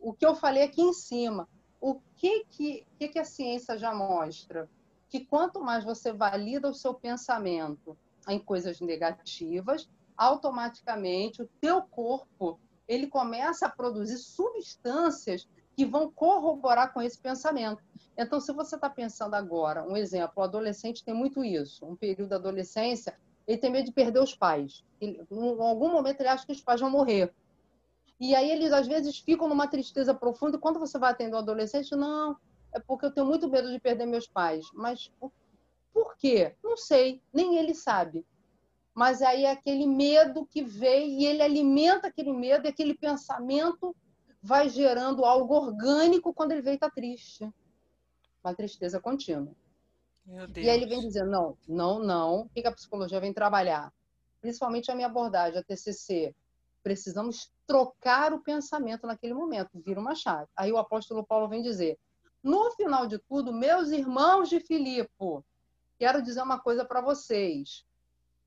o 0.00 0.12
que 0.12 0.24
eu 0.24 0.36
falei 0.36 0.62
aqui 0.62 0.80
em 0.80 0.92
cima. 0.92 1.48
O 1.80 2.00
que 2.14 2.44
que, 2.44 2.86
que, 2.96 3.08
que 3.08 3.18
a 3.18 3.24
ciência 3.24 3.76
já 3.76 3.92
mostra? 3.92 4.70
Que 5.08 5.24
quanto 5.24 5.60
mais 5.60 5.82
você 5.82 6.12
valida 6.12 6.68
o 6.68 6.74
seu 6.74 6.94
pensamento 6.94 7.98
em 8.28 8.38
coisas 8.38 8.80
negativas, 8.80 9.90
automaticamente 10.16 11.42
o 11.42 11.50
teu 11.60 11.82
corpo 11.82 12.60
ele 12.86 13.08
começa 13.08 13.66
a 13.66 13.70
produzir 13.70 14.18
substâncias 14.18 15.48
que 15.76 15.84
vão 15.84 16.10
corroborar 16.10 16.92
com 16.92 17.00
esse 17.00 17.18
pensamento. 17.18 17.82
Então, 18.16 18.40
se 18.40 18.52
você 18.52 18.74
está 18.74 18.90
pensando 18.90 19.34
agora, 19.34 19.84
um 19.84 19.96
exemplo, 19.96 20.34
o 20.36 20.42
adolescente 20.42 21.04
tem 21.04 21.14
muito 21.14 21.44
isso, 21.44 21.86
um 21.86 21.96
período 21.96 22.28
da 22.28 22.36
adolescência, 22.36 23.18
ele 23.46 23.58
tem 23.58 23.70
medo 23.70 23.86
de 23.86 23.92
perder 23.92 24.20
os 24.20 24.34
pais. 24.34 24.84
Ele, 25.00 25.20
em 25.30 25.60
algum 25.60 25.90
momento 25.90 26.20
ele 26.20 26.28
acha 26.28 26.46
que 26.46 26.52
os 26.52 26.60
pais 26.60 26.80
vão 26.80 26.90
morrer. 26.90 27.32
E 28.20 28.34
aí 28.34 28.50
eles 28.50 28.72
às 28.72 28.86
vezes 28.86 29.18
ficam 29.18 29.48
numa 29.48 29.66
tristeza 29.66 30.14
profunda. 30.14 30.56
E 30.56 30.60
quando 30.60 30.78
você 30.78 30.98
vai 30.98 31.10
atender 31.10 31.34
o 31.34 31.38
adolescente, 31.38 31.96
não, 31.96 32.36
é 32.72 32.78
porque 32.78 33.06
eu 33.06 33.10
tenho 33.10 33.26
muito 33.26 33.48
medo 33.48 33.70
de 33.70 33.80
perder 33.80 34.06
meus 34.06 34.28
pais. 34.28 34.66
Mas 34.74 35.10
por 35.92 36.16
quê? 36.16 36.54
Não 36.62 36.76
sei, 36.76 37.20
nem 37.32 37.58
ele 37.58 37.74
sabe. 37.74 38.24
Mas 38.94 39.22
aí 39.22 39.44
é 39.44 39.50
aquele 39.50 39.86
medo 39.86 40.46
que 40.46 40.62
veio 40.62 41.06
e 41.06 41.26
ele 41.26 41.42
alimenta 41.42 42.08
aquele 42.08 42.32
medo 42.32 42.66
e 42.66 42.68
aquele 42.68 42.94
pensamento 42.94 43.96
vai 44.42 44.68
gerando 44.68 45.24
algo 45.24 45.54
orgânico 45.54 46.34
quando 46.34 46.52
ele 46.52 46.62
veio 46.62 46.74
estar 46.74 46.88
tá 46.88 46.94
triste. 46.94 47.48
Uma 48.42 48.54
tristeza 48.54 49.00
contínua. 49.00 49.54
E 50.56 50.68
aí 50.68 50.76
ele 50.76 50.86
vem 50.86 51.00
dizendo, 51.00 51.30
não, 51.30 51.58
não, 51.68 51.98
não. 52.00 52.40
O 52.40 52.48
que 52.48 52.66
a 52.66 52.72
psicologia 52.72 53.20
vem 53.20 53.32
trabalhar? 53.32 53.92
Principalmente 54.40 54.90
a 54.90 54.94
minha 54.94 55.06
abordagem, 55.06 55.58
a 55.58 55.62
TCC. 55.62 56.34
Precisamos 56.82 57.52
trocar 57.66 58.32
o 58.32 58.40
pensamento 58.40 59.06
naquele 59.06 59.34
momento, 59.34 59.80
vira 59.80 60.00
uma 60.00 60.16
chave. 60.16 60.48
Aí 60.56 60.72
o 60.72 60.78
apóstolo 60.78 61.24
Paulo 61.24 61.48
vem 61.48 61.62
dizer, 61.62 61.96
no 62.42 62.72
final 62.72 63.06
de 63.06 63.18
tudo, 63.18 63.52
meus 63.52 63.90
irmãos 63.90 64.48
de 64.48 64.58
Filipe, 64.58 65.08
quero 65.96 66.20
dizer 66.20 66.42
uma 66.42 66.58
coisa 66.58 66.84
para 66.84 67.00
vocês. 67.00 67.86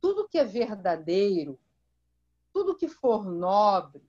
Tudo 0.02 0.28
que 0.28 0.38
é 0.38 0.44
verdadeiro, 0.44 1.58
tudo 2.52 2.76
que 2.76 2.90
for 2.90 3.26
nobre, 3.26 4.04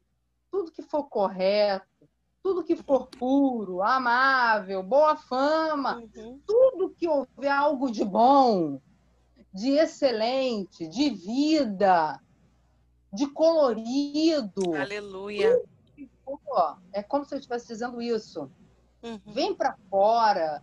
tudo 0.56 0.72
que 0.72 0.82
for 0.82 1.04
correto, 1.04 2.08
tudo 2.42 2.64
que 2.64 2.76
for 2.76 3.08
puro, 3.08 3.82
amável, 3.82 4.82
boa 4.82 5.14
fama, 5.14 6.02
uhum. 6.16 6.40
tudo 6.46 6.94
que 6.96 7.06
houver 7.06 7.50
algo 7.50 7.90
de 7.90 8.02
bom, 8.02 8.80
de 9.52 9.72
excelente, 9.72 10.88
de 10.88 11.10
vida, 11.10 12.18
de 13.12 13.26
colorido. 13.26 14.74
Aleluia. 14.74 15.62
For, 16.24 16.78
é 16.90 17.02
como 17.02 17.26
se 17.26 17.34
eu 17.34 17.38
estivesse 17.38 17.68
dizendo 17.68 18.00
isso. 18.00 18.50
Uhum. 19.02 19.20
Vem 19.26 19.54
para 19.54 19.76
fora, 19.90 20.62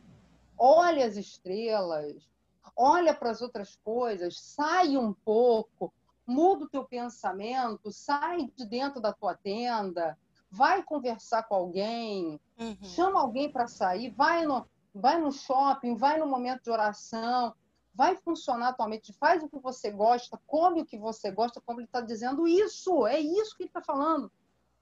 olha 0.57 1.05
as 1.05 1.17
estrelas, 1.17 2.27
olha 2.75 3.13
para 3.13 3.29
as 3.29 3.43
outras 3.43 3.75
coisas, 3.83 4.39
sai 4.39 4.97
um 4.97 5.13
pouco, 5.13 5.93
muda 6.26 6.65
o 6.65 6.69
teu 6.69 6.86
pensamento, 6.86 7.91
sai 7.91 8.49
de 8.55 8.65
dentro 8.65 9.01
da 9.01 9.11
tua 9.13 9.36
tenda, 9.36 10.17
vai 10.49 10.84
conversar 10.84 11.43
com 11.43 11.55
alguém, 11.55 12.39
uhum. 12.59 12.78
chama 12.82 13.19
alguém 13.19 13.51
para 13.51 13.67
sair, 13.67 14.11
vai 14.11 14.45
no, 14.45 14.65
vai 14.93 15.19
no 15.19 15.32
shopping, 15.32 15.95
vai 15.95 16.19
no 16.19 16.28
momento 16.28 16.63
de 16.63 16.69
oração, 16.69 17.53
vai 17.93 18.15
funcionar 18.15 18.69
atualmente, 18.69 19.13
faz 19.13 19.43
o 19.43 19.49
que 19.49 19.59
você 19.59 19.91
gosta, 19.91 20.39
come 20.47 20.82
o 20.82 20.86
que 20.86 20.97
você 20.97 21.32
gosta, 21.32 21.61
como 21.61 21.80
ele 21.80 21.88
está 21.88 22.01
dizendo 22.01 22.47
isso, 22.47 23.05
é 23.05 23.19
isso 23.19 23.55
que 23.55 23.63
ele 23.63 23.69
está 23.69 23.82
falando. 23.82 24.32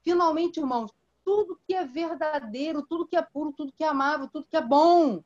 Finalmente, 0.02 0.60
irmãos, 0.60 0.92
tudo 1.24 1.60
que 1.68 1.74
é 1.74 1.86
verdadeiro, 1.86 2.86
tudo 2.86 3.08
que 3.08 3.16
é 3.16 3.22
puro, 3.22 3.54
tudo 3.54 3.74
que 3.74 3.84
é 3.84 3.88
amável, 3.88 4.28
tudo 4.28 4.48
que 4.48 4.58
é 4.58 4.62
bom. 4.62 5.24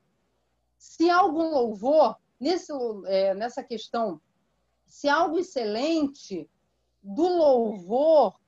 Se 0.77 1.09
há 1.09 1.17
algum 1.17 1.51
louvor, 1.51 2.17
nesse, 2.39 2.71
é, 3.05 3.33
nessa 3.33 3.63
questão, 3.63 4.19
se 4.85 5.07
algo 5.09 5.37
excelente 5.37 6.49
do 7.01 7.23
louvor, 7.23 8.39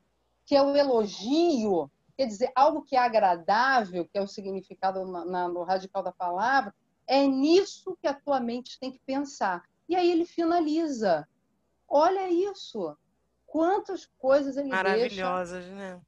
que 0.45 0.55
é 0.55 0.61
o 0.61 0.75
elogio, 0.75 1.91
quer 2.17 2.25
dizer, 2.25 2.51
algo 2.55 2.81
que 2.81 2.95
é 2.95 2.99
agradável, 2.99 4.07
que 4.07 4.17
é 4.17 4.21
o 4.21 4.27
significado 4.27 5.05
na, 5.05 5.25
na, 5.25 5.47
no 5.47 5.63
radical 5.63 6.01
da 6.01 6.11
palavra, 6.11 6.73
é 7.05 7.25
nisso 7.25 7.97
que 8.01 8.07
a 8.07 8.13
tua 8.13 8.39
mente 8.39 8.79
tem 8.79 8.91
que 8.91 8.99
pensar. 9.05 9.63
E 9.87 9.95
aí 9.95 10.11
ele 10.11 10.25
finaliza. 10.25 11.27
Olha 11.87 12.29
isso. 12.29 12.97
Quantas 13.45 14.05
coisas 14.17 14.57
ele 14.57 14.69
Maravilhosas, 14.69 15.63
deixa 15.65 15.75
né? 15.75 16.01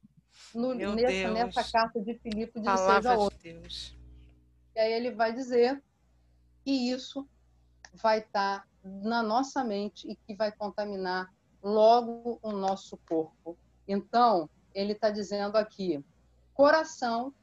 No, 0.54 0.74
nessa, 0.74 1.30
nessa, 1.30 1.72
carta 1.72 2.00
de 2.00 2.14
Filipe 2.18 2.60
de 2.60 2.66
Palavra 2.66 3.02
6 3.02 3.06
a 3.06 3.18
8. 3.18 3.36
De 3.36 3.52
Deus. 3.52 3.98
E 4.74 4.80
aí 4.80 4.92
ele 4.92 5.10
vai 5.10 5.32
dizer 5.32 5.82
que 6.62 6.70
isso 6.70 7.28
vai 7.94 8.18
estar 8.18 8.66
na 8.82 9.22
nossa 9.22 9.62
mente 9.62 10.08
e 10.10 10.16
que 10.16 10.34
vai 10.34 10.50
contaminar 10.52 11.32
logo 11.62 12.38
o 12.42 12.52
nosso 12.52 12.96
corpo. 13.08 13.56
Então, 13.86 14.48
ele 14.74 14.92
está 14.92 15.10
dizendo 15.10 15.56
aqui, 15.56 16.04
coração, 16.54 17.34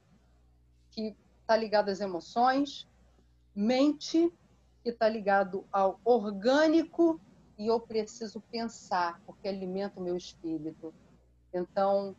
que 0.91 1.15
está 1.41 1.55
ligado 1.55 1.89
às 1.89 1.99
emoções, 1.99 2.87
mente, 3.55 4.31
que 4.83 4.89
está 4.89 5.07
ligado 5.07 5.65
ao 5.71 5.99
orgânico, 6.03 7.19
e 7.57 7.67
eu 7.67 7.79
preciso 7.79 8.39
pensar, 8.51 9.19
porque 9.25 9.47
alimenta 9.47 9.99
o 9.99 10.03
meu 10.03 10.15
espírito. 10.15 10.93
Então, 11.53 12.15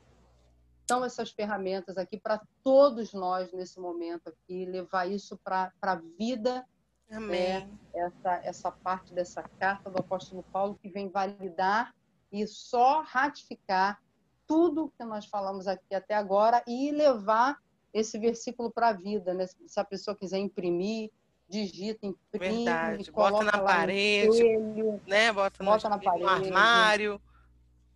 são 0.89 1.05
essas 1.05 1.31
ferramentas 1.31 1.99
aqui 1.99 2.19
para 2.19 2.41
todos 2.65 3.13
nós 3.13 3.53
nesse 3.53 3.79
momento 3.79 4.29
aqui, 4.29 4.65
levar 4.65 5.07
isso 5.07 5.37
para 5.39 5.73
a 5.83 5.95
vida. 6.19 6.67
Amém. 7.11 7.67
Né? 7.67 7.69
Essa, 7.95 8.35
essa 8.45 8.71
parte 8.71 9.13
dessa 9.13 9.43
carta 9.59 9.91
do 9.91 9.99
apóstolo 9.99 10.43
Paulo 10.53 10.79
que 10.81 10.89
vem 10.89 11.09
validar 11.09 11.95
e 12.31 12.47
só 12.47 13.03
ratificar 13.03 14.01
tudo 14.47 14.93
que 14.97 15.05
nós 15.05 15.27
falamos 15.27 15.67
aqui 15.67 15.95
até 15.95 16.15
agora 16.15 16.63
e 16.67 16.91
levar 16.91 17.59
esse 17.93 18.19
versículo 18.19 18.71
para 18.71 18.89
a 18.89 18.93
vida, 18.93 19.35
né? 19.35 19.47
Se 19.67 19.81
a 19.81 19.85
pessoa 19.85 20.17
quiser 20.17 20.39
imprimir, 20.39 21.11
digita, 21.49 22.07
imprime, 22.07 22.65
Verdade. 22.65 23.11
bota 23.11 23.45
na 23.45 23.59
parede, 23.59 24.29
espelho, 24.29 25.01
né? 25.07 25.33
Bota, 25.33 25.65
bota 25.65 25.89
no, 25.89 25.97
na 25.97 26.03
parede, 26.03 26.23
no 26.23 26.29
armário, 26.29 27.21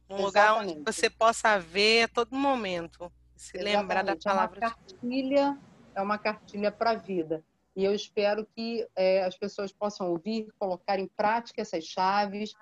um 0.09 0.23
lugar 0.23 0.55
onde 0.55 0.79
você 0.81 1.11
possa 1.11 1.59
ver 1.59 2.05
a 2.05 2.09
todo 2.09 2.35
momento, 2.35 3.13
se 3.37 3.57
Exatamente. 3.57 3.77
lembrar 3.77 4.03
da 4.03 4.17
palavra. 4.17 4.59
É 4.61 4.67
uma 4.67 4.71
cartilha, 4.71 5.59
é 5.95 6.03
uma 6.03 6.19
cartilha 6.19 6.73
para 6.73 6.91
a 6.91 6.95
vida. 6.95 7.45
E 7.75 7.85
eu 7.85 7.95
espero 7.95 8.47
que 8.55 8.87
é, 8.95 9.25
as 9.25 9.37
pessoas 9.37 9.73
possam 9.73 10.11
ouvir, 10.11 10.49
colocar 10.59 10.99
em 10.99 11.09
prática 11.09 11.63
essas 11.63 11.85
chaves, 11.85 12.55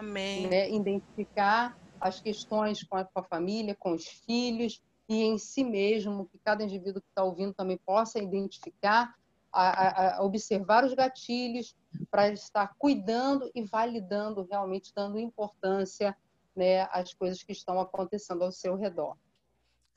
né? 0.49 0.71
identificar 0.71 1.77
as 2.01 2.21
questões 2.21 2.83
com 2.85 2.97
a, 2.97 3.05
com 3.05 3.21
a 3.21 3.23
família, 3.23 3.75
com 3.75 3.93
os 3.93 4.07
filhos, 4.07 4.81
e 5.09 5.23
em 5.25 5.37
si 5.39 5.65
mesmo, 5.65 6.27
que 6.27 6.39
cada 6.39 6.63
indivíduo 6.63 7.03
que 7.03 7.09
está 7.09 7.25
ouvindo 7.25 7.53
também 7.53 7.77
possa 7.85 8.21
identificar, 8.21 9.13
a, 9.53 10.19
a 10.19 10.23
observar 10.23 10.85
os 10.85 10.95
gatilhos, 10.95 11.75
para 12.09 12.29
estar 12.29 12.73
cuidando 12.79 13.51
e 13.53 13.65
validando, 13.65 14.47
realmente 14.49 14.93
dando 14.95 15.19
importância 15.19 16.17
né, 16.55 16.83
às 16.93 17.13
coisas 17.13 17.43
que 17.43 17.51
estão 17.51 17.81
acontecendo 17.81 18.45
ao 18.45 18.53
seu 18.53 18.77
redor. 18.77 19.17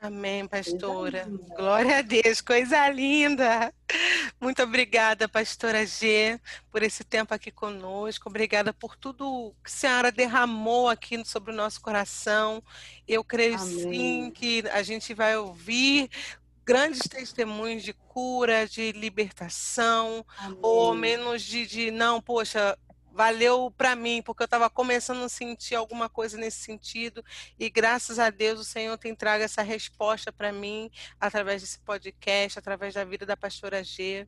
Amém, 0.04 0.45
pastora. 0.45 1.26
Glória 1.56 1.99
a 1.99 2.01
Deus, 2.01 2.41
coisa 2.41 2.89
linda. 2.89 3.74
Muito 4.38 4.62
obrigada, 4.62 5.30
pastora 5.30 5.86
G, 5.86 6.38
por 6.70 6.84
esse 6.84 7.06
tempo 7.06 7.34
aqui 7.34 7.49
conosco. 7.49 8.28
Obrigada 8.28 8.74
por 8.74 8.97
tudo 8.97 9.56
que 9.64 9.70
a 9.70 9.74
senhora 9.74 10.12
derramou 10.12 10.89
aqui 10.89 11.24
sobre 11.24 11.54
o 11.54 11.56
nosso 11.56 11.80
coração. 11.80 12.62
Eu 13.08 13.24
creio 13.24 13.56
Amém. 13.56 13.93
sim 13.93 14.32
que 14.32 14.66
a 14.74 14.84
gente 14.84 15.14
vai 15.14 15.38
ouvir 15.38 16.10
grandes 16.66 17.08
testemunhos 17.08 17.82
de 17.82 17.93
cura, 17.93 18.68
de 18.68 18.91
libertação, 18.91 20.26
Amém. 20.38 20.60
ou 20.62 20.93
menos 20.93 21.43
de, 21.43 21.66
de 21.66 21.91
não, 21.91 22.22
poxa, 22.22 22.78
valeu 23.14 23.72
para 23.78 23.95
mim, 23.95 24.22
porque 24.24 24.41
eu 24.41 24.45
estava 24.45 24.70
começando 24.70 25.24
a 25.24 25.30
sentir 25.30 25.76
alguma 25.76 26.09
coisa 26.09 26.36
nesse 26.36 26.59
sentido, 26.59 27.24
e 27.59 27.70
graças 27.70 28.18
a 28.18 28.32
Deus 28.32 28.59
o 28.59 28.64
Senhor 28.64 28.97
tem 28.97 29.14
trago 29.14 29.43
essa 29.43 29.61
resposta 29.61 30.32
para 30.32 30.51
mim 30.51 30.89
através 31.20 31.61
desse 31.61 31.80
podcast, 31.80 32.57
através 32.57 32.93
da 32.95 33.05
vida 33.05 33.26
da 33.26 33.38
pastora 33.38 33.84
G. 33.84 34.28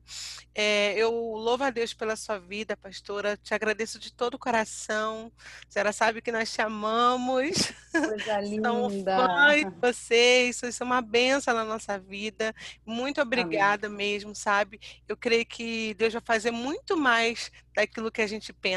É, 0.54 0.94
eu 0.96 1.10
louvo 1.10 1.64
a 1.64 1.70
Deus 1.70 1.92
pela 1.92 2.14
sua 2.14 2.38
vida, 2.38 2.76
pastora, 2.76 3.36
te 3.36 3.52
agradeço 3.52 3.98
de 3.98 4.12
todo 4.12 4.34
o 4.34 4.38
coração. 4.38 5.32
A 5.68 5.72
senhora 5.72 5.92
sabe 5.92 6.22
que 6.22 6.30
nós 6.30 6.52
te 6.52 6.62
amamos. 6.62 7.72
Coisa 7.90 8.38
linda. 8.40 8.70
Somos 8.70 9.02
fãs 9.02 9.64
de 9.64 9.80
vocês, 9.80 10.62
isso 10.62 10.82
é 10.82 10.86
uma 10.86 11.02
benção 11.02 11.54
na 11.54 11.64
nossa 11.64 11.98
vida. 11.98 12.54
Muito 12.84 13.20
obrigada 13.20 13.88
Amém. 13.88 14.12
mesmo, 14.12 14.34
sabe? 14.34 14.80
Eu 15.08 15.16
creio 15.16 15.44
que 15.44 15.92
Deus 15.94 16.12
vai 16.12 16.22
fazer 16.24 16.52
muito 16.52 16.96
mais 16.96 17.50
daquilo 17.74 18.12
que 18.12 18.22
a 18.22 18.26
gente 18.26 18.52
pensa 18.52 18.75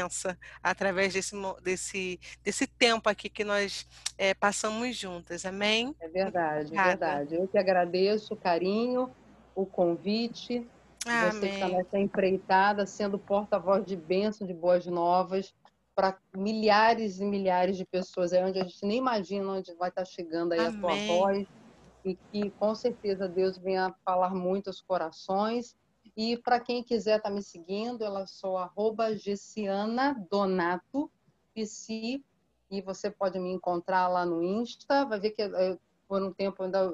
através 0.62 1.12
desse, 1.12 1.34
desse, 1.62 2.20
desse 2.42 2.66
tempo 2.66 3.08
aqui 3.08 3.28
que 3.28 3.44
nós 3.44 3.86
é, 4.16 4.34
passamos 4.34 4.96
juntas. 4.96 5.44
Amém? 5.44 5.94
É 6.00 6.08
verdade, 6.08 6.76
é 6.76 6.84
verdade. 6.84 7.34
Eu 7.34 7.48
que 7.48 7.58
agradeço 7.58 8.34
o 8.34 8.36
carinho, 8.36 9.10
o 9.54 9.66
convite. 9.66 10.66
Amém. 11.06 11.32
Você 11.32 11.46
está 11.48 11.68
nessa 11.68 11.98
empreitada, 11.98 12.86
sendo 12.86 13.18
porta-voz 13.18 13.84
de 13.84 13.96
bênção, 13.96 14.46
de 14.46 14.54
boas 14.54 14.86
novas 14.86 15.54
para 15.94 16.16
milhares 16.34 17.20
e 17.20 17.24
milhares 17.24 17.76
de 17.76 17.84
pessoas, 17.84 18.32
é 18.32 18.44
onde 18.44 18.58
a 18.58 18.64
gente 18.64 18.86
nem 18.86 18.98
imagina 18.98 19.50
onde 19.50 19.74
vai 19.74 19.90
estar 19.90 20.04
chegando 20.04 20.52
aí 20.52 20.60
Amém. 20.60 20.78
a 20.78 20.80
tua 20.80 20.94
voz 21.06 21.48
e 22.04 22.14
que 22.14 22.50
com 22.52 22.74
certeza 22.74 23.28
Deus 23.28 23.58
venha 23.58 23.94
falar 24.04 24.34
muito 24.34 24.68
aos 24.68 24.80
corações 24.80 25.76
e 26.16 26.36
para 26.36 26.60
quem 26.60 26.82
quiser 26.82 27.16
estar 27.18 27.28
tá 27.28 27.34
me 27.34 27.42
seguindo, 27.42 28.04
ela 28.04 28.26
sou 28.26 28.56
arroba 28.56 29.16
Gessiana 29.16 30.14
Donato 30.30 31.10
PC, 31.54 32.22
e 32.70 32.80
você 32.80 33.10
pode 33.10 33.38
me 33.38 33.50
encontrar 33.50 34.08
lá 34.08 34.24
no 34.24 34.42
Insta. 34.42 35.04
Vai 35.04 35.18
ver 35.18 35.30
que 35.30 35.42
eu, 35.42 35.78
por 36.06 36.22
um 36.22 36.32
tempo 36.32 36.62
ainda 36.62 36.90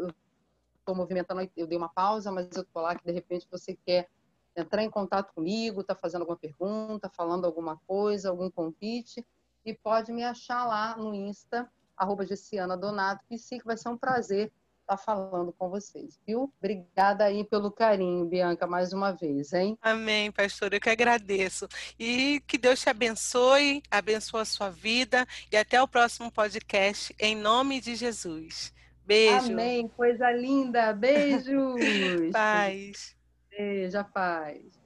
estou 0.78 0.94
movimentando, 0.94 1.48
eu 1.56 1.66
dei 1.66 1.76
uma 1.76 1.88
pausa, 1.88 2.32
mas 2.32 2.48
eu 2.56 2.62
estou 2.62 2.82
lá 2.82 2.94
que 2.94 3.04
de 3.04 3.12
repente 3.12 3.46
você 3.50 3.76
quer 3.84 4.08
entrar 4.56 4.82
em 4.82 4.90
contato 4.90 5.34
comigo, 5.34 5.82
está 5.82 5.94
fazendo 5.94 6.22
alguma 6.22 6.38
pergunta, 6.38 7.10
falando 7.10 7.44
alguma 7.44 7.76
coisa, 7.86 8.30
algum 8.30 8.50
convite, 8.50 9.24
e 9.64 9.74
pode 9.74 10.12
me 10.12 10.24
achar 10.24 10.64
lá 10.66 10.96
no 10.96 11.14
Insta, 11.14 11.70
arroba 11.96 12.24
Gessiana 12.24 12.76
Donato 12.76 13.24
que 13.28 13.36
vai 13.64 13.76
ser 13.76 13.90
um 13.90 13.98
prazer 13.98 14.50
estar 14.86 14.96
tá 14.96 15.02
falando 15.02 15.52
com 15.52 15.68
vocês, 15.68 16.18
viu? 16.24 16.52
Obrigada 16.58 17.24
aí 17.24 17.44
pelo 17.44 17.70
carinho, 17.70 18.24
Bianca, 18.24 18.66
mais 18.66 18.92
uma 18.92 19.12
vez, 19.12 19.52
hein? 19.52 19.76
Amém, 19.82 20.30
pastor, 20.30 20.72
eu 20.72 20.80
que 20.80 20.88
agradeço. 20.88 21.68
E 21.98 22.40
que 22.46 22.56
Deus 22.56 22.80
te 22.80 22.88
abençoe, 22.88 23.82
abençoe 23.90 24.40
a 24.40 24.44
sua 24.44 24.70
vida 24.70 25.26
e 25.50 25.56
até 25.56 25.82
o 25.82 25.88
próximo 25.88 26.30
podcast, 26.30 27.14
em 27.18 27.34
nome 27.34 27.80
de 27.80 27.96
Jesus. 27.96 28.72
Beijo. 29.04 29.52
Amém, 29.52 29.88
coisa 29.88 30.30
linda. 30.30 30.92
Beijos. 30.92 31.80
paz. 32.32 33.16
Beijo, 33.50 34.04
paz. 34.12 34.76